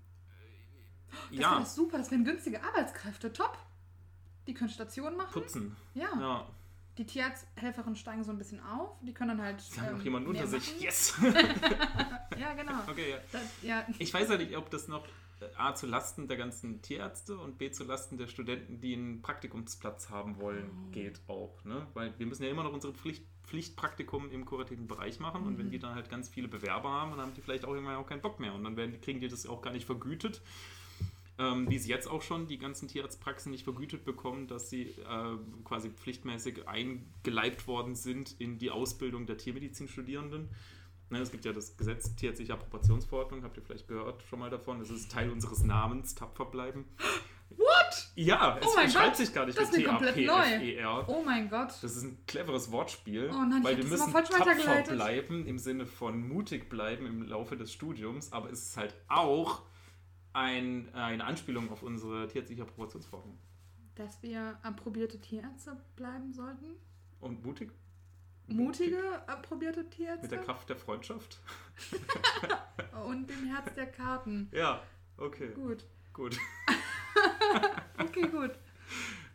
das 1.10 1.32
wäre 1.32 1.42
ja, 1.42 1.60
doch 1.60 1.66
super, 1.66 1.98
das 1.98 2.12
wären 2.12 2.24
günstige 2.24 2.64
Arbeitskräfte, 2.64 3.34
top. 3.34 3.58
Die 4.46 4.54
können 4.54 4.70
Stationen 4.70 5.18
machen. 5.18 5.32
putzen. 5.34 5.76
Ja. 5.96 6.10
Ja, 6.20 6.48
Die 6.98 7.06
Tierarzthelferinnen 7.06 7.96
steigen 7.96 8.24
so 8.24 8.32
ein 8.32 8.38
bisschen 8.38 8.62
auf. 8.64 8.98
Die 9.02 9.14
können 9.14 9.38
dann 9.38 9.42
halt. 9.42 9.62
sie 9.62 9.80
haben 9.80 9.90
ähm, 9.90 9.98
noch 9.98 10.04
jemanden 10.04 10.32
mehr 10.32 10.44
unter 10.44 10.60
sich. 10.60 10.72
machen. 10.74 10.82
Yes! 10.84 11.14
Ja, 12.40 12.54
genau. 12.54 12.72
okay, 12.88 13.10
ja. 13.12 13.18
Das, 13.34 13.42
ja. 13.62 13.86
Ich 13.98 14.14
weiß 14.14 14.30
ja 14.30 14.38
nicht, 14.38 14.56
ob 14.56 14.70
das 14.70 14.88
noch 14.88 15.06
A 15.58 15.74
zu 15.76 15.88
Lasten 15.88 16.28
der 16.28 16.38
ganzen 16.38 16.82
Tierärzte 16.82 17.38
und 17.38 17.58
B 17.58 17.72
zu 17.72 17.84
Lasten 17.84 18.18
der 18.18 18.28
Studenten, 18.28 18.80
die 18.82 18.94
einen 18.94 19.22
Praktikumsplatz 19.22 20.10
haben 20.10 20.40
wollen, 20.40 20.70
Oh. 20.70 20.92
geht 20.92 21.22
auch. 21.28 21.64
Ne? 21.64 21.88
Weil 21.94 22.14
wir 22.18 22.26
müssen 22.26 22.44
ja 22.44 22.50
immer 22.50 22.64
noch 22.64 22.74
unsere 22.74 22.94
Pflicht, 22.94 23.24
Pflichtpraktikum 23.44 24.30
im 24.32 24.46
kurativen 24.46 24.88
Bereich 24.88 25.20
machen 25.20 25.44
und 25.46 25.54
Mhm. 25.54 25.58
wenn 25.58 25.72
die 25.72 25.80
dann 25.80 25.96
halt 25.96 26.10
ganz 26.10 26.30
viele 26.30 26.48
Bewerber 26.48 26.90
haben, 26.90 27.12
dann 27.12 27.22
haben 27.22 27.34
die 27.34 27.42
vielleicht 27.42 27.66
auch 27.66 27.74
irgendwann 27.74 27.96
auch 27.96 28.06
keinen 28.08 28.22
Bock 28.22 28.40
mehr 28.40 28.54
und 28.54 28.64
dann 28.64 28.78
werden, 28.78 29.00
kriegen 29.02 29.20
die 29.20 29.28
das 29.28 29.46
auch 29.48 29.62
gar 29.62 29.72
nicht 29.74 29.86
vergütet. 29.86 30.42
Ähm, 31.40 31.70
wie 31.70 31.80
sie 31.80 31.88
jetzt 31.90 32.08
auch 32.08 32.22
schon 32.22 32.48
die 32.48 32.58
ganzen 32.58 32.90
Tierarztpraxen 32.90 33.50
nicht 33.50 33.64
vergütet 33.64 34.04
bekommen, 34.04 34.48
dass 34.48 34.70
sie 34.70 34.82
äh, 34.90 35.38
quasi 35.64 35.90
pflichtmäßig 35.90 36.68
eingeleibt 36.68 37.66
worden 37.66 37.96
sind 37.96 38.36
in 38.40 38.58
die 38.58 38.72
Ausbildung 38.72 39.26
der 39.26 39.38
Tiermedizinstudierenden. 39.38 40.50
Ne, 41.10 41.20
es 41.20 41.32
gibt 41.32 41.44
ja 41.44 41.54
das 41.54 41.76
Gesetz 41.76 42.16
Tierärztliche 42.16 42.54
Approbationsverordnung, 42.54 43.44
habt 43.44 43.58
ihr 43.58 43.64
vielleicht 43.64 43.88
gehört 43.88 44.22
schon 44.24 44.40
mal 44.40 44.50
davon. 44.50 44.80
Das 44.80 44.92
ist 44.92 45.12
Teil 45.12 45.32
unseres 45.32 45.64
Namens, 45.64 46.14
tapfer 46.14 46.46
bleiben. 46.46 46.86
What? 47.50 48.12
Ja, 48.16 48.60
es 48.60 48.68
Oh 48.68 48.74
mein 48.76 48.92
schreibt 48.92 49.08
Gott, 49.08 49.18
sich 49.18 49.34
gar 49.34 49.46
nicht 49.48 49.58
das 49.58 49.72
mit. 49.72 49.86
T-A-P-F-E-R. 49.86 51.10
Oh 51.10 51.24
mein 51.26 51.50
Gott. 51.50 51.70
Das 51.82 51.96
ist 51.96 52.04
ein 52.04 52.24
cleveres 52.28 52.72
Wortspiel, 52.72 53.32
Oh 53.34 53.44
nein, 53.44 53.64
weil 53.64 53.78
wir 53.78 53.86
müssen 53.86 54.14
tapfer 54.14 54.84
bleiben 54.84 55.48
im 55.48 55.58
Sinne 55.58 55.88
von 55.88 56.28
mutig 56.28 56.70
bleiben 56.70 57.08
im 57.08 57.24
Laufe 57.24 57.58
des 57.58 57.74
Studiums, 57.74 58.32
aber 58.32 58.52
es 58.52 58.70
ist 58.70 58.78
halt 58.78 58.94
auch 59.08 59.64
ein, 60.34 60.94
eine 60.94 61.24
Anspielung 61.26 61.72
auf 61.72 61.82
unsere 61.82 62.28
tierärztliche 62.28 62.62
Approbationsverordnung. 62.62 63.40
Dass 63.96 64.22
wir 64.22 64.60
approbierte 64.62 65.20
Tierärzte 65.20 65.76
bleiben 65.96 66.32
sollten? 66.32 66.76
Und 67.20 67.44
mutig 67.44 67.72
Mutige 68.50 69.28
approbierte 69.28 69.90
Tierärzte? 69.90 70.24
mit 70.24 70.32
der 70.32 70.40
Kraft 70.40 70.70
der 70.70 70.76
Freundschaft? 70.76 71.40
Und 73.06 73.30
dem 73.30 73.46
Herz 73.46 73.74
der 73.76 73.88
Karten. 73.88 74.50
Ja, 74.52 74.84
okay, 75.18 75.50
Gut. 75.54 75.86
gut. 76.14 76.38
Okay, 77.98 78.28
gut. 78.30 78.52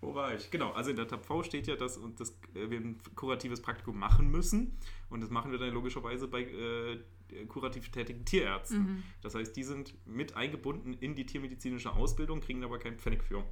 Wo 0.00 0.14
war 0.14 0.34
ich? 0.34 0.50
Genau, 0.50 0.72
also 0.72 0.90
in 0.90 0.96
der 0.96 1.08
Tab 1.08 1.24
V 1.24 1.42
steht 1.42 1.66
ja, 1.66 1.76
dass 1.76 1.96
und 1.96 2.20
das, 2.20 2.30
äh, 2.54 2.70
wir 2.70 2.78
ein 2.78 2.98
kuratives 3.14 3.62
Praktikum 3.62 3.98
machen 3.98 4.30
müssen. 4.30 4.76
Und 5.10 5.20
das 5.20 5.30
machen 5.30 5.50
wir 5.50 5.58
dann 5.58 5.70
logischerweise 5.70 6.28
bei 6.28 6.42
äh, 6.42 7.46
kurativ 7.46 7.90
tätigen 7.90 8.24
Tierärzten. 8.24 8.78
Mhm. 8.78 9.02
Das 9.22 9.34
heißt, 9.34 9.56
die 9.56 9.64
sind 9.64 9.94
mit 10.06 10.36
eingebunden 10.36 10.94
in 10.94 11.14
die 11.14 11.26
tiermedizinische 11.26 11.92
Ausbildung, 11.92 12.40
kriegen 12.40 12.64
aber 12.64 12.78
keinen 12.78 12.98
Pfennig 12.98 13.22
für. 13.22 13.44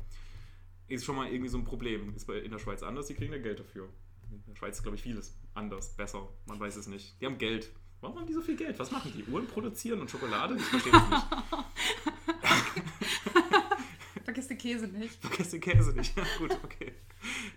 Ist 0.88 1.05
schon 1.05 1.16
mal 1.16 1.29
irgendwie 1.29 1.48
so 1.48 1.59
ein 1.59 1.64
Problem. 1.64 2.14
Ist 2.14 2.27
bei, 2.27 2.38
in 2.38 2.51
der 2.51 2.59
Schweiz 2.59 2.83
anders, 2.83 3.07
die 3.07 3.14
kriegen 3.14 3.33
da 3.33 3.38
Geld 3.38 3.61
dafür. 3.61 3.88
In 4.33 4.42
der 4.47 4.57
Schweiz 4.57 4.77
ist, 4.77 4.83
glaube 4.83 4.97
ich, 4.97 5.03
vieles 5.03 5.38
anders, 5.55 5.95
besser. 5.95 6.29
Man 6.47 6.59
weiß 6.59 6.77
es 6.77 6.87
nicht. 6.87 7.21
Die 7.21 7.27
haben 7.27 7.37
Geld. 7.38 7.71
Warum 8.01 8.18
haben 8.18 8.27
die 8.27 8.33
so 8.33 8.40
viel 8.40 8.57
Geld? 8.57 8.79
Was 8.79 8.90
machen 8.90 9.12
die? 9.14 9.31
Uhren 9.31 9.47
produzieren 9.47 10.01
und 10.01 10.11
Schokolade? 10.11 10.57
Ich 10.57 10.62
verstehe 10.62 10.92
das 10.92 11.11
nicht. 11.11 11.27
Vergiss 14.25 14.49
den 14.49 14.59
Käse 14.59 14.88
nicht. 14.88 15.21
Vergesst 15.21 15.53
den 15.53 15.61
Käse 15.61 15.92
nicht. 15.92 16.16
Ja, 16.16 16.25
gut, 16.38 16.59
okay. 16.64 16.95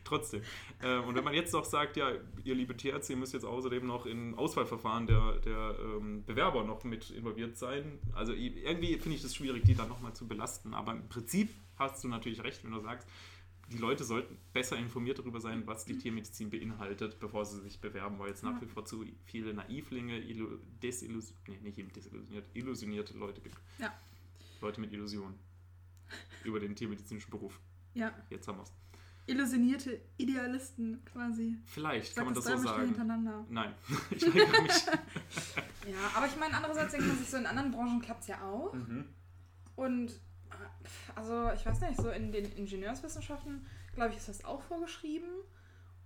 Trotzdem. 0.03 0.41
Ähm, 0.83 1.05
und 1.05 1.15
wenn 1.15 1.23
man 1.23 1.33
jetzt 1.33 1.53
noch 1.53 1.65
sagt, 1.65 1.97
ja, 1.97 2.11
ihr 2.43 2.55
liebe 2.55 2.75
ihr 2.83 3.15
müsst 3.15 3.33
jetzt 3.33 3.45
außerdem 3.45 3.87
noch 3.87 4.05
in 4.05 4.35
Auswahlverfahren 4.35 5.07
der, 5.07 5.39
der 5.39 5.77
ähm, 5.79 6.25
Bewerber 6.25 6.63
noch 6.63 6.83
mit 6.83 7.09
involviert 7.11 7.57
sein. 7.57 7.99
Also 8.13 8.33
irgendwie 8.33 8.97
finde 8.97 9.15
ich 9.15 9.21
das 9.21 9.33
schwierig, 9.33 9.63
die 9.63 9.73
dann 9.73 9.87
nochmal 9.87 10.13
zu 10.13 10.27
belasten. 10.27 10.73
Aber 10.73 10.91
im 10.91 11.07
Prinzip 11.07 11.49
hast 11.77 12.03
du 12.03 12.07
natürlich 12.07 12.43
recht, 12.43 12.63
wenn 12.63 12.71
du 12.71 12.81
sagst, 12.81 13.07
die 13.71 13.77
Leute 13.77 14.03
sollten 14.03 14.37
besser 14.53 14.77
informiert 14.77 15.19
darüber 15.19 15.39
sein, 15.39 15.65
was 15.65 15.85
die 15.85 15.97
Tiermedizin 15.97 16.49
beinhaltet, 16.49 17.19
bevor 17.19 17.45
sie 17.45 17.61
sich 17.61 17.79
bewerben, 17.79 18.19
weil 18.19 18.31
es 18.31 18.43
nach 18.43 18.61
wie 18.61 18.67
vor 18.67 18.85
zu 18.85 19.05
viele 19.25 19.53
Naivlinge, 19.53 20.19
illu 20.19 20.57
desillusionierte, 20.83 21.51
nee, 21.51 21.69
nicht 21.69 21.77
eben 21.77 21.91
desillusionierte, 21.91 22.49
illusionierte 22.53 23.17
Leute 23.17 23.41
gibt. 23.41 23.57
Ja. 23.79 23.93
Leute 24.61 24.81
mit 24.81 24.91
Illusionen 24.93 25.35
über 26.43 26.59
den 26.59 26.75
tiermedizinischen 26.75 27.31
Beruf. 27.31 27.59
Ja. 27.93 28.13
Jetzt 28.29 28.47
haben 28.47 28.57
wir 28.57 28.63
es. 28.63 28.73
Illusionierte 29.27 29.99
Idealisten 30.17 31.03
quasi. 31.05 31.57
Vielleicht 31.65 32.13
Sag 32.13 32.17
kann 32.17 32.25
man 32.25 32.33
das 32.35 32.43
so 32.43 32.49
dreimal 32.51 32.63
schnell 32.63 32.75
sagen. 32.75 32.87
hintereinander. 32.87 33.45
Nein, 33.49 33.73
ich 34.11 34.27
meine 34.27 34.63
nicht. 34.63 34.91
Ja, 35.87 36.09
aber 36.15 36.25
ich 36.25 36.35
meine, 36.35 36.55
andererseits 36.55 36.93
denkt 36.93 37.05
man 37.07 37.15
sich 37.15 37.29
so, 37.29 37.37
in 37.37 37.45
anderen 37.45 37.69
Branchen 37.69 38.01
klappt 38.01 38.21
es 38.21 38.27
ja 38.27 38.41
auch. 38.41 38.73
Mhm. 38.73 39.05
Und 39.75 40.19
also 41.15 41.51
ich 41.53 41.65
weiß 41.65 41.81
nicht, 41.81 42.01
so 42.01 42.09
in 42.09 42.31
den 42.31 42.45
Ingenieurswissenschaften, 42.45 43.65
glaube 43.93 44.11
ich, 44.11 44.17
ist 44.17 44.29
das 44.29 44.45
auch 44.45 44.61
vorgeschrieben. 44.61 45.29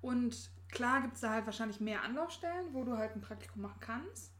Und 0.02 0.52
klar 0.72 1.02
gibt 1.02 1.16
es 1.16 1.22
da 1.22 1.32
halt 1.32 1.46
wahrscheinlich 1.46 1.80
mehr 1.80 2.04
Anlaufstellen, 2.04 2.74
wo 2.74 2.84
du 2.84 2.98
halt 2.98 3.16
ein 3.16 3.22
Praktikum 3.22 3.62
machen 3.62 3.80
kannst. 3.80 4.34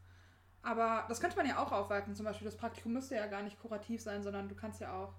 Aber 0.62 1.06
das 1.08 1.20
könnte 1.20 1.36
man 1.36 1.46
ja 1.46 1.58
auch 1.58 1.72
aufweiten. 1.72 2.14
Zum 2.14 2.24
Beispiel, 2.24 2.44
das 2.44 2.56
Praktikum 2.56 2.92
müsste 2.92 3.14
ja 3.14 3.26
gar 3.26 3.42
nicht 3.42 3.60
kurativ 3.60 4.02
sein, 4.02 4.22
sondern 4.22 4.48
du 4.48 4.54
kannst 4.54 4.80
ja 4.80 4.92
auch, 4.92 5.14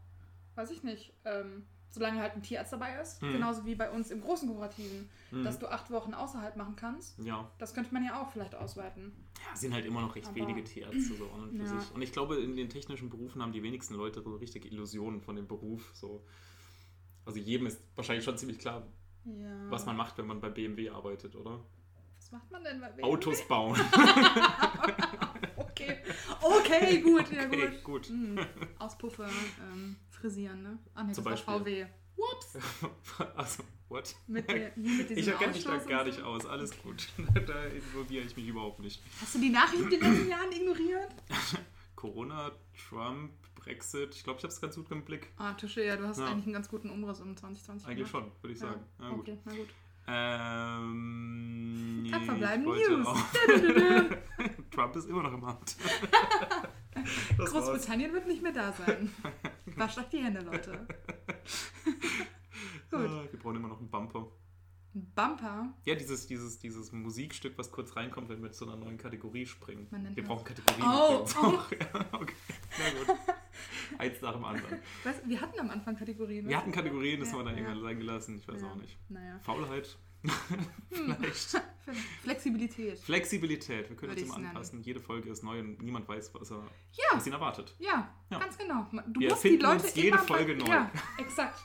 weiß 0.55 0.71
ich 0.71 0.83
nicht, 0.83 1.13
ähm, 1.25 1.67
solange 1.91 2.19
halt 2.21 2.33
ein 2.35 2.41
Tierarzt 2.41 2.71
dabei 2.73 2.99
ist, 3.01 3.21
Mhm. 3.21 3.33
genauso 3.33 3.65
wie 3.65 3.75
bei 3.75 3.91
uns 3.91 4.11
im 4.11 4.21
großen 4.21 4.47
Kurativen, 4.49 5.09
Mhm. 5.31 5.43
dass 5.43 5.59
du 5.59 5.67
acht 5.67 5.91
Wochen 5.91 6.13
außerhalb 6.13 6.55
machen 6.55 6.75
kannst. 6.75 7.19
Ja. 7.19 7.49
Das 7.57 7.73
könnte 7.73 7.93
man 7.93 8.03
ja 8.05 8.21
auch 8.21 8.31
vielleicht 8.31 8.55
ausweiten. 8.55 9.11
ja, 9.49 9.55
sind 9.55 9.73
halt 9.73 9.85
immer 9.85 10.01
noch 10.01 10.15
recht 10.15 10.27
Aber- 10.27 10.35
wenige 10.35 10.63
Tierärzte 10.63 11.15
so 11.15 11.29
an 11.31 11.49
und 11.49 11.57
für 11.57 11.63
Ja. 11.63 11.79
sich. 11.79 11.91
Und 11.93 12.01
ich 12.01 12.11
glaube, 12.11 12.35
in 12.37 12.55
den 12.55 12.69
technischen 12.69 13.09
Berufen 13.09 13.41
haben 13.41 13.51
die 13.53 13.61
wenigsten 13.63 13.95
Leute 13.95 14.21
so 14.21 14.35
richtige 14.35 14.67
Illusionen 14.69 15.21
von 15.21 15.35
dem 15.35 15.47
Beruf. 15.47 15.91
So. 15.93 16.25
Also 17.25 17.39
jedem 17.39 17.67
ist 17.67 17.81
wahrscheinlich 17.95 18.23
schon 18.25 18.37
ziemlich 18.37 18.57
klar, 18.59 18.83
Ja. 19.25 19.69
was 19.69 19.85
man 19.85 19.95
macht, 19.97 20.17
wenn 20.17 20.27
man 20.27 20.39
bei 20.41 20.49
BMW 20.49 20.89
arbeitet, 20.89 21.35
oder? 21.35 21.59
Was 22.17 22.31
macht 22.31 22.51
man 22.51 22.63
denn 22.63 22.79
bei 22.79 22.87
BMW? 22.89 23.03
Autos 23.03 23.47
bauen. 23.47 23.75
Okay. 25.81 25.97
Okay, 26.41 27.01
gut, 27.01 27.31
ja 27.31 27.45
Okay, 27.45 27.67
gut. 27.69 27.83
gut. 27.83 28.05
Hm. 28.07 28.39
Auspuffe 28.79 29.27
ähm, 29.71 29.95
frisieren, 30.09 30.63
ne? 30.63 30.79
Ah, 30.95 30.99
Zum 31.11 31.23
das 31.23 31.45
war 31.45 31.53
Beispiel. 31.53 31.85
VW. 31.85 31.85
Whoops. 32.17 32.57
also, 33.35 33.63
what? 33.89 34.15
Mit, 34.27 34.49
der, 34.49 34.71
mit 34.75 35.11
Ich 35.11 35.27
erkenne 35.27 35.53
mich 35.53 35.63
da 35.63 35.77
gar 35.77 36.03
nicht 36.03 36.17
so. 36.19 36.23
aus. 36.25 36.45
Alles 36.45 36.71
gut. 36.81 37.07
da 37.47 37.63
involviere 37.65 38.25
ich 38.25 38.35
mich 38.35 38.47
überhaupt 38.47 38.79
nicht. 38.79 39.01
Hast 39.21 39.35
du 39.35 39.39
die 39.39 39.49
Nachrichten 39.49 39.91
in 39.91 39.99
den 39.99 40.11
letzten 40.13 40.29
Jahren 40.29 40.51
ignoriert? 40.51 41.07
Corona, 41.95 42.51
Trump, 42.89 43.31
Brexit. 43.55 44.15
Ich 44.15 44.23
glaube, 44.23 44.37
ich 44.39 44.43
habe 44.43 44.53
es 44.53 44.59
ganz 44.61 44.75
gut 44.75 44.89
im 44.91 45.03
Blick. 45.05 45.27
Ah, 45.37 45.53
Touché, 45.53 45.83
ja, 45.83 45.95
du 45.95 46.07
hast 46.07 46.19
Ja. 46.19 46.25
eigentlich 46.27 46.45
einen 46.45 46.53
ganz 46.53 46.67
guten 46.67 46.89
Umriss 46.89 47.21
um 47.21 47.35
2020 47.37 47.87
Eigentlich 47.87 48.11
gemacht. 48.11 48.25
schon, 48.25 48.43
würde 48.43 48.53
ich 48.53 48.59
Ja, 48.59 48.67
sagen. 48.67 48.85
Na 48.99 49.09
gut. 49.09 49.19
okay, 49.21 49.37
na 49.45 49.51
gut. 49.55 49.67
Ähm, 50.07 52.03
nee, 52.03 52.11
Tapfer 52.11 52.35
bleiben 52.35 52.63
ich 52.63 52.67
wollte 52.67 52.97
News. 52.97 53.07
Trump 54.71 54.95
ist 54.95 55.07
immer 55.07 55.23
noch 55.23 55.33
im 55.33 55.43
Amt. 55.43 55.75
Großbritannien 57.37 58.13
wird 58.13 58.27
nicht 58.27 58.41
mehr 58.41 58.51
da 58.51 58.71
sein. 58.73 59.11
Wascht 59.77 59.97
euch 59.97 60.09
die 60.09 60.19
Hände, 60.19 60.41
Leute. 60.41 60.87
Gut. 62.89 63.09
Ah, 63.09 63.23
wir 63.29 63.39
brauchen 63.39 63.55
immer 63.55 63.69
noch 63.69 63.79
einen 63.79 63.89
Bumper. 63.89 64.27
Ein 64.93 65.11
Bumper. 65.15 65.73
Ja, 65.85 65.95
dieses, 65.95 66.27
dieses, 66.27 66.59
dieses 66.59 66.91
Musikstück, 66.91 67.57
was 67.57 67.71
kurz 67.71 67.95
reinkommt, 67.95 68.27
wenn 68.29 68.43
wir 68.43 68.51
zu 68.51 68.65
einer 68.65 68.75
neuen 68.75 68.97
Kategorie 68.97 69.45
springen. 69.45 69.87
Wir 70.13 70.23
brauchen 70.23 70.43
Kategorien. 70.43 70.83
Oh, 70.85 71.25
oh. 71.41 71.59
Ja, 71.79 72.05
okay. 72.11 72.35
Na 72.77 73.13
gut. 73.13 73.19
Eins 73.97 74.21
nach 74.21 74.33
dem 74.33 74.43
anderen. 74.45 74.79
Weißt, 75.03 75.21
wir 75.27 75.41
hatten 75.41 75.59
am 75.59 75.69
Anfang 75.69 75.95
Kategorien. 75.97 76.47
Wir 76.47 76.57
hatten 76.57 76.71
Kategorien, 76.71 77.19
das 77.19 77.29
Ja, 77.29 77.33
haben 77.37 77.45
wir 77.45 77.45
dann 77.51 77.55
ja. 77.55 77.61
irgendwann 77.69 77.83
sein 77.83 77.97
gelassen. 77.99 78.37
Ich 78.39 78.47
weiß 78.47 78.61
Ja. 78.61 78.67
auch 78.71 78.75
nicht. 78.75 78.97
Naja. 79.09 79.39
Faulheit. 79.43 79.97
Hm. 80.23 80.29
Vielleicht. 80.91 81.61
Flexibilität. 82.21 82.99
Flexibilität. 82.99 83.89
Wir 83.89 83.95
können 83.95 84.11
Würde 84.11 84.21
uns 84.21 84.21
immer 84.21 84.29
ich's 84.29 84.35
nennen. 84.37 84.47
anpassen. 84.55 84.81
Jede 84.83 84.99
Folge 84.99 85.29
ist 85.31 85.43
neu 85.43 85.59
und 85.59 85.81
niemand 85.81 86.07
weiß, 86.07 86.31
was, 86.35 86.51
er, 86.51 86.57
Ja, 86.93 87.03
was 87.13 87.25
ihn 87.25 87.33
erwartet. 87.33 87.73
ja, 87.79 88.07
Ja. 88.29 88.37
ganz 88.39 88.55
genau. 88.57 88.85
Du 89.07 89.19
Wir 89.19 89.29
musst 89.29 89.43
die 89.43 89.57
Leute 89.57 89.83
uns 89.83 89.95
jede 89.95 90.17
Folge 90.19 90.55
neu. 90.55 90.67
Ja, 90.67 90.91
exakt. 91.17 91.59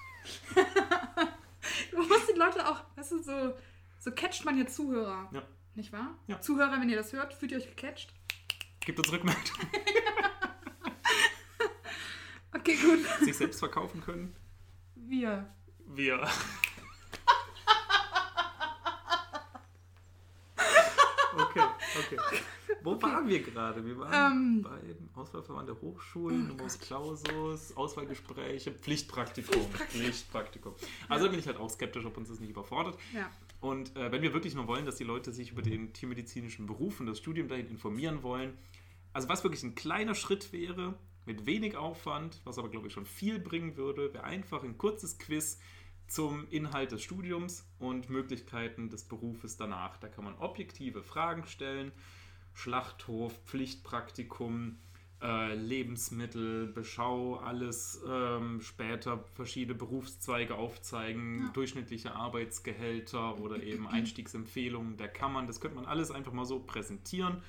du 1.91 1.99
musst 1.99 2.31
die 2.35 2.39
Leute 2.39 2.67
auch, 2.67 2.83
weißt 2.97 3.13
du, 3.13 3.23
so, 3.23 3.55
so 3.99 4.11
catcht 4.13 4.45
man 4.45 4.57
ja 4.59 4.67
Zuhörer. 4.67 5.29
Ja. 5.33 5.43
Nicht 5.75 5.93
wahr? 5.93 6.17
Ja. 6.27 6.41
Zuhörer, 6.41 6.81
wenn 6.81 6.89
ihr 6.89 6.97
das 6.97 7.13
hört, 7.13 7.35
fühlt 7.35 7.53
ihr 7.53 7.59
euch 7.59 7.69
gecatcht? 7.77 8.15
Gibt 8.81 8.99
uns 8.99 9.13
Rückmeldung. 9.13 9.43
Okay, 12.59 12.77
gut. 12.77 12.99
Sich 13.25 13.37
selbst 13.37 13.59
verkaufen 13.59 14.01
können. 14.01 14.35
Wir. 14.95 15.47
Wir. 15.87 16.27
Okay, 21.39 21.61
okay. 21.99 22.17
Wo 22.83 23.01
waren 23.03 23.29
wir 23.29 23.43
gerade? 23.43 23.85
Wir 23.85 23.99
waren 23.99 24.33
Ähm. 24.33 24.63
beim 24.63 25.09
Auswahlverfahren 25.15 25.67
der 25.67 25.81
Hochschulen, 25.81 26.45
Oh 26.45 26.49
Numerus 26.53 26.79
Clausus, 26.79 27.77
Auswahlgespräche, 27.77 28.73
Pflichtpraktikum. 28.73 29.53
Pflichtpraktikum. 29.53 30.01
Pflichtpraktikum. 30.01 30.75
Also 31.09 31.25
da 31.27 31.31
bin 31.31 31.41
ich 31.41 31.47
halt 31.47 31.59
auch 31.59 31.69
skeptisch, 31.69 32.05
ob 32.07 32.17
uns 32.17 32.29
das 32.29 32.41
nicht 32.41 32.51
überfordert. 32.51 32.97
Ja. 33.13 33.29
Und 33.61 33.95
äh, 33.97 34.11
wenn 34.13 34.23
wir 34.23 34.33
wirklich 34.33 34.55
nur 34.55 34.67
wollen, 34.67 34.87
dass 34.87 34.97
die 34.97 35.05
Leute 35.05 35.33
sich 35.33 35.51
über 35.51 35.63
den 35.63 35.93
tiermedizinischen 35.93 36.67
Beruf 36.67 37.01
und 37.01 37.07
das 37.07 37.19
Studium 37.19 37.49
dahin 37.49 37.69
informieren 37.69 38.23
wollen, 38.23 38.57
also 39.13 39.29
was 39.29 39.43
wirklich 39.45 39.63
ein 39.63 39.75
kleiner 39.75 40.15
Schritt 40.15 40.53
wäre, 40.53 40.95
mit 41.27 41.47
wenig 41.47 41.77
Aufwand, 41.77 42.41
was 42.45 42.59
aber 42.59 42.69
glaube 42.71 42.87
ich 42.89 42.93
schon 42.93 43.07
viel 43.07 43.39
bringen 43.39 43.77
würde, 43.77 44.13
wäre 44.15 44.25
einfach 44.25 44.63
ein 44.63 44.79
kurzes 44.79 45.19
Quiz 45.19 45.59
zum 46.07 46.47
Inhalt 46.51 46.93
des 46.93 47.03
Studiums 47.03 47.69
und 47.79 48.09
Möglichkeiten 48.11 48.89
des 48.91 49.05
Berufes 49.05 49.57
danach. 49.57 49.97
Da 49.97 50.09
kann 50.09 50.25
man 50.25 50.35
objektive 50.39 51.03
Fragen 51.03 51.47
stellen, 51.47 51.91
Schlachthof, 52.55 53.35
Pflichtpraktikum, 53.45 54.79
äh, 55.23 55.55
Lebensmittel, 55.55 56.67
Beschau, 56.69 57.37
alles 57.37 58.01
ähm, 58.09 58.61
später 58.61 59.25
verschiedene 59.35 59.77
Berufszweige 59.77 60.55
aufzeigen, 60.55 61.41
Ja. 61.41 61.49
durchschnittliche 61.55 62.15
Arbeitsgehälter 62.15 63.39
oder 63.39 63.63
eben 63.63 63.87
Einstiegsempfehlungen 63.89 64.97
der 64.97 65.09
Kammern. 65.09 65.47
Das 65.47 65.61
könnte 65.61 65.77
man 65.77 65.87
alles 65.87 66.11
einfach 66.11 66.33
mal 66.33 66.45
so 66.45 66.61
präsentieren. 66.61 67.43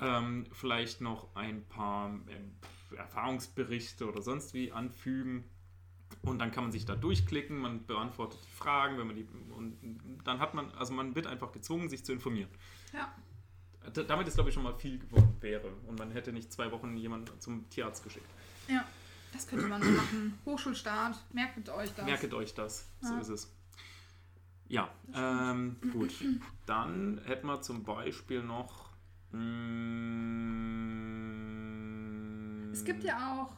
Ähm, 0.00 0.46
vielleicht 0.52 1.00
noch 1.00 1.34
ein 1.34 1.64
paar 1.64 2.08
ähm, 2.10 2.52
Erfahrungsberichte 2.96 4.08
oder 4.08 4.22
sonst 4.22 4.54
wie 4.54 4.72
anfügen. 4.72 5.44
Und 6.22 6.38
dann 6.38 6.52
kann 6.52 6.64
man 6.64 6.72
sich 6.72 6.84
da 6.84 6.94
durchklicken, 6.94 7.58
man 7.58 7.86
beantwortet 7.86 8.38
die 8.46 8.56
Fragen, 8.56 8.98
wenn 8.98 9.06
man 9.06 9.16
die 9.16 9.26
und 9.56 10.20
dann 10.24 10.38
hat 10.40 10.54
man, 10.54 10.70
also 10.72 10.92
man 10.92 11.14
wird 11.14 11.26
einfach 11.26 11.52
gezwungen, 11.52 11.88
sich 11.88 12.04
zu 12.04 12.12
informieren. 12.12 12.50
Ja. 12.92 13.10
Damit 14.04 14.28
ist, 14.28 14.34
glaube 14.34 14.50
ich, 14.50 14.54
schon 14.54 14.62
mal 14.62 14.74
viel 14.74 14.98
gewonnen 14.98 15.36
wäre. 15.40 15.68
Und 15.88 15.98
man 15.98 16.10
hätte 16.12 16.32
nicht 16.32 16.52
zwei 16.52 16.70
Wochen 16.70 16.96
jemanden 16.96 17.40
zum 17.40 17.68
Tierarzt 17.70 18.04
geschickt. 18.04 18.26
Ja, 18.68 18.84
das 19.32 19.48
könnte 19.48 19.66
man 19.66 19.82
so 19.82 19.90
machen. 19.90 20.38
Hochschulstart, 20.44 21.16
merkt 21.32 21.68
euch 21.68 21.92
das. 21.94 22.04
Merket 22.04 22.32
euch 22.34 22.54
das, 22.54 22.86
so 23.00 23.14
Ja. 23.14 23.20
ist 23.20 23.28
es. 23.28 23.52
Ja, 24.68 24.88
ähm, 25.14 25.76
gut. 25.92 26.14
Dann 26.66 27.20
hätten 27.24 27.46
wir 27.48 27.60
zum 27.62 27.82
Beispiel 27.82 28.42
noch. 28.44 28.90
mm, 29.32 29.38
Es 32.82 32.86
gibt 32.86 33.04
ja 33.04 33.40
auch 33.40 33.54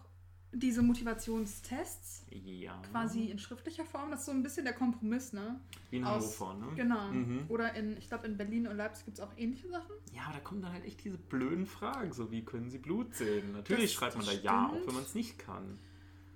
diese 0.53 0.83
Motivationstests, 0.83 2.27
Ja. 2.31 2.81
quasi 2.93 3.25
in 3.31 3.39
schriftlicher 3.39 3.85
Form. 3.85 4.11
Das 4.11 4.20
ist 4.20 4.27
so 4.27 4.33
ein 4.33 4.43
bisschen 4.43 4.64
der 4.64 4.75
Kompromiss, 4.75 5.33
ne? 5.33 5.59
Wie 5.91 5.97
in 5.97 6.05
aus- 6.05 6.39
Hannover, 6.41 6.66
ne? 6.66 6.77
Genau. 6.77 7.11
Mhm. 7.11 7.45
Oder 7.49 7.75
in, 7.75 7.97
ich 7.97 8.09
glaube, 8.09 8.27
in 8.27 8.37
Berlin 8.37 8.66
und 8.68 8.77
Leipzig 8.77 9.07
gibt 9.07 9.18
es 9.18 9.25
auch 9.25 9.33
ähnliche 9.37 9.68
Sachen. 9.68 9.91
Ja, 10.12 10.22
aber 10.25 10.35
da 10.35 10.41
kommen 10.41 10.62
dann 10.62 10.72
halt 10.72 10.85
echt 10.85 11.03
diese 11.03 11.18
blöden 11.18 11.66
Fragen, 11.66 12.12
so 12.12 12.31
wie 12.31 12.45
können 12.45 12.70
Sie 12.70 12.79
Blut 12.79 13.14
sehen? 13.14 13.53
Natürlich 13.53 13.85
Das 13.85 13.93
schreibt 13.95 14.16
man 14.16 14.27
da 14.27 14.33
ja, 14.33 14.66
auch 14.66 14.70
stimmt. 14.70 14.87
wenn 14.87 14.95
man 14.95 15.03
es 15.05 15.14
nicht 15.14 15.39
kann. 15.39 15.79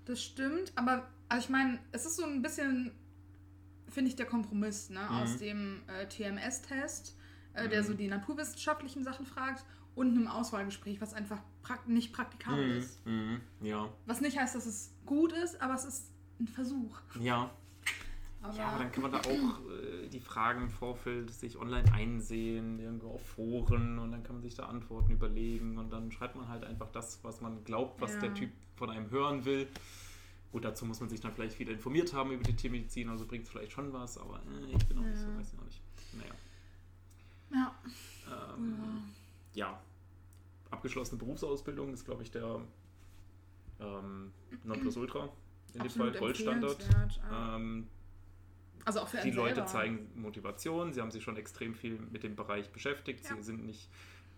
Das 0.07 0.23
stimmt, 0.23 0.73
aber 0.77 1.07
also 1.29 1.45
ich 1.45 1.51
meine, 1.51 1.79
es 1.93 2.07
ist 2.07 2.17
so 2.17 2.25
ein 2.25 2.41
bisschen, 2.41 2.91
finde 3.89 4.09
ich, 4.11 4.17
der 4.17 4.27
Kompromiss 4.27 4.89
ne? 4.91 5.09
aus 5.11 5.35
Mhm. 5.35 5.39
dem 5.39 5.83
äh, 5.87 6.07
TMS-Test, 6.09 7.15
äh, 7.53 7.69
der 7.69 7.83
Mhm. 7.83 7.87
so 7.87 7.95
die 7.95 8.09
naturwissenschaftlichen 8.09 9.05
Sachen 9.05 9.27
fragt, 9.27 9.65
und 9.99 10.11
einem 10.17 10.29
Auswahlgespräch, 10.29 11.01
was 11.01 11.13
einfach 11.15 11.41
prak 11.63 11.89
nicht 11.89 12.13
praktikabel 12.13 12.67
Mhm. 12.73 12.79
ist. 12.79 13.07
Mhm. 13.07 13.41
Ja, 13.61 13.89
Was 14.07 14.21
nicht 14.21 14.39
heißt, 14.39 14.55
dass 14.55 14.67
es 14.67 14.93
gut 15.07 15.33
ist, 15.33 15.61
aber 15.61 15.75
es 15.75 15.85
ist 15.85 16.11
ein 16.41 16.49
Versuch. 16.49 16.99
ja. 17.21 17.51
Aber, 18.41 18.55
Ja, 18.57 18.69
aber 18.69 18.79
dann 18.85 18.93
kann 18.93 19.03
man 19.03 19.11
da 19.11 19.19
auch 19.19 19.61
äh, 19.69 20.07
die 20.09 20.21
Fragen 20.21 20.63
im 20.63 20.71
Vorfeld 20.71 21.33
sich 21.35 21.59
online 21.59 21.93
einsehen, 21.93 22.79
irgendwo 22.79 23.09
auf 23.15 23.27
Foren 23.31 23.99
und 23.99 24.13
dann 24.13 24.23
kann 24.23 24.37
man 24.37 24.43
sich 24.43 24.55
da 24.55 24.67
Antworten 24.67 25.11
überlegen 25.11 25.77
und 25.77 25.91
dann 25.91 26.13
schreibt 26.13 26.37
man 26.37 26.47
halt 26.49 26.63
einfach 26.63 26.89
das, 26.93 27.19
was 27.25 27.41
man 27.41 27.65
glaubt, 27.65 28.01
was 28.01 28.15
Ja. 28.15 28.21
der 28.21 28.35
Typ 28.35 28.51
von 28.77 28.91
einem 28.91 29.11
hören 29.11 29.45
will. 29.45 29.67
Gut, 30.53 30.65
dazu 30.65 30.87
muss 30.87 31.01
man 31.01 31.09
sich 31.09 31.19
dann 31.21 31.33
vielleicht 31.35 31.59
wieder 31.59 31.73
informiert 31.73 32.13
haben 32.15 32.31
über 32.31 32.45
die 32.45 32.55
Tiermedizin, 32.55 33.09
also 33.09 33.27
bringt 33.27 33.43
es 33.45 33.51
vielleicht 33.51 33.73
schon 33.73 33.93
was, 33.93 34.17
aber 34.19 34.37
äh, 34.37 34.77
ich 34.77 34.87
bin 34.87 34.99
auch 34.99 35.03
nicht 35.03 35.19
so, 35.19 35.27
Ja. 35.27 35.37
weiß 35.39 35.53
ich 35.53 35.59
auch 35.59 35.65
nicht. 35.65 35.81
Naja. 36.13 36.35
ja, 37.53 37.75
Ähm, 38.57 39.03
ja, 39.55 39.81
abgeschlossene 40.71 41.19
Berufsausbildung 41.19 41.93
ist, 41.93 42.05
glaube 42.05 42.23
ich, 42.23 42.31
der 42.31 42.61
ähm, 43.81 44.33
Nonplusultra. 44.65 45.29
In 45.75 45.83
dem 45.83 45.91
Fall 45.91 46.13
Goldstandard. 46.13 46.89
Ähm, 47.33 47.87
also 48.85 49.01
auch 49.01 49.09
für 49.09 49.19
die 49.19 49.31
Leute 49.31 49.57
selber. 49.57 49.67
zeigen 49.67 50.09
Motivation, 50.15 50.93
sie 50.93 51.01
haben 51.01 51.11
sich 51.11 51.23
schon 51.23 51.37
extrem 51.37 51.75
viel 51.75 51.99
mit 52.11 52.23
dem 52.23 52.37
Bereich 52.37 52.71
beschäftigt, 52.71 53.25
Ja. 53.29 53.37
sie 53.37 53.43
sind 53.43 53.67
nicht, 53.67 53.91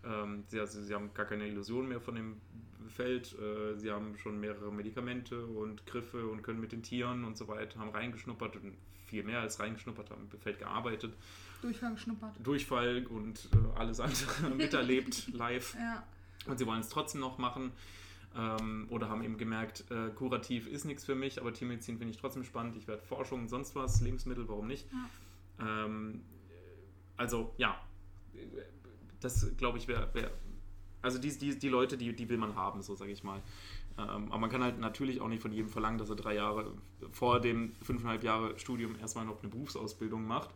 ähm, 0.04 0.42
sie, 0.48 0.58
also, 0.58 0.82
sie 0.82 0.92
haben 0.92 1.14
gar 1.14 1.26
keine 1.26 1.46
Illusion 1.46 1.88
mehr 1.88 2.00
von 2.00 2.16
dem 2.16 2.40
Feld, 2.88 3.38
äh, 3.38 3.76
sie 3.76 3.92
haben 3.92 4.18
schon 4.18 4.40
mehrere 4.40 4.72
Medikamente 4.72 5.46
und 5.46 5.86
Griffe 5.86 6.26
und 6.26 6.42
können 6.42 6.60
mit 6.60 6.72
den 6.72 6.82
Tieren 6.82 7.24
und 7.24 7.36
so 7.36 7.46
weiter, 7.46 7.78
haben 7.78 7.90
reingeschnuppert 7.90 8.56
und 8.56 8.74
viel 9.06 9.22
mehr 9.22 9.40
als 9.40 9.60
reingeschnuppert, 9.60 10.10
haben 10.10 10.28
im 10.32 10.40
Feld 10.40 10.58
gearbeitet, 10.58 11.14
Durchfall 11.62 11.92
geschnuppert. 11.92 12.34
Durchfall 12.42 13.06
und 13.06 13.48
äh, 13.52 13.78
alles 13.78 14.00
andere 14.00 14.50
miterlebt 14.56 15.28
live 15.28 15.74
Ja, 15.74 16.02
und 16.46 16.58
sie 16.58 16.66
wollen 16.66 16.80
es 16.80 16.88
trotzdem 16.88 17.20
noch 17.20 17.38
machen. 17.38 17.72
Ähm, 18.36 18.86
oder 18.90 19.08
haben 19.08 19.24
eben 19.24 19.38
gemerkt, 19.38 19.90
äh, 19.90 20.10
kurativ 20.10 20.68
ist 20.68 20.84
nichts 20.84 21.04
für 21.04 21.16
mich, 21.16 21.40
aber 21.40 21.52
Tiermedizin 21.52 21.98
finde 21.98 22.12
ich 22.12 22.20
trotzdem 22.20 22.44
spannend. 22.44 22.76
Ich 22.76 22.86
werde 22.86 23.02
Forschung, 23.02 23.48
sonst 23.48 23.74
was, 23.74 24.00
Lebensmittel, 24.00 24.48
warum 24.48 24.68
nicht? 24.68 24.86
Ähm, 25.60 26.22
also 27.16 27.52
ja, 27.58 27.76
das 29.20 29.56
glaube 29.56 29.78
ich 29.78 29.88
wäre, 29.88 30.14
wär, 30.14 30.30
also 31.02 31.18
die, 31.18 31.36
die, 31.36 31.58
die 31.58 31.68
Leute, 31.68 31.96
die, 31.96 32.14
die 32.14 32.28
will 32.28 32.38
man 32.38 32.54
haben, 32.54 32.82
so 32.82 32.94
sage 32.94 33.10
ich 33.10 33.24
mal. 33.24 33.42
Ähm, 33.98 34.30
aber 34.30 34.38
man 34.38 34.50
kann 34.50 34.62
halt 34.62 34.78
natürlich 34.78 35.20
auch 35.20 35.28
nicht 35.28 35.42
von 35.42 35.52
jedem 35.52 35.68
verlangen, 35.68 35.98
dass 35.98 36.08
er 36.08 36.16
drei 36.16 36.34
Jahre 36.34 36.72
vor 37.10 37.40
dem 37.40 37.74
fünfeinhalb 37.82 38.22
Jahre 38.22 38.58
Studium 38.58 38.96
erstmal 38.98 39.24
noch 39.24 39.40
eine 39.40 39.48
Berufsausbildung 39.48 40.26
macht. 40.26 40.50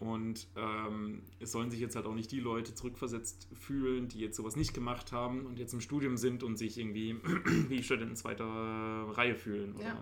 Und 0.00 0.46
ähm, 0.54 1.22
es 1.40 1.50
sollen 1.50 1.70
sich 1.72 1.80
jetzt 1.80 1.96
halt 1.96 2.06
auch 2.06 2.14
nicht 2.14 2.30
die 2.30 2.38
Leute 2.38 2.72
zurückversetzt 2.72 3.48
fühlen, 3.52 4.06
die 4.08 4.20
jetzt 4.20 4.36
sowas 4.36 4.54
nicht 4.54 4.72
gemacht 4.72 5.10
haben 5.10 5.44
und 5.44 5.58
jetzt 5.58 5.72
im 5.72 5.80
Studium 5.80 6.16
sind 6.16 6.44
und 6.44 6.56
sich 6.56 6.78
irgendwie 6.78 7.16
wie 7.68 7.82
Studenten 7.82 8.14
zweiter 8.14 8.44
Reihe 8.46 9.34
fühlen. 9.34 9.74
Oder, 9.74 9.84
Ja. 9.84 9.92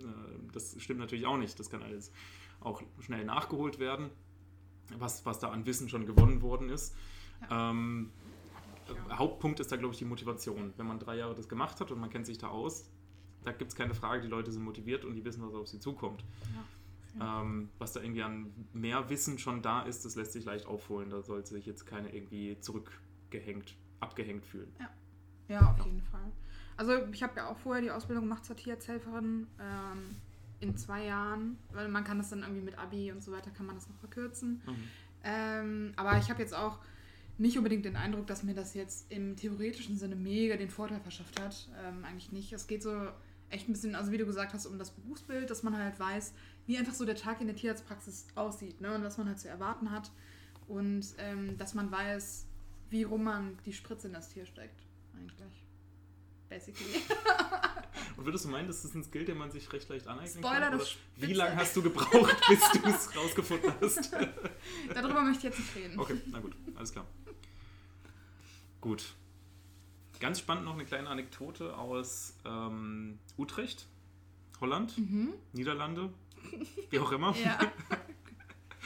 äh, 0.00 0.04
das 0.52 0.74
stimmt 0.80 1.00
natürlich 1.00 1.26
auch 1.26 1.36
nicht. 1.36 1.58
Das 1.60 1.68
kann 1.68 1.82
alles 1.82 2.12
auch 2.60 2.82
schnell 3.00 3.24
nachgeholt 3.26 3.78
werden, 3.78 4.08
was, 4.96 5.26
was 5.26 5.38
da 5.38 5.50
an 5.50 5.66
Wissen 5.66 5.88
schon 5.90 6.06
gewonnen 6.06 6.40
worden 6.40 6.70
ist. 6.70 6.94
Ähm, 7.50 8.10
Ja. 9.08 9.18
Hauptpunkt 9.18 9.60
ist 9.60 9.70
da, 9.70 9.76
glaube 9.76 9.92
ich, 9.92 9.98
die 9.98 10.04
Motivation. 10.04 10.72
Wenn 10.76 10.86
man 10.86 10.98
drei 10.98 11.16
Jahre 11.16 11.34
das 11.34 11.48
gemacht 11.48 11.78
hat 11.80 11.90
und 11.92 12.00
man 12.00 12.10
kennt 12.10 12.26
sich 12.26 12.38
da 12.38 12.48
aus, 12.48 12.90
da 13.44 13.52
gibt 13.52 13.70
es 13.70 13.76
keine 13.76 13.94
Frage, 13.94 14.22
die 14.22 14.28
Leute 14.28 14.50
sind 14.50 14.62
motiviert 14.64 15.04
und 15.04 15.14
die 15.14 15.24
wissen, 15.24 15.42
was 15.42 15.54
auf 15.54 15.66
sie 15.68 15.78
zukommt. 15.78 16.24
Ähm, 17.20 17.68
was 17.78 17.92
da 17.92 18.00
irgendwie 18.00 18.22
an 18.22 18.52
mehr 18.72 19.08
Wissen 19.10 19.38
schon 19.38 19.62
da 19.62 19.82
ist, 19.82 20.04
das 20.04 20.16
lässt 20.16 20.32
sich 20.32 20.44
leicht 20.44 20.66
aufholen. 20.66 21.10
Da 21.10 21.22
sollte 21.22 21.50
sich 21.50 21.66
jetzt 21.66 21.86
keiner 21.86 22.12
irgendwie 22.12 22.58
zurückgehängt, 22.60 23.76
abgehängt 24.00 24.46
fühlen. 24.46 24.72
Ja, 25.48 25.70
auf 25.70 25.84
jeden 25.84 26.00
Fall. 26.02 26.32
Also 26.76 27.06
ich 27.12 27.22
habe 27.22 27.36
ja 27.36 27.48
auch 27.48 27.58
vorher 27.58 27.82
die 27.82 27.90
Ausbildung 27.90 28.24
gemacht 28.24 28.44
zur 28.44 28.56
Tierarzthelferin 28.56 29.46
ähm, 29.60 30.16
in 30.60 30.76
zwei 30.76 31.04
Jahren, 31.04 31.58
weil 31.72 31.88
man 31.88 32.04
kann 32.04 32.18
das 32.18 32.30
dann 32.30 32.40
irgendwie 32.40 32.62
mit 32.62 32.78
Abi 32.78 33.12
und 33.12 33.22
so 33.22 33.32
weiter, 33.32 33.50
kann 33.50 33.66
man 33.66 33.74
das 33.74 33.88
noch 33.88 33.96
verkürzen. 33.96 34.62
Mhm. 34.66 34.74
Ähm, 35.24 35.92
aber 35.96 36.18
ich 36.18 36.30
habe 36.30 36.40
jetzt 36.40 36.54
auch 36.54 36.78
nicht 37.38 37.56
unbedingt 37.56 37.84
den 37.84 37.96
Eindruck, 37.96 38.26
dass 38.26 38.42
mir 38.42 38.54
das 38.54 38.74
jetzt 38.74 39.10
im 39.10 39.36
theoretischen 39.36 39.96
Sinne 39.96 40.16
mega 40.16 40.56
den 40.56 40.70
Vorteil 40.70 41.00
verschafft 41.00 41.40
hat. 41.40 41.68
Ähm, 41.82 42.04
eigentlich 42.04 42.32
nicht. 42.32 42.52
Es 42.52 42.66
geht 42.66 42.82
so 42.82 43.08
echt 43.50 43.68
ein 43.68 43.72
bisschen, 43.72 43.94
also 43.94 44.12
wie 44.12 44.18
du 44.18 44.26
gesagt 44.26 44.54
hast, 44.54 44.66
um 44.66 44.78
das 44.78 44.90
Berufsbild, 44.90 45.50
dass 45.50 45.62
man 45.62 45.76
halt 45.76 45.98
weiß, 45.98 46.32
wie 46.66 46.78
einfach 46.78 46.94
so 46.94 47.04
der 47.04 47.16
Tag 47.16 47.40
in 47.40 47.46
der 47.46 47.56
Tierarztpraxis 47.56 48.26
aussieht 48.34 48.80
ne? 48.80 48.94
und 48.94 49.02
was 49.04 49.18
man 49.18 49.26
halt 49.28 49.40
zu 49.40 49.48
erwarten 49.48 49.90
hat. 49.90 50.10
Und 50.68 51.06
ähm, 51.18 51.58
dass 51.58 51.74
man 51.74 51.90
weiß, 51.90 52.46
wie 52.90 53.02
rum 53.02 53.24
man 53.24 53.58
die 53.66 53.72
Spritze 53.72 54.06
in 54.06 54.12
das 54.12 54.28
Tier 54.28 54.46
steckt. 54.46 54.80
Eigentlich. 55.16 55.64
Basically. 56.48 57.02
Und 58.16 58.26
würdest 58.26 58.44
du 58.44 58.48
meinen, 58.50 58.66
das 58.68 58.84
ist 58.84 58.94
ein 58.94 59.02
Skill, 59.02 59.24
den 59.24 59.38
man 59.38 59.50
sich 59.50 59.72
recht 59.72 59.88
leicht 59.88 60.06
aneignen 60.06 60.44
Spoiler, 60.44 60.68
kann? 60.68 60.78
das 60.78 60.96
Oder 61.16 61.28
wie 61.28 61.32
lange 61.32 61.56
hast 61.56 61.74
du 61.76 61.82
gebraucht, 61.82 62.36
bis 62.48 62.60
du 62.72 62.88
es 62.88 63.16
rausgefunden 63.16 63.72
hast? 63.80 64.12
Darüber 64.94 65.22
möchte 65.22 65.38
ich 65.38 65.44
jetzt 65.44 65.58
nicht 65.58 65.74
reden. 65.76 65.98
Okay, 65.98 66.20
na 66.30 66.40
gut, 66.40 66.54
alles 66.76 66.92
klar. 66.92 67.06
Gut. 68.82 69.14
Ganz 70.20 70.38
spannend 70.40 70.64
noch 70.66 70.74
eine 70.74 70.84
kleine 70.84 71.08
Anekdote 71.08 71.76
aus 71.76 72.34
ähm, 72.44 73.18
Utrecht, 73.38 73.86
Holland, 74.60 74.96
Mhm. 74.98 75.32
Niederlande, 75.52 76.12
wie 76.90 76.98
auch 76.98 77.12
immer. 77.12 77.34
Ja. 77.36 77.58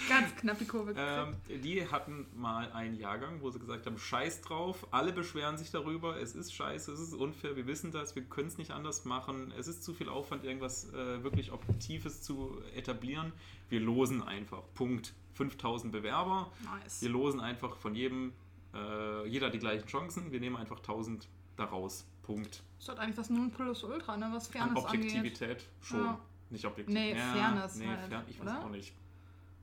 Ganz 0.09 0.37
knapp 0.37 0.59
die 0.59 0.67
Kurve 0.67 0.95
gekriegt. 0.95 1.37
Ähm, 1.49 1.63
die 1.63 1.89
hatten 1.89 2.27
mal 2.35 2.71
einen 2.73 2.97
Jahrgang, 2.97 3.41
wo 3.41 3.51
sie 3.51 3.59
gesagt 3.59 3.87
haben, 3.87 3.99
scheiß 3.99 4.43
drauf, 4.43 4.87
alle 4.91 5.13
beschweren 5.13 5.57
sich 5.57 5.71
darüber, 5.71 6.21
es 6.21 6.35
ist 6.35 6.55
scheiße, 6.55 6.93
es 6.93 7.01
ist 7.01 7.15
unfair, 7.15 7.57
wir 7.57 7.67
wissen 7.67 7.93
das, 7.93 8.15
wir 8.15 8.23
können 8.23 8.49
es 8.49 8.59
nicht 8.59 8.71
anders 8.73 9.05
machen, 9.05 9.53
es 9.59 9.69
ist 9.69 9.83
zu 9.83 9.95
viel 9.95 10.09
Aufwand, 10.09 10.45
irgendwas 10.45 10.93
äh, 10.93 11.23
wirklich 11.25 11.51
Objektives 11.53 12.23
zu 12.23 12.61
etablieren. 12.75 13.33
Wir 13.69 13.81
losen 13.81 14.23
einfach, 14.23 14.63
Punkt. 14.75 15.15
5000 15.35 15.93
Bewerber, 15.93 16.51
nice. 16.65 17.03
wir 17.03 17.11
losen 17.11 17.41
einfach 17.41 17.77
von 17.77 17.95
jedem, 17.95 18.33
äh, 18.75 19.29
jeder 19.29 19.51
die 19.51 19.59
gleichen 19.59 19.87
Chancen, 19.87 20.33
wir 20.33 20.41
nehmen 20.41 20.57
einfach 20.57 20.79
1000 20.79 21.29
daraus, 21.57 22.07
Punkt. 22.23 22.63
Das 22.79 22.89
hat 22.89 22.99
eigentlich 22.99 23.17
das 23.17 23.29
Nonplusultra, 23.29 24.17
ne? 24.17 24.31
was 24.33 24.47
An 24.47 24.53
Fairness 24.53 24.85
angeht. 24.85 25.01
Objektivität 25.13 25.69
schon, 25.83 26.01
Ja. 26.01 26.21
Nicht 26.51 26.65
objektiv. 26.65 26.95
Nee, 26.95 27.15
Fairness 27.15 27.77
nee, 27.77 27.87
halt, 27.87 28.09
fern, 28.09 28.25
ich 28.29 28.39
weiß 28.39 28.47
oder? 28.47 28.65
auch 28.65 28.71
nicht. 28.71 28.95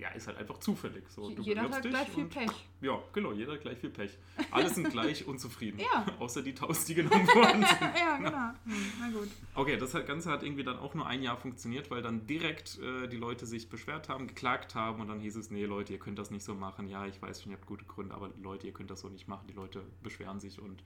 Ja, 0.03 0.09
ist 0.09 0.27
halt 0.27 0.37
einfach 0.37 0.57
zufällig. 0.57 1.05
So, 1.07 1.29
Jeder 1.29 1.61
hat 1.61 1.81
gleich 1.81 2.09
viel 2.09 2.25
Pech. 2.25 2.51
Ja, 2.81 3.01
genau, 3.13 3.31
jeder 3.31 3.53
hat 3.53 3.61
gleich 3.61 3.77
viel 3.77 3.89
Pech. 3.89 4.17
Alle 4.51 4.67
sind 4.67 4.89
gleich 4.91 5.25
unzufrieden. 5.25 5.79
Ja. 5.79 6.05
Außer 6.19 6.41
die 6.41 6.49
1000, 6.49 6.89
die 6.89 6.95
genommen 6.95 7.25
worden 7.27 7.63
sind. 7.79 7.81
ja, 7.97 8.17
genau. 8.17 8.49
Hm, 8.65 8.91
na 8.99 9.09
gut. 9.11 9.29
Okay, 9.55 9.77
das 9.77 9.93
Ganze 10.05 10.29
hat 10.29 10.43
irgendwie 10.43 10.65
dann 10.65 10.77
auch 10.77 10.93
nur 10.93 11.07
ein 11.07 11.23
Jahr 11.23 11.37
funktioniert, 11.37 11.89
weil 11.89 12.01
dann 12.01 12.27
direkt 12.27 12.79
äh, 12.79 13.07
die 13.07 13.15
Leute 13.15 13.45
sich 13.45 13.69
beschwert 13.69 14.09
haben, 14.09 14.27
geklagt 14.27 14.75
haben 14.75 14.99
und 14.99 15.07
dann 15.07 15.21
hieß 15.21 15.37
es, 15.37 15.51
nee 15.51 15.63
Leute, 15.63 15.93
ihr 15.93 15.99
könnt 15.99 16.19
das 16.19 16.31
nicht 16.31 16.43
so 16.43 16.53
machen. 16.53 16.89
Ja, 16.89 17.05
ich 17.05 17.21
weiß 17.21 17.41
schon, 17.41 17.53
ihr 17.53 17.57
habt 17.57 17.65
gute 17.65 17.85
Gründe, 17.85 18.13
aber 18.13 18.29
Leute, 18.41 18.67
ihr 18.67 18.73
könnt 18.73 18.91
das 18.91 18.99
so 18.99 19.07
nicht 19.07 19.29
machen. 19.29 19.47
Die 19.47 19.53
Leute 19.53 19.85
beschweren 20.01 20.41
sich 20.41 20.59
und 20.59 20.83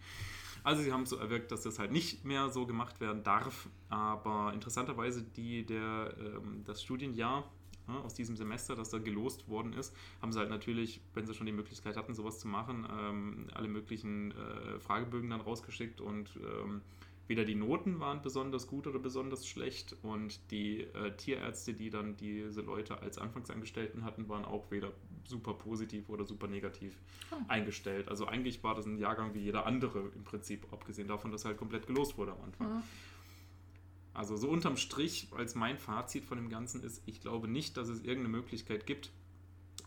also 0.63 0.83
sie 0.83 0.91
haben 0.91 1.03
es 1.03 1.09
so 1.09 1.17
erwirkt, 1.17 1.51
dass 1.51 1.63
das 1.63 1.79
halt 1.79 1.91
nicht 1.91 2.23
mehr 2.23 2.49
so 2.49 2.67
gemacht 2.67 2.99
werden 2.99 3.23
darf. 3.23 3.67
Aber 3.89 4.51
interessanterweise 4.53 5.23
die, 5.23 5.65
der, 5.65 6.13
ähm, 6.19 6.63
das 6.65 6.83
Studienjahr 6.83 7.49
ja, 7.87 7.99
aus 8.01 8.13
diesem 8.13 8.35
Semester, 8.35 8.75
das 8.75 8.89
da 8.89 8.97
gelost 8.99 9.47
worden 9.47 9.73
ist, 9.73 9.95
haben 10.21 10.31
sie 10.31 10.39
halt 10.39 10.49
natürlich, 10.49 11.01
wenn 11.13 11.25
sie 11.25 11.33
schon 11.33 11.45
die 11.45 11.51
Möglichkeit 11.53 11.97
hatten, 11.97 12.13
sowas 12.13 12.39
zu 12.39 12.47
machen, 12.47 12.87
ähm, 12.99 13.47
alle 13.53 13.67
möglichen 13.67 14.31
äh, 14.31 14.79
Fragebögen 14.79 15.29
dann 15.29 15.41
rausgeschickt 15.41 16.01
und 16.01 16.31
ähm, 16.37 16.81
weder 17.27 17.43
die 17.43 17.55
Noten 17.55 17.99
waren 17.99 18.21
besonders 18.21 18.67
gut 18.67 18.87
oder 18.87 18.99
besonders 18.99 19.45
schlecht 19.45 19.95
und 20.01 20.39
die 20.49 20.81
äh, 20.83 21.11
Tierärzte, 21.17 21.73
die 21.73 21.89
dann 21.89 22.15
diese 22.15 22.61
Leute 22.61 23.01
als 23.01 23.17
Anfangsangestellten 23.17 24.05
hatten, 24.05 24.29
waren 24.29 24.45
auch 24.45 24.71
weder 24.71 24.93
super 25.25 25.53
positiv 25.53 26.07
oder 26.09 26.23
super 26.25 26.47
negativ 26.47 26.97
Oh. 27.29 27.35
eingestellt. 27.49 28.07
Also 28.07 28.25
eigentlich 28.25 28.63
war 28.63 28.73
das 28.73 28.85
ein 28.85 28.97
Jahrgang 28.97 29.33
wie 29.33 29.39
jeder 29.39 29.65
andere 29.65 29.99
im 30.15 30.23
Prinzip, 30.23 30.65
abgesehen 30.71 31.09
davon, 31.09 31.29
dass 31.29 31.43
halt 31.43 31.57
komplett 31.57 31.85
gelost 31.85 32.17
wurde 32.17 32.31
am 32.31 32.41
Anfang. 32.41 32.67
Ja. 32.69 32.83
Also 34.17 34.35
so 34.35 34.49
unterm 34.49 34.77
Strich, 34.77 35.27
als 35.37 35.53
mein 35.53 35.77
Fazit 35.77 36.25
von 36.25 36.39
dem 36.39 36.49
Ganzen 36.49 36.81
ist, 36.81 37.03
ich 37.05 37.21
glaube 37.21 37.47
nicht, 37.47 37.77
dass 37.77 37.87
es 37.87 37.99
irgendeine 37.99 38.29
Möglichkeit 38.29 38.87
gibt, 38.87 39.11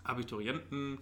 Abiturienten 0.04 0.98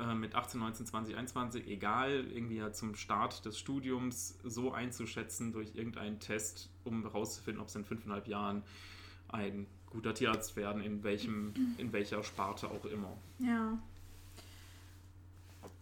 äh, 0.00 0.14
mit 0.14 0.34
18, 0.34 0.58
19, 0.58 0.86
20, 0.86 1.16
21, 1.16 1.66
egal, 1.68 2.26
irgendwie 2.32 2.56
ja 2.56 2.72
zum 2.72 2.94
Start 2.94 3.44
des 3.44 3.58
Studiums 3.58 4.38
so 4.42 4.72
einzuschätzen 4.72 5.52
durch 5.52 5.74
irgendeinen 5.74 6.18
Test, 6.18 6.70
um 6.82 7.02
herauszufinden, 7.02 7.60
ob 7.60 7.68
sie 7.68 7.80
in 7.80 7.84
fünfeinhalb 7.84 8.26
Jahren 8.26 8.62
ein 9.28 9.66
guter 9.90 10.14
Tierarzt 10.14 10.56
werden, 10.56 10.80
in, 10.82 11.04
welchem, 11.04 11.52
in 11.76 11.92
welcher 11.92 12.22
Sparte 12.22 12.70
auch 12.70 12.86
immer. 12.86 13.18
Ja. 13.38 13.78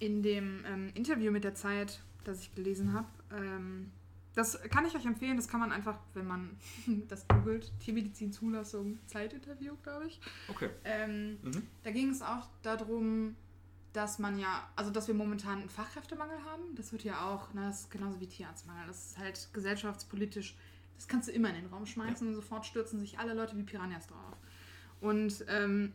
In 0.01 0.25
dem 0.25 0.65
ähm, 0.67 0.91
Interview 0.95 1.31
mit 1.31 1.45
der 1.45 1.55
Zeit, 1.55 2.01
das 2.25 2.41
ich 2.41 2.53
gelesen 2.53 2.95
habe, 2.95 3.07
ähm, 3.33 3.93
das 4.35 4.61
kann 4.71 4.85
ich 4.87 4.95
euch 4.95 5.07
empfehlen, 5.07 5.37
das 5.37 5.49
kann 5.49 5.61
man 5.61 5.73
einfach, 5.73 5.99
wenn 6.15 6.27
man 6.27 6.57
das 7.09 7.27
googelt, 7.29 7.73
Tiermedizin-Zulassung, 7.81 8.99
Zeitinterview, 9.07 9.75
glaube 9.83 10.07
ich. 10.07 10.21
Okay. 10.49 10.71
Ähm, 10.85 11.39
Mhm. 11.43 11.67
da 11.83 11.91
ging 11.91 12.11
es 12.11 12.23
auch 12.23 12.49
darum, 12.63 13.37
dass 13.93 14.19
man 14.21 14.39
ja, 14.39 14.69
also 14.77 14.91
dass 14.93 15.09
wir 15.09 15.15
momentan 15.15 15.61
einen 15.61 15.69
Fachkräftemangel 15.69 16.39
haben. 16.45 16.75
Das 16.77 16.93
wird 16.93 17.03
ja 17.03 17.27
auch, 17.29 17.53
ne, 17.55 17.63
das 17.67 17.81
ist 17.83 17.91
genauso 17.91 18.21
wie 18.21 18.29
Tierarztmangel. 18.29 18.87
Das 18.87 19.07
ist 19.07 19.19
halt 19.19 19.49
gesellschaftspolitisch, 19.53 20.57
das 20.97 21.09
kannst 21.09 21.29
du 21.29 21.33
immer 21.33 21.49
in 21.49 21.57
den 21.57 21.67
Raum 21.67 21.87
schmeißen 21.87 22.29
und 22.29 22.35
sofort 22.35 22.67
stürzen 22.67 23.01
sich 23.01 23.19
alle 23.19 23.35
Leute 23.35 23.57
wie 23.57 23.65
Piranhas 23.65 24.07
drauf. 24.07 24.37
Und 25.01 25.45
ähm, 25.49 25.93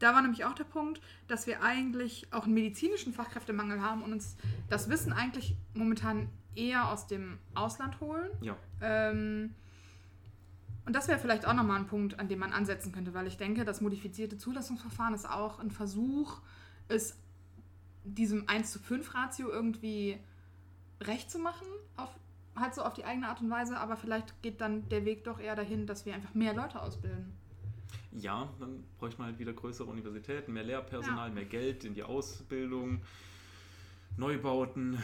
da 0.00 0.14
war 0.14 0.22
nämlich 0.22 0.44
auch 0.46 0.54
der 0.54 0.64
Punkt, 0.64 1.00
dass 1.28 1.46
wir 1.46 1.62
eigentlich 1.62 2.32
auch 2.32 2.44
einen 2.44 2.54
medizinischen 2.54 3.12
Fachkräftemangel 3.12 3.82
haben 3.82 4.02
und 4.02 4.12
uns 4.12 4.36
das 4.68 4.88
Wissen 4.88 5.12
eigentlich 5.12 5.54
momentan 5.74 6.28
eher 6.58 6.90
aus 6.90 7.06
dem 7.06 7.38
Ausland 7.54 8.00
holen. 8.00 8.28
Ja. 8.40 8.56
Ähm, 8.82 9.54
und 10.84 10.94
das 10.96 11.06
wäre 11.06 11.18
vielleicht 11.18 11.46
auch 11.46 11.52
nochmal 11.52 11.78
ein 11.78 11.86
Punkt, 11.86 12.18
an 12.18 12.28
dem 12.28 12.38
man 12.38 12.52
ansetzen 12.52 12.92
könnte, 12.92 13.14
weil 13.14 13.26
ich 13.26 13.36
denke, 13.36 13.64
das 13.64 13.80
modifizierte 13.80 14.38
Zulassungsverfahren 14.38 15.14
ist 15.14 15.28
auch 15.28 15.58
ein 15.58 15.70
Versuch, 15.70 16.40
es 16.88 17.16
diesem 18.04 18.48
1 18.48 18.72
zu 18.72 18.78
5 18.78 19.14
Ratio 19.14 19.50
irgendwie 19.50 20.18
recht 21.02 21.30
zu 21.30 21.38
machen, 21.38 21.66
auf, 21.96 22.08
halt 22.56 22.74
so 22.74 22.82
auf 22.82 22.94
die 22.94 23.04
eigene 23.04 23.28
Art 23.28 23.40
und 23.42 23.50
Weise, 23.50 23.78
aber 23.78 23.96
vielleicht 23.96 24.40
geht 24.42 24.60
dann 24.62 24.88
der 24.88 25.04
Weg 25.04 25.24
doch 25.24 25.38
eher 25.38 25.54
dahin, 25.54 25.86
dass 25.86 26.06
wir 26.06 26.14
einfach 26.14 26.34
mehr 26.34 26.54
Leute 26.54 26.80
ausbilden. 26.80 27.32
Ja, 28.12 28.48
dann 28.58 28.82
bräuchte 28.98 29.18
man 29.18 29.28
halt 29.28 29.38
wieder 29.38 29.52
größere 29.52 29.88
Universitäten, 29.88 30.54
mehr 30.54 30.64
Lehrpersonal, 30.64 31.28
Ja. 31.28 31.34
mehr 31.34 31.44
Geld 31.44 31.84
in 31.84 31.92
die 31.94 32.02
Ausbildung, 32.02 33.02
Neubauten. 34.16 34.98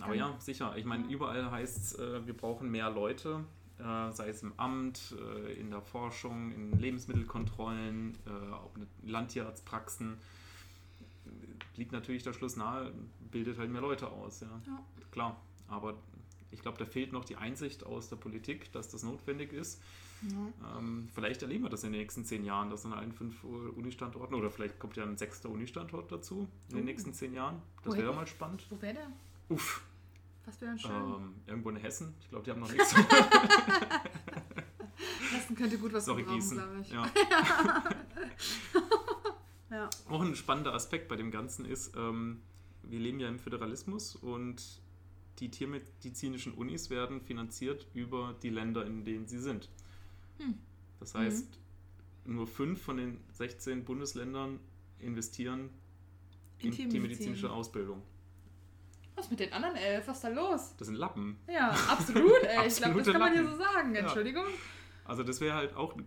Aber 0.00 0.12
Genau. 0.12 0.28
ja, 0.30 0.40
sicher. 0.40 0.76
Ich 0.76 0.84
meine, 0.84 1.06
überall 1.08 1.50
heißt 1.50 1.76
es, 1.78 1.98
äh, 1.98 2.26
wir 2.26 2.34
brauchen 2.36 2.70
mehr 2.70 2.90
Leute, 2.90 3.44
äh, 3.78 4.10
sei 4.12 4.28
es 4.28 4.42
im 4.42 4.52
Amt, 4.58 5.14
äh, 5.18 5.52
in 5.54 5.70
der 5.70 5.82
Forschung, 5.82 6.52
in 6.52 6.72
Lebensmittelkontrollen, 6.78 8.16
äh, 8.26 8.52
auch 8.52 8.70
in 8.76 9.10
Landtierarztpraxen. 9.10 10.18
Liegt 11.76 11.92
natürlich 11.92 12.22
der 12.22 12.32
Schluss 12.32 12.56
nahe, 12.56 12.92
bildet 13.30 13.58
halt 13.58 13.70
mehr 13.70 13.80
Leute 13.82 14.08
aus. 14.08 14.40
Ja, 14.40 14.48
Ja. 14.66 14.82
klar. 15.12 15.40
Aber 15.68 15.94
ich 16.50 16.60
glaube, 16.62 16.78
da 16.78 16.84
fehlt 16.84 17.12
noch 17.12 17.24
die 17.24 17.36
Einsicht 17.36 17.84
aus 17.84 18.08
der 18.08 18.16
Politik, 18.16 18.72
dass 18.72 18.88
das 18.88 19.02
notwendig 19.02 19.52
ist. 19.52 19.80
Ja. 20.22 20.78
Ähm, 20.78 21.08
vielleicht 21.14 21.42
erleben 21.42 21.62
wir 21.64 21.70
das 21.70 21.84
in 21.84 21.92
den 21.92 22.00
nächsten 22.00 22.24
zehn 22.24 22.44
Jahren, 22.44 22.70
dass 22.70 22.84
an 22.84 22.92
allen 22.92 23.12
fünf 23.12 23.44
Uni-Standorten 23.44 24.34
oder 24.34 24.50
vielleicht 24.50 24.80
kommt 24.80 24.96
ja 24.96 25.04
ein 25.04 25.16
sechster 25.16 25.48
Uni-Standort 25.48 26.10
dazu 26.10 26.48
in 26.70 26.76
den 26.76 26.82
Uh. 26.82 26.86
nächsten 26.86 27.12
zehn 27.14 27.34
Jahren. 27.34 27.62
Das 27.84 27.96
wäre 27.96 28.12
mal 28.12 28.26
spannend. 28.26 28.66
Wo 28.70 28.80
wäre 28.82 28.94
der? 28.94 29.12
Uff, 29.48 29.82
Was 30.44 30.60
wäre 30.60 30.78
schön? 30.78 30.90
ähm, 30.92 31.34
irgendwo 31.46 31.70
in 31.70 31.76
Hessen. 31.76 32.14
Ich 32.20 32.28
glaube, 32.28 32.44
die 32.44 32.50
haben 32.50 32.60
noch 32.60 32.70
nichts. 32.70 32.94
Hessen 35.32 35.56
könnte 35.56 35.78
gut 35.78 35.92
was 35.92 36.04
Sorry, 36.04 36.22
gebrauchen, 36.22 36.40
Gießen. 36.40 36.56
glaube 36.58 36.80
ich. 36.82 36.90
Ja. 36.90 37.10
Ja. 39.70 39.90
Auch 40.08 40.22
ein 40.22 40.34
spannender 40.34 40.72
Aspekt 40.72 41.08
bei 41.08 41.16
dem 41.16 41.30
Ganzen 41.30 41.66
ist, 41.66 41.94
ähm, 41.94 42.40
wir 42.84 42.98
leben 42.98 43.20
ja 43.20 43.28
im 43.28 43.38
Föderalismus 43.38 44.16
und 44.16 44.80
die 45.40 45.50
tiermedizinischen 45.50 46.54
Unis 46.54 46.88
werden 46.88 47.20
finanziert 47.20 47.86
über 47.92 48.34
die 48.42 48.48
Länder, 48.48 48.86
in 48.86 49.04
denen 49.04 49.26
sie 49.28 49.38
sind. 49.38 49.68
Hm. 50.38 50.54
Das 51.00 51.14
heißt, 51.14 51.46
nur 52.24 52.46
fünf 52.46 52.80
von 52.80 52.96
den 52.96 53.20
16 53.32 53.84
Bundesländern 53.84 54.58
investieren 55.00 55.68
In 56.60 56.68
in 56.68 56.72
Tiermedizin. 56.72 56.90
tiermedizinische 56.90 57.50
Ausbildung. 57.52 58.00
Was 59.18 59.30
mit 59.30 59.40
den 59.40 59.52
anderen 59.52 59.76
elf? 59.76 60.06
Was 60.06 60.16
ist 60.16 60.24
da 60.24 60.28
los? 60.28 60.74
Das 60.78 60.86
sind 60.86 60.96
Lappen. 60.96 61.38
Ja, 61.52 61.70
absolut, 61.88 62.42
ey. 62.44 62.68
ich 62.68 62.76
glaube, 62.76 62.98
das 62.98 63.08
kann 63.08 63.20
man 63.20 63.32
hier 63.32 63.44
so 63.44 63.56
sagen. 63.56 63.94
Ja. 63.94 64.02
Entschuldigung. 64.02 64.44
Also 65.04 65.22
das 65.24 65.40
wäre 65.40 65.56
halt 65.56 65.74
auch 65.74 65.94
eine 65.94 66.04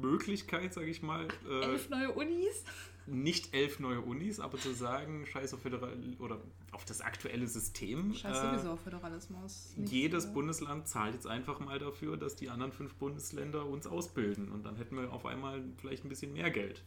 Möglichkeit, 0.00 0.72
sage 0.72 0.86
ich 0.86 1.02
mal, 1.02 1.28
äh, 1.48 1.64
Elf 1.64 1.90
neue 1.90 2.12
Unis? 2.12 2.64
nicht 3.06 3.54
elf 3.54 3.80
neue 3.80 4.00
Unis, 4.00 4.40
aber 4.40 4.58
zu 4.58 4.72
sagen, 4.72 5.26
scheiß 5.26 5.52
auf 5.54 5.60
Föderal 5.60 5.96
oder 6.18 6.40
auf 6.72 6.84
das 6.84 7.00
aktuelle 7.00 7.46
System. 7.46 8.14
Scheiß 8.14 8.38
äh, 8.38 8.50
sowieso 8.50 8.70
auf 8.70 8.80
Föderalismus. 8.80 9.74
Nicht 9.76 9.92
jedes 9.92 10.24
so. 10.24 10.32
Bundesland 10.32 10.88
zahlt 10.88 11.14
jetzt 11.14 11.26
einfach 11.26 11.60
mal 11.60 11.78
dafür, 11.78 12.16
dass 12.16 12.36
die 12.36 12.48
anderen 12.48 12.72
fünf 12.72 12.94
Bundesländer 12.94 13.66
uns 13.66 13.86
ausbilden. 13.86 14.50
Und 14.50 14.64
dann 14.64 14.76
hätten 14.76 14.96
wir 14.96 15.12
auf 15.12 15.26
einmal 15.26 15.62
vielleicht 15.76 16.04
ein 16.04 16.08
bisschen 16.08 16.32
mehr 16.32 16.50
Geld 16.50 16.82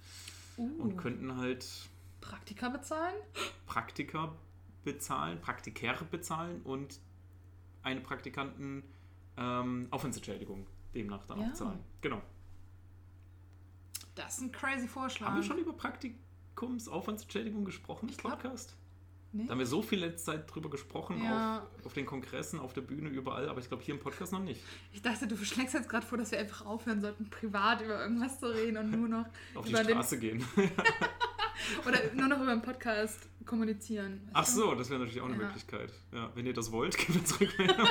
Uh, 0.59 0.81
und 0.81 0.97
könnten 0.97 1.37
halt 1.37 1.67
Praktika 2.19 2.69
bezahlen? 2.69 3.13
Praktiker 3.67 4.35
bezahlen, 4.87 5.41
Praktikäre 5.41 6.05
bezahlen 6.05 6.61
und 6.63 7.01
eine 7.83 7.99
Praktikanten 7.99 8.83
ähm, 9.35 9.87
Aufwandsentschädigung 9.91 10.65
demnach 10.95 11.25
dann 11.25 11.41
Ja. 11.41 11.49
auch 11.49 11.53
zahlen. 11.53 11.79
Genau. 11.99 12.21
Das 14.15 14.35
ist 14.37 14.43
ein 14.43 14.51
crazy 14.53 14.87
Vorschlag. 14.87 15.27
Haben 15.27 15.35
wir 15.35 15.43
schon 15.43 15.57
über 15.57 15.73
Praktikumsaufwandsentschädigung 15.73 17.65
gesprochen 17.65 18.07
im 18.07 18.15
Podcast? 18.15 18.76
Nee? 19.37 19.45
Da 19.45 19.51
haben 19.51 19.59
wir 19.59 19.65
so 19.65 19.81
viel 19.81 19.99
letzte 19.99 20.31
Zeit 20.31 20.53
drüber 20.53 20.69
gesprochen, 20.69 21.21
Ja. 21.23 21.59
auf, 21.79 21.85
auf 21.87 21.93
den 21.93 22.05
Kongressen, 22.05 22.59
auf 22.59 22.73
der 22.73 22.81
Bühne, 22.81 23.09
überall, 23.09 23.47
aber 23.49 23.59
ich 23.59 23.67
glaube 23.67 23.83
hier 23.83 23.93
im 23.93 23.99
Podcast 23.99 24.31
noch 24.33 24.39
nicht. 24.43 24.61
Ich 24.93 25.01
dachte, 25.01 25.27
du 25.27 25.37
schlägst 25.37 25.73
jetzt 25.73 25.87
gerade 25.89 26.05
vor, 26.05 26.17
dass 26.17 26.31
wir 26.31 26.39
einfach 26.39 26.65
aufhören 26.65 26.99
sollten, 27.01 27.29
privat 27.29 27.81
über 27.81 28.01
irgendwas 28.01 28.39
zu 28.39 28.47
reden 28.47 28.77
und 28.77 28.91
nur 28.91 29.07
noch 29.07 29.25
Auf 29.55 29.65
die 29.65 29.71
über 29.71 29.83
den, 29.83 29.91
Straße 29.97 30.19
gehen. 30.19 30.43
oder 31.87 31.99
nur 32.15 32.27
noch 32.27 32.41
über 32.41 32.51
den 32.55 32.61
Podcast 32.61 33.19
kommunizieren. 33.45 34.27
Ach 34.33 34.45
so, 34.45 34.75
das 34.75 34.89
wäre 34.89 34.99
natürlich 34.99 35.21
auch 35.21 35.25
eine 35.29 35.37
Ja. 35.37 35.43
Möglichkeit. 35.45 35.93
Ja, 36.13 36.29
wenn 36.35 36.45
ihr 36.45 36.53
das 36.53 36.71
wollt, 36.71 36.97
gebt 36.97 37.17
uns 37.17 37.39
Rückmeldung. 37.39 37.87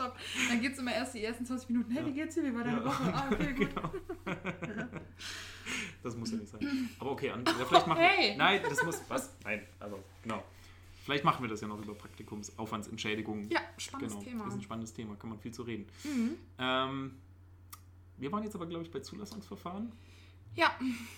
Top. 0.00 0.16
Dann 0.48 0.60
geht 0.60 0.72
es 0.72 0.78
immer 0.78 0.94
erst 0.94 1.14
die 1.14 1.22
ersten 1.24 1.44
20 1.44 1.68
Minuten. 1.70 1.90
Hey, 1.92 2.02
Ja. 2.02 2.06
wie 2.08 2.12
geht's 2.12 2.34
dir? 2.34 2.42
Wie 2.44 2.54
war 2.54 2.64
deine 2.64 2.78
Ja. 2.78 2.84
Woche? 2.86 3.12
Ah, 3.14 3.28
okay, 3.30 3.52
gut. 3.58 3.68
genau. 3.74 4.86
Das 6.02 6.16
muss 6.16 6.30
ja 6.30 6.38
nicht 6.38 6.48
sein. 6.50 6.88
Aber 6.98 7.10
okay, 7.12 7.30
an, 7.30 7.44
ja, 7.44 7.52
vielleicht 7.66 7.86
machen 7.86 8.00
Hey! 8.02 8.30
wir. 8.30 8.36
Nein, 8.38 8.60
das 8.68 8.82
muss. 8.84 9.00
Was? 9.08 9.34
Nein, 9.44 9.62
also 9.78 10.02
genau. 10.22 10.42
Vielleicht 11.04 11.24
machen 11.24 11.42
wir 11.42 11.48
das 11.48 11.60
ja 11.60 11.68
noch 11.68 11.80
über 11.82 11.94
Praktikumsaufwandsentschädigung. 11.94 13.48
Ja, 13.50 13.60
spannendes 13.78 14.14
genau. 14.14 14.24
Thema. 14.24 14.46
Ist 14.48 14.54
ein 14.54 14.62
spannendes 14.62 14.92
Thema, 14.92 15.16
kann 15.16 15.30
man 15.30 15.38
viel 15.38 15.52
zu 15.52 15.62
reden. 15.62 15.86
Mhm. 16.04 16.36
Ähm, 16.58 17.16
wir 18.18 18.32
waren 18.32 18.42
jetzt 18.42 18.54
aber, 18.54 18.66
glaube 18.66 18.84
ich, 18.84 18.90
bei 18.90 19.00
Zulassungsverfahren. 19.00 19.92
Ja, 20.54 20.70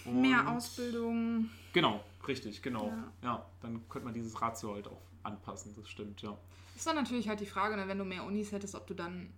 mehr 0.05 0.41
Und- 0.41 0.47
Ausbildung. 0.49 1.49
Genau, 1.72 2.05
richtig, 2.28 2.62
genau. 2.62 2.89
Ja. 2.89 3.12
Ja. 3.22 3.47
dann 3.61 3.89
könnte 3.89 4.05
man 4.07 4.14
dieses 4.14 4.41
Ratio 4.41 4.74
halt 4.74 4.87
auch 4.89 5.01
anpassen, 5.22 5.74
das 5.76 5.89
stimmt, 5.89 6.20
ja. 6.22 6.37
Ist 6.83 6.87
dann 6.89 6.97
natürlich 6.97 7.28
halt 7.28 7.39
die 7.39 7.47
Frage, 7.47 7.76
ne, 7.76 7.87
wenn 7.87 7.97
du 7.97 8.05
mehr 8.05 8.24
Unis 8.24 8.51
hättest, 8.51 8.74
ob 8.74 8.89
du 8.89 8.95
dann, 8.95 9.33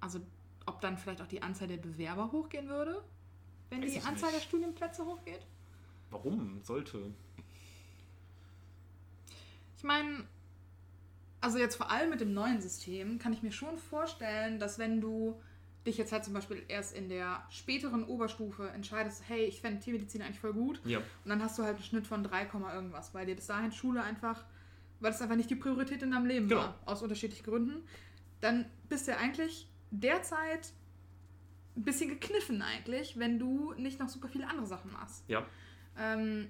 also 0.00 0.20
ob 0.66 0.80
dann 0.80 0.96
vielleicht 0.98 1.20
auch 1.20 1.26
die 1.26 1.42
Anzahl 1.42 1.66
der 1.66 1.78
Bewerber 1.78 2.30
hochgehen 2.30 2.68
würde, 2.68 3.02
wenn 3.70 3.82
Weiß 3.82 3.90
die 3.90 3.98
Anzahl 3.98 4.30
nicht. 4.30 4.36
der 4.36 4.46
Studienplätze 4.46 5.04
hochgeht. 5.04 5.40
Warum 6.10 6.60
sollte? 6.62 7.10
Ich 9.78 9.82
meine, 9.82 10.28
also 11.40 11.58
jetzt 11.58 11.74
vor 11.74 11.90
allem 11.90 12.10
mit 12.10 12.20
dem 12.20 12.34
neuen 12.34 12.60
System 12.62 13.18
kann 13.18 13.32
ich 13.32 13.42
mir 13.42 13.50
schon 13.50 13.76
vorstellen, 13.76 14.60
dass 14.60 14.78
wenn 14.78 15.00
du 15.00 15.42
dich 15.84 15.98
jetzt 15.98 16.12
halt 16.12 16.24
zum 16.24 16.34
Beispiel 16.34 16.62
erst 16.68 16.94
in 16.94 17.08
der 17.08 17.44
späteren 17.50 18.04
Oberstufe 18.04 18.68
entscheidest, 18.70 19.24
hey, 19.26 19.42
ich 19.42 19.60
fände 19.60 19.80
Tiermedizin 19.80 20.22
eigentlich 20.22 20.38
voll 20.38 20.52
gut, 20.52 20.80
Ja, 20.84 20.98
und 20.98 21.30
dann 21.30 21.42
hast 21.42 21.58
du 21.58 21.64
halt 21.64 21.74
einen 21.74 21.84
Schnitt 21.84 22.06
von 22.06 22.22
3, 22.22 22.44
Komma 22.44 22.72
irgendwas, 22.72 23.12
weil 23.12 23.26
dir 23.26 23.34
bis 23.34 23.48
dahin 23.48 23.72
Schule 23.72 24.04
einfach, 24.04 24.44
weil 25.00 25.12
es 25.12 25.20
einfach 25.20 25.36
nicht 25.36 25.50
die 25.50 25.56
Priorität 25.56 26.02
in 26.02 26.10
deinem 26.12 26.26
Leben 26.26 26.48
Genau. 26.48 26.60
war, 26.62 26.78
aus 26.86 27.02
unterschiedlichen 27.02 27.44
Gründen, 27.44 27.82
dann 28.40 28.66
bist 28.88 29.06
du 29.06 29.12
ja 29.12 29.18
eigentlich 29.18 29.68
derzeit 29.90 30.72
ein 31.76 31.82
bisschen 31.84 32.08
gekniffen 32.10 32.62
eigentlich, 32.62 33.18
wenn 33.18 33.38
du 33.38 33.72
nicht 33.74 33.98
noch 34.00 34.08
super 34.08 34.28
viele 34.28 34.48
andere 34.48 34.66
Sachen 34.66 34.92
machst. 34.92 35.24
ja. 35.28 35.44
Ähm, 35.98 36.48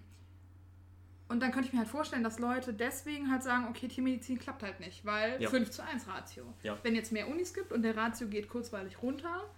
Und 1.29 1.41
dann 1.41 1.53
könnte 1.53 1.69
ich 1.69 1.73
mir 1.73 1.79
halt 1.79 1.89
vorstellen, 1.89 2.25
dass 2.25 2.41
Leute 2.41 2.75
deswegen 2.75 3.31
halt 3.31 3.45
sagen, 3.45 3.69
okay, 3.69 3.87
Tiermedizin 3.87 4.37
klappt 4.41 4.65
halt 4.65 4.81
nicht, 4.81 5.05
weil 5.05 5.41
Ja. 5.41 5.49
5 5.49 5.71
zu 5.71 5.85
1 5.85 6.09
Ratio. 6.09 6.53
Ja. 6.65 6.77
Wenn 6.83 6.97
jetzt 6.97 7.13
mehr 7.13 7.29
Unis 7.29 7.55
gibt 7.55 7.73
und 7.73 7.83
der 7.83 7.97
Ratio 7.97 8.27
geht 8.27 8.49
kurzweilig 8.49 9.01
runter, 9.01 9.49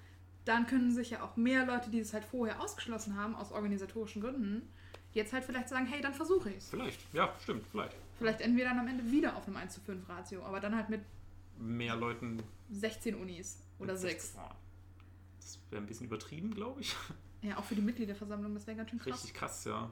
dann 0.45 0.67
können 0.67 0.91
sich 0.93 1.11
ja 1.11 1.23
auch 1.23 1.37
mehr 1.37 1.65
Leute, 1.65 1.89
die 1.91 2.01
es 2.01 2.13
halt 2.13 2.25
vorher 2.27 2.61
ausgeschlossen 2.61 3.17
haben, 3.17 3.35
aus 3.35 3.53
organisatorischen 3.53 4.21
Gründen, 4.21 4.69
jetzt 5.15 5.33
halt 5.33 5.45
vielleicht 5.45 5.71
sagen, 5.71 5.87
hey, 5.87 6.03
dann 6.03 6.13
versuche 6.13 6.51
ich 6.51 6.59
es. 6.59 6.69
Vielleicht, 6.69 7.01
ja, 7.15 7.33
stimmt, 7.43 7.65
vielleicht. 7.71 7.97
Vielleicht 8.23 8.41
enden 8.41 8.57
wir 8.57 8.65
dann 8.65 8.79
am 8.79 8.87
Ende 8.87 9.11
wieder 9.11 9.37
auf 9.37 9.49
einem 9.49 9.57
1 9.57 9.75
zu 9.75 9.81
5 9.81 10.09
Ratio, 10.09 10.45
aber 10.45 10.61
dann 10.61 10.77
halt 10.77 10.89
mit 10.89 11.01
Mehr 11.59 11.97
Leuten 11.97 12.41
16 12.71 13.17
Unis 13.17 13.59
oder 13.81 13.95
mit 13.95 14.01
6. 14.01 14.35
Oh, 14.39 14.49
Das 15.41 15.59
wäre 15.71 15.83
ein 15.83 15.87
bisschen 15.89 16.07
übertrieben, 16.07 16.55
glaube 16.55 16.81
ich. 16.83 16.95
Ja, 17.43 17.59
auch 17.59 17.65
für 17.65 17.75
die 17.75 17.83
Mitgliederversammlung, 17.83 18.55
das 18.55 18.65
wäre 18.69 18.77
ganz 18.77 18.91
schön 18.91 19.01
krass. 19.01 19.15
Richtig 19.15 19.35
krass, 19.35 19.65
ja. 19.65 19.91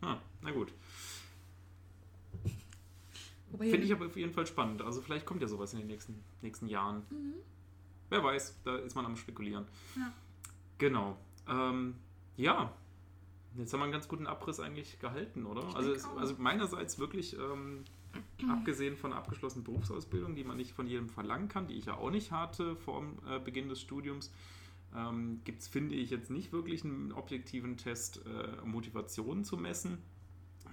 Ah, 0.00 0.18
na 0.40 0.52
gut. 0.52 0.72
Finde 3.58 3.78
ich 3.78 3.92
aber 3.92 4.06
auf 4.06 4.16
jeden 4.16 4.32
Fall 4.32 4.46
spannend. 4.46 4.82
Also 4.82 5.02
vielleicht 5.02 5.26
kommt 5.26 5.42
ja 5.42 5.48
sowas 5.48 5.72
in 5.72 5.80
den 5.80 5.88
nächsten, 5.88 6.22
nächsten 6.42 6.68
Jahren. 6.68 7.02
Mhm. 7.10 7.34
Wer 8.08 8.22
weiß, 8.22 8.60
da 8.62 8.76
ist 8.76 8.94
man 8.94 9.04
am 9.04 9.16
Spekulieren. 9.16 9.66
Ja. 9.96 10.12
Genau. 10.78 11.18
Ähm, 11.48 11.96
ja, 12.36 12.72
jetzt 13.58 13.72
haben 13.72 13.80
wir 13.80 13.84
einen 13.84 13.92
ganz 13.92 14.08
guten 14.08 14.26
Abriss 14.26 14.60
eigentlich 14.60 14.98
gehalten, 14.98 15.46
oder? 15.46 15.62
Also, 15.74 15.92
es, 15.92 16.04
also 16.16 16.34
meinerseits 16.38 16.98
wirklich, 16.98 17.36
ähm, 17.36 17.84
abgesehen 18.48 18.96
von 18.96 19.12
einer 19.12 19.20
abgeschlossenen 19.20 19.64
Berufsausbildung, 19.64 20.34
die 20.34 20.44
man 20.44 20.56
nicht 20.56 20.72
von 20.72 20.86
jedem 20.86 21.08
verlangen 21.08 21.48
kann, 21.48 21.66
die 21.66 21.74
ich 21.74 21.86
ja 21.86 21.96
auch 21.96 22.10
nicht 22.10 22.32
hatte 22.32 22.76
vor 22.76 23.04
äh, 23.28 23.38
Beginn 23.38 23.68
des 23.68 23.80
Studiums, 23.80 24.32
ähm, 24.96 25.40
gibt 25.44 25.60
es, 25.60 25.68
finde 25.68 25.94
ich, 25.94 26.10
jetzt 26.10 26.30
nicht 26.30 26.52
wirklich 26.52 26.84
einen 26.84 27.12
objektiven 27.12 27.76
Test, 27.76 28.22
äh, 28.26 28.64
Motivation 28.66 29.44
zu 29.44 29.56
messen. 29.56 29.98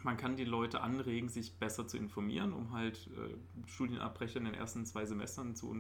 Man 0.03 0.17
kann 0.17 0.38
die 0.38 0.45
Leute 0.45 0.81
anregen, 0.81 1.29
sich 1.29 1.57
besser 1.57 1.88
zu 1.88 1.97
informieren, 1.97 2.53
um 2.53 2.71
halt 2.71 3.09
äh, 3.17 3.67
Studienabbrecher 3.67 4.38
in 4.38 4.45
den 4.45 4.53
ersten 4.53 4.86
zwei 4.86 5.05
Semestern 5.05 5.55
zu, 5.55 5.75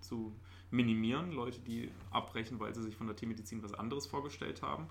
zu 0.00 0.34
minimieren. 0.70 1.32
Leute, 1.32 1.60
die 1.60 1.90
abbrechen, 2.10 2.58
weil 2.60 2.74
sie 2.74 2.82
sich 2.82 2.96
von 2.96 3.06
der 3.06 3.14
Tiermedizin 3.14 3.62
was 3.62 3.74
anderes 3.74 4.06
vorgestellt 4.06 4.62
haben. 4.62 4.88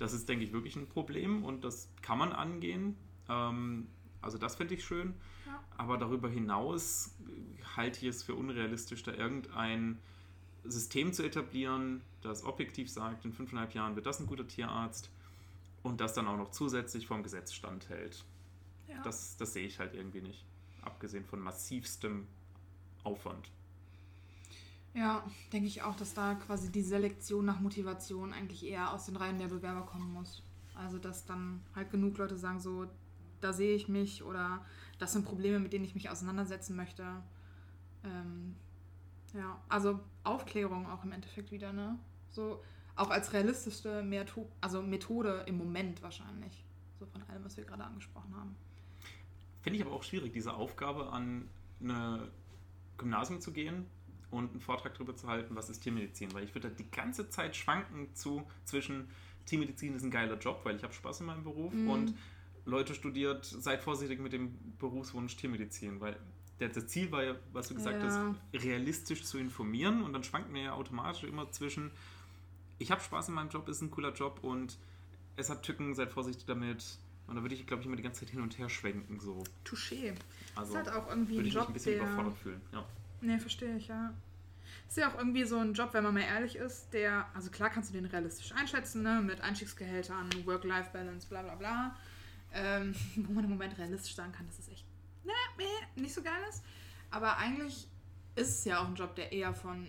Das 0.00 0.14
ist, 0.14 0.30
denke 0.30 0.44
ich, 0.44 0.52
wirklich 0.52 0.76
ein 0.76 0.88
Problem 0.88 1.44
und 1.44 1.62
das 1.62 1.90
kann 2.00 2.18
man 2.18 2.32
angehen. 2.32 2.96
Ähm, 3.28 3.86
also 4.22 4.38
das 4.38 4.56
finde 4.56 4.74
ich 4.74 4.82
schön. 4.82 5.12
Ja. 5.46 5.62
Aber 5.76 5.98
darüber 5.98 6.30
hinaus 6.30 7.14
halte 7.76 8.00
ich 8.00 8.14
es 8.14 8.22
für 8.22 8.34
unrealistisch, 8.34 9.02
da 9.02 9.12
irgendein 9.12 9.98
System 10.64 11.12
zu 11.12 11.22
etablieren, 11.22 12.00
das 12.22 12.44
objektiv 12.44 12.90
sagt, 12.90 13.26
in 13.26 13.32
fünfeinhalb 13.34 13.74
Jahren 13.74 13.94
wird 13.94 14.06
das 14.06 14.20
ein 14.20 14.26
guter 14.26 14.46
Tierarzt 14.46 15.10
und 15.82 16.00
das 16.00 16.14
dann 16.14 16.26
auch 16.28 16.38
noch 16.38 16.50
zusätzlich 16.50 17.06
vom 17.06 17.22
Gesetz 17.22 17.52
standhält. 17.52 18.24
Ja. 18.88 19.02
Das, 19.02 19.36
das 19.36 19.52
sehe 19.52 19.66
ich 19.66 19.78
halt 19.78 19.94
irgendwie 19.94 20.22
nicht. 20.22 20.46
Abgesehen 20.80 21.26
von 21.26 21.40
massivstem 21.40 22.26
Aufwand. 23.04 23.50
Ja, 24.94 25.24
denke 25.52 25.68
ich 25.68 25.82
auch, 25.82 25.94
dass 25.94 26.14
da 26.14 26.34
quasi 26.34 26.70
die 26.72 26.82
Selektion 26.82 27.44
nach 27.44 27.60
Motivation 27.60 28.32
eigentlich 28.32 28.66
eher 28.66 28.92
aus 28.92 29.06
den 29.06 29.16
Reihen 29.16 29.38
der 29.38 29.46
Bewerber 29.46 29.82
kommen 29.82 30.12
muss. 30.12 30.42
Also, 30.74 30.98
dass 30.98 31.26
dann 31.26 31.62
halt 31.74 31.90
genug 31.90 32.18
Leute 32.18 32.36
sagen, 32.36 32.58
so, 32.58 32.86
da 33.40 33.52
sehe 33.52 33.74
ich 33.74 33.88
mich 33.88 34.22
oder 34.22 34.64
das 34.98 35.12
sind 35.12 35.24
Probleme, 35.24 35.60
mit 35.60 35.72
denen 35.72 35.84
ich 35.84 35.94
mich 35.94 36.10
auseinandersetzen 36.10 36.74
möchte. 36.76 37.04
Ähm, 38.04 38.56
ja, 39.34 39.60
also 39.68 40.00
Aufklärung 40.24 40.86
auch 40.86 41.04
im 41.04 41.12
Endeffekt 41.12 41.52
wieder, 41.52 41.72
ne? 41.72 41.98
So, 42.30 42.62
auch 42.96 43.10
als 43.10 43.32
realistischste 43.32 44.02
Metho 44.02 44.50
also 44.60 44.82
Methode 44.82 45.44
im 45.46 45.56
Moment 45.56 46.02
wahrscheinlich. 46.02 46.64
So 46.98 47.06
von 47.06 47.22
allem, 47.28 47.44
was 47.44 47.56
wir 47.56 47.64
gerade 47.64 47.84
angesprochen 47.84 48.34
haben. 48.36 48.56
Finde 49.62 49.78
ich 49.78 49.84
aber 49.84 49.94
auch 49.94 50.02
schwierig, 50.02 50.32
diese 50.32 50.54
Aufgabe 50.54 51.10
an 51.12 51.48
eine 51.80 52.28
Gymnasium 52.98 53.40
zu 53.40 53.52
gehen 53.52 53.86
und 54.30 54.50
einen 54.52 54.60
Vortrag 54.60 54.94
darüber 54.94 55.16
zu 55.16 55.26
halten, 55.28 55.56
was 55.56 55.68
ist 55.70 55.80
Tiermedizin. 55.80 56.32
Weil 56.34 56.44
ich 56.44 56.54
würde 56.54 56.68
da 56.70 56.74
die 56.74 56.90
ganze 56.90 57.28
Zeit 57.30 57.56
schwanken 57.56 58.14
zu 58.14 58.46
zwischen 58.64 59.08
Tiermedizin 59.46 59.94
ist 59.96 60.02
ein 60.04 60.10
geiler 60.10 60.38
Job, 60.38 60.60
weil 60.64 60.76
ich 60.76 60.82
habe 60.82 60.92
Spaß 60.92 61.20
in 61.20 61.26
meinem 61.26 61.42
Beruf 61.44 61.72
Mhm. 61.72 61.88
und 61.90 62.14
Leute 62.66 62.94
studiert, 62.94 63.44
seid 63.44 63.82
vorsichtig 63.82 64.20
mit 64.20 64.32
dem 64.32 64.54
Berufswunsch 64.78 65.36
Tiermedizin, 65.36 66.00
weil 66.00 66.16
der, 66.60 66.68
das 66.68 66.86
Ziel 66.88 67.10
war 67.10 67.24
ja, 67.24 67.34
was 67.52 67.68
du 67.68 67.74
gesagt 67.74 68.02
Ja. 68.02 68.08
hast, 68.52 68.62
realistisch 68.62 69.24
zu 69.24 69.38
informieren 69.38 70.02
und 70.02 70.12
dann 70.12 70.22
schwankt 70.22 70.52
mir 70.52 70.62
ja 70.64 70.72
automatisch 70.74 71.24
immer 71.24 71.50
zwischen, 71.50 71.90
ich 72.78 72.90
habe 72.90 73.00
Spaß 73.00 73.28
in 73.28 73.34
meinem 73.34 73.48
Job, 73.48 73.66
ist 73.68 73.80
ein 73.80 73.90
cooler 73.90 74.12
Job 74.12 74.40
und 74.42 74.76
es 75.36 75.48
hat 75.50 75.62
Tücken, 75.62 75.94
seid 75.94 76.12
vorsichtig 76.12 76.44
damit. 76.46 76.98
Und 77.26 77.36
da 77.36 77.42
würde 77.42 77.54
ich, 77.54 77.66
glaube 77.66 77.80
ich, 77.80 77.86
immer 77.86 77.96
die 77.96 78.02
ganze 78.02 78.20
Zeit 78.20 78.30
hin 78.30 78.40
und 78.42 78.58
her 78.58 78.68
schwenken. 78.68 79.20
So. 79.20 79.42
Touché. 79.64 80.14
Also 80.56 80.72
ist 80.72 80.76
halt 80.76 80.88
auch 80.96 81.08
irgendwie 81.08 81.36
würde 81.36 81.48
ich 81.48 81.54
mich 81.54 81.66
ein 81.66 81.72
bisschen 81.72 81.92
der... 81.94 82.02
überfordert 82.02 82.36
fühlen. 82.38 82.60
Ja. 82.72 82.84
Nee, 83.20 83.38
verstehe 83.38 83.76
ich, 83.76 83.88
ja. 83.88 84.12
Ist 84.88 84.96
ja 84.96 85.10
auch 85.10 85.18
irgendwie 85.18 85.44
so 85.44 85.58
ein 85.58 85.74
Job, 85.74 85.90
wenn 85.92 86.02
man 86.04 86.14
mal 86.14 86.22
ehrlich 86.22 86.56
ist, 86.56 86.92
der, 86.92 87.26
also 87.34 87.50
klar 87.50 87.70
kannst 87.70 87.90
du 87.90 87.94
den 87.94 88.06
realistisch 88.06 88.52
einschätzen, 88.52 89.02
ne, 89.02 89.20
mit 89.20 89.40
Einstiegsgehältern, 89.40 90.28
Work-Life-Balance, 90.44 91.28
bla 91.28 91.42
bla 91.42 91.54
bla. 91.54 91.96
Ähm, 92.52 92.94
wo 93.16 93.32
man 93.32 93.44
im 93.44 93.50
Moment 93.50 93.78
realistisch 93.78 94.14
sagen 94.14 94.32
kann, 94.32 94.46
dass 94.46 94.58
es 94.58 94.68
echt 94.68 94.84
ne, 95.24 95.32
meh, 95.56 96.00
nicht 96.02 96.14
so 96.14 96.22
geil 96.22 96.42
ist. 96.48 96.64
Aber 97.10 97.36
eigentlich 97.36 97.86
ist 98.36 98.58
es 98.58 98.64
ja 98.64 98.80
auch 98.80 98.88
ein 98.88 98.94
Job, 98.94 99.14
der 99.14 99.32
eher 99.32 99.54
von 99.54 99.86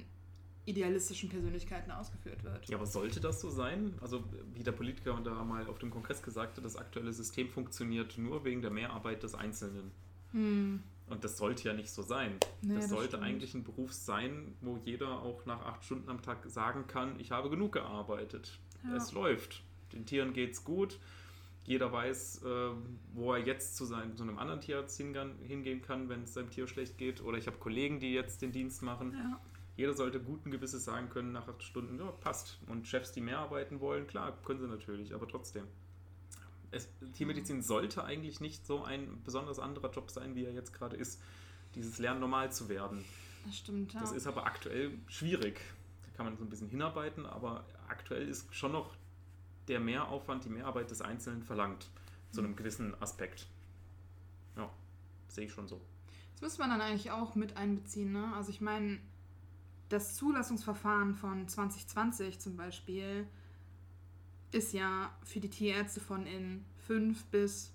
idealistischen 0.65 1.29
Persönlichkeiten 1.29 1.91
ausgeführt 1.91 2.43
wird. 2.43 2.69
ja, 2.69 2.77
aber 2.77 2.86
sollte 2.86 3.19
das 3.19 3.41
so 3.41 3.49
sein? 3.49 3.95
Also, 4.01 4.23
wie 4.53 4.63
der 4.63 4.71
Politiker 4.71 5.19
da 5.23 5.43
mal 5.43 5.65
auf 5.67 5.79
dem 5.79 5.89
Kongress 5.89 6.21
gesagt 6.21 6.57
hat, 6.57 6.65
das 6.65 6.75
aktuelle 6.75 7.11
System 7.11 7.49
funktioniert 7.49 8.17
nur 8.17 8.45
wegen 8.45 8.61
der 8.61 8.71
Mehrarbeit 8.71 9.23
des 9.23 9.34
Einzelnen. 9.34 9.91
Hm, 10.32 10.84
Und 11.12 11.24
das 11.24 11.38
sollte 11.38 11.68
ja 11.68 11.74
nicht 11.74 11.91
so 11.91 12.01
sein. 12.01 12.38
Nee, 12.62 12.76
das 12.76 12.84
das 12.86 12.91
sollte 12.91 13.07
stimmt. 13.09 13.24
eigentlich 13.24 13.53
ein 13.53 13.64
Beruf 13.64 13.91
sein, 13.91 14.55
wo 14.62 14.78
jeder 14.78 15.22
auch 15.22 15.45
nach 15.45 15.62
acht 15.66 15.84
Stunden 15.84 16.09
am 16.09 16.22
Tag 16.22 16.49
sagen 16.49 16.88
kann, 16.88 17.20
ich 17.20 17.32
habe 17.32 17.49
genug 17.49 17.74
gearbeitet. 17.74 18.59
Ja. 18.84 18.95
Es 18.95 19.12
läuft. 19.12 19.64
Den 19.93 20.05
Tieren 20.05 20.34
geht's 20.34 20.64
gut. 20.64 20.99
Jeder 21.66 21.91
weiß, 21.91 22.43
äh, 22.43 22.70
wo 23.14 23.34
er 23.34 23.39
jetzt 23.39 23.76
zu, 23.76 23.86
seinem, 23.86 24.16
zu 24.16 24.24
einem 24.24 24.39
anderen 24.39 24.62
Tierarzt 24.62 24.97
hingehen 24.97 25.82
kann, 25.82 26.09
wenn 26.09 26.24
es 26.24 26.34
seinem 26.34 26.49
Tier 26.49 26.68
schlecht 26.68 26.97
geht. 26.97 27.22
Oder 27.22 27.38
ich 27.38 27.45
habe 27.45 27.57
Kollegen, 27.57 27.99
die 27.99 28.14
jetzt 28.14 28.41
den 28.41 28.51
Dienst 28.51 28.82
machen. 28.82 29.14
ja. 29.14 29.39
Jeder 29.78 29.93
sollte 29.93 30.20
guten 30.20 30.51
Gewisses 30.51 30.84
sagen 30.84 31.09
können 31.09 31.32
nach 31.32 31.47
acht 31.47 31.64
Stunden, 31.64 31.97
ja, 31.97 32.12
passt. 32.12 32.59
Und 32.68 32.88
Chefs, 32.88 33.14
die 33.14 33.22
mehr 33.22 33.39
arbeiten 33.39 33.80
wollen, 33.80 34.05
klar, 34.05 34.38
können 34.43 34.59
sie 34.59 34.68
natürlich, 34.68 35.14
aber 35.14 35.28
trotzdem. 35.28 35.64
Es, 36.72 36.89
Tiermedizin 37.13 37.61
sollte 37.61 38.03
eigentlich 38.03 38.39
nicht 38.39 38.65
so 38.65 38.84
ein 38.84 39.22
besonders 39.24 39.59
anderer 39.59 39.91
Job 39.91 40.09
sein, 40.09 40.36
wie 40.36 40.45
er 40.45 40.53
jetzt 40.53 40.74
gerade 40.74 40.95
ist. 40.95 41.22
Dieses 41.76 41.99
Lernen 41.99 42.19
normal 42.19 42.51
zu 42.51 42.69
werden. 42.69 43.03
Das 43.45 43.57
stimmt, 43.57 43.93
ja. 43.93 43.99
Das 43.99 44.11
ist 44.11 44.28
aber 44.28 44.45
aktuell 44.45 44.97
schwierig. 45.07 45.61
Da 46.03 46.17
kann 46.17 46.26
man 46.26 46.38
so 46.38 46.43
ein 46.43 46.49
bisschen 46.49 46.69
hinarbeiten, 46.69 47.26
aber 47.26 47.65
aktuell 47.88 48.28
ist 48.28 48.53
schon 48.53 48.72
noch 48.72 48.95
der 49.67 49.80
Mehraufwand, 49.80 50.45
die 50.45 50.49
Mehrarbeit 50.49 50.91
des 50.91 51.01
Einzelnen 51.01 51.43
verlangt. 51.43 51.89
Zu 52.32 52.41
einem 52.41 52.55
gewissen 52.55 52.99
Aspekt. 53.01 53.47
Ja, 54.55 54.69
sehe 55.28 55.45
ich 55.45 55.51
schon 55.51 55.67
so. 55.67 55.82
Das 56.34 56.41
müsste 56.41 56.61
man 56.61 56.69
dann 56.69 56.82
eigentlich 56.82 57.11
auch 57.11 57.36
mit 57.36 57.57
einbeziehen. 57.57 58.13
Ne? 58.13 58.34
Also 58.34 58.49
ich 58.49 58.61
meine, 58.61 58.99
das 59.89 60.15
Zulassungsverfahren 60.15 61.15
von 61.15 61.47
2020 61.47 62.39
zum 62.39 62.55
Beispiel 62.55 63.28
ist 64.52 64.74
ja 64.74 65.12
für 65.24 65.39
die 65.39 65.49
Tierärzte 65.49 65.99
von 65.99 66.26
in 66.26 66.66
fünf 66.88 67.26
bis, 67.26 67.72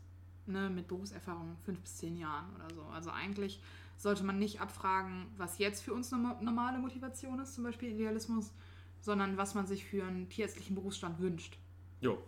ne, 0.47 0.69
mit 0.71 0.89
Berufserfahrung, 0.89 1.57
fünf 1.65 1.81
bis 1.81 1.97
zehn 1.97 2.17
Jahren 2.17 2.55
oder 2.57 2.75
so. 2.75 2.83
Also 2.83 3.11
eigentlich 3.11 3.61
sollte 3.97 4.25
man 4.25 4.39
nicht 4.39 4.61
abfragen, 4.61 5.27
was 5.39 5.59
jetzt 5.59 5.83
für 5.83 5.95
uns 5.95 6.11
norma- 6.11 6.39
normale 6.43 6.79
Motivation 6.79 7.41
ist, 7.41 7.55
zum 7.55 7.65
Beispiel 7.65 7.91
Idealismus, 7.93 8.53
sondern 9.01 9.37
was 9.39 9.55
man 9.55 9.67
sich 9.67 9.85
für 9.85 10.05
einen 10.05 10.29
tierärztlichen 10.29 10.75
Berufsstand 10.75 11.19
wünscht. 11.21 11.57
Jo. 12.01 12.19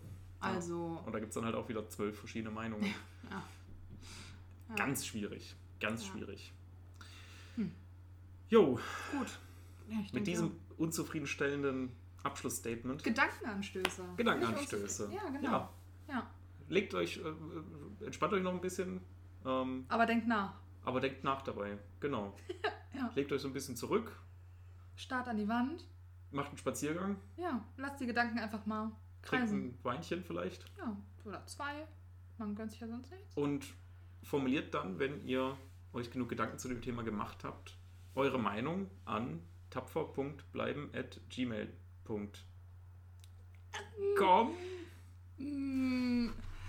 Also, 0.40 1.03
Und 1.05 1.12
da 1.12 1.18
gibt 1.18 1.30
es 1.30 1.34
dann 1.34 1.44
halt 1.44 1.57
auch 1.57 1.68
wieder 1.68 1.88
zwölf 1.88 2.16
verschiedene 2.18 2.51
Meinungen. 2.55 2.84
ja. 3.30 3.42
Ja. 4.70 4.74
Ganz 4.76 5.05
schwierig. 5.07 5.57
Ganz 5.80 6.07
Ja. 6.07 6.12
schwierig. 6.12 6.53
Hm. 7.57 7.72
Jo, 8.49 8.78
gut. 9.12 9.38
Mit 10.12 10.26
diesem 10.26 10.53
unzufriedenstellenden 10.76 11.90
Abschlussstatement. 12.22 13.02
Gedankenanstöße. 13.04 14.02
Gedankenanstöße. 14.16 15.10
Ja, 15.12 15.28
genau. 15.30 15.50
Ja, 15.50 15.70
Ja. 16.08 16.30
legt 16.68 16.94
euch, 16.94 17.18
äh, 17.18 18.04
entspannt 18.04 18.32
euch 18.32 18.42
noch 18.42 18.52
ein 18.52 18.60
bisschen, 18.60 19.00
ähm, 19.44 19.84
Aber 19.88 20.04
denkt 20.06 20.26
nach. 20.26 20.54
aber 20.84 21.00
denkt 21.00 21.22
nach 21.24 21.42
dabei. 21.42 21.78
Genau. 22.00 22.34
Ja. 22.94 23.10
Legt 23.14 23.30
euch 23.30 23.40
so 23.42 23.48
ein 23.48 23.52
bisschen 23.52 23.76
zurück, 23.76 24.10
Start 24.96 25.28
an 25.28 25.36
die 25.36 25.46
Wand. 25.46 25.86
macht 26.32 26.48
einen 26.48 26.58
Spaziergang, 26.58 27.16
Ja, 27.36 27.64
lasst 27.76 28.00
die 28.00 28.06
Gedanken 28.06 28.38
einfach 28.40 28.66
mal 28.66 28.90
trinkt 29.22 29.44
kreisen. 29.46 29.64
ein 29.66 29.78
Weinchen 29.84 30.24
vielleicht 30.24 30.64
Ja, 30.78 30.96
oder 31.24 31.46
zwei. 31.46 31.86
Man 32.38 32.56
gönnt 32.56 32.72
sich 32.72 32.80
ja 32.80 32.88
sonst 32.88 33.12
nichts. 33.12 33.36
und 33.36 33.66
formuliert 34.24 34.74
dann, 34.74 34.98
wenn 34.98 35.24
ihr 35.26 35.56
euch 35.92 36.10
genug 36.10 36.28
Gedanken 36.30 36.58
zu 36.58 36.66
dem 36.68 36.80
Thema 36.82 37.04
gemacht 37.04 37.44
habt, 37.44 37.76
eure 38.16 38.38
Meinung 38.40 38.90
an 39.04 39.42
tapfer.bleiben@gmail.com. 39.70 41.68
Mm, 41.68 41.88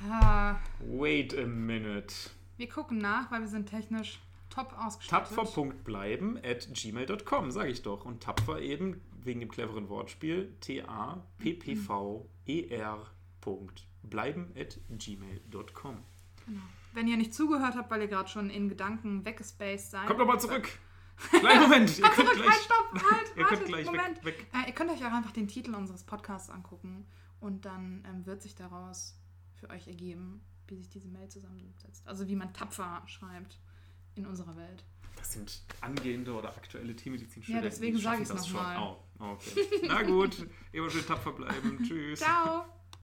ha. 0.09 0.59
Wink. 0.79 0.99
Wait 0.99 1.37
a 1.37 1.45
minute. 1.45 2.13
Wir 2.57 2.67
gucken 2.69 2.97
nach, 2.97 3.31
weil 3.31 3.41
wir 3.41 3.47
sind 3.47 3.69
technisch 3.69 4.19
top 4.49 4.73
ausgestattet. 4.77 5.35
Tapfer.bleiben 5.35 6.37
at 6.43 6.67
gmail.com, 6.73 7.51
sage 7.51 7.69
ich 7.69 7.81
doch. 7.81 8.05
Und 8.05 8.23
tapfer 8.23 8.59
eben 8.59 9.01
wegen 9.23 9.39
dem 9.39 9.49
cleveren 9.49 9.89
Wortspiel 9.89 10.53
T-A-P-P-V-E-R. 10.61 11.51
Bleiben 14.03 14.53
at 14.57 14.79
gmail.com. 14.89 16.03
Genau. 16.45 16.61
Wenn 16.93 17.07
ihr 17.07 17.17
nicht 17.17 17.33
zugehört 17.33 17.75
habt, 17.75 17.91
weil 17.91 18.01
ihr 18.01 18.07
gerade 18.07 18.29
schon 18.29 18.49
in 18.49 18.69
Gedanken 18.69 19.23
weggespaced 19.25 19.91
seid. 19.91 20.07
Kommt 20.07 20.19
doch 20.19 20.25
mal 20.25 20.39
zurück. 20.39 20.79
Kleinen 21.31 21.61
Moment. 21.63 21.97
ihr 21.99 22.09
könnt 22.09 22.31
gleich, 22.31 22.49
halt, 22.49 22.61
stopp, 22.61 22.93
halt, 23.11 23.31
ihr 23.35 23.43
wartet, 23.43 23.47
könnt 23.59 23.65
gleich 23.67 23.85
Moment. 23.85 24.25
weg. 24.25 24.39
weg. 24.39 24.47
Äh, 24.53 24.67
ihr 24.67 24.73
könnt 24.73 24.91
euch 24.91 25.05
auch 25.05 25.11
einfach 25.11 25.31
den 25.31 25.47
Titel 25.47 25.75
unseres 25.75 26.03
Podcasts 26.03 26.49
angucken 26.49 27.05
und 27.39 27.65
dann 27.65 28.03
ähm, 28.07 28.25
wird 28.25 28.41
sich 28.41 28.55
daraus 28.55 29.17
für 29.55 29.69
euch 29.69 29.87
ergeben, 29.87 30.41
wie 30.67 30.75
sich 30.75 30.89
diese 30.89 31.07
Mail 31.07 31.29
zusammensetzt. 31.29 32.07
Also 32.07 32.27
wie 32.27 32.35
man 32.35 32.53
tapfer 32.53 33.03
schreibt 33.05 33.59
in 34.15 34.25
unserer 34.25 34.55
Welt. 34.55 34.83
Das 35.17 35.33
sind 35.33 35.61
angehende 35.81 36.33
oder 36.33 36.49
aktuelle 36.55 36.95
Tiermedizinstudenten. 36.95 37.63
Ja, 37.63 37.69
deswegen 37.69 37.97
sage 37.97 38.03
schaffen 38.03 38.21
ich's 38.21 38.29
das 38.31 38.41
noch 38.41 38.47
schon. 38.47 38.63
mal. 38.63 38.97
Oh, 39.19 39.31
okay. 39.33 39.81
Na 39.87 40.01
gut, 40.03 40.47
immer 40.71 40.89
schön 40.89 41.05
tapfer 41.05 41.33
bleiben. 41.33 41.83
Tschüss. 41.87 42.19
Ciao! 42.19 42.65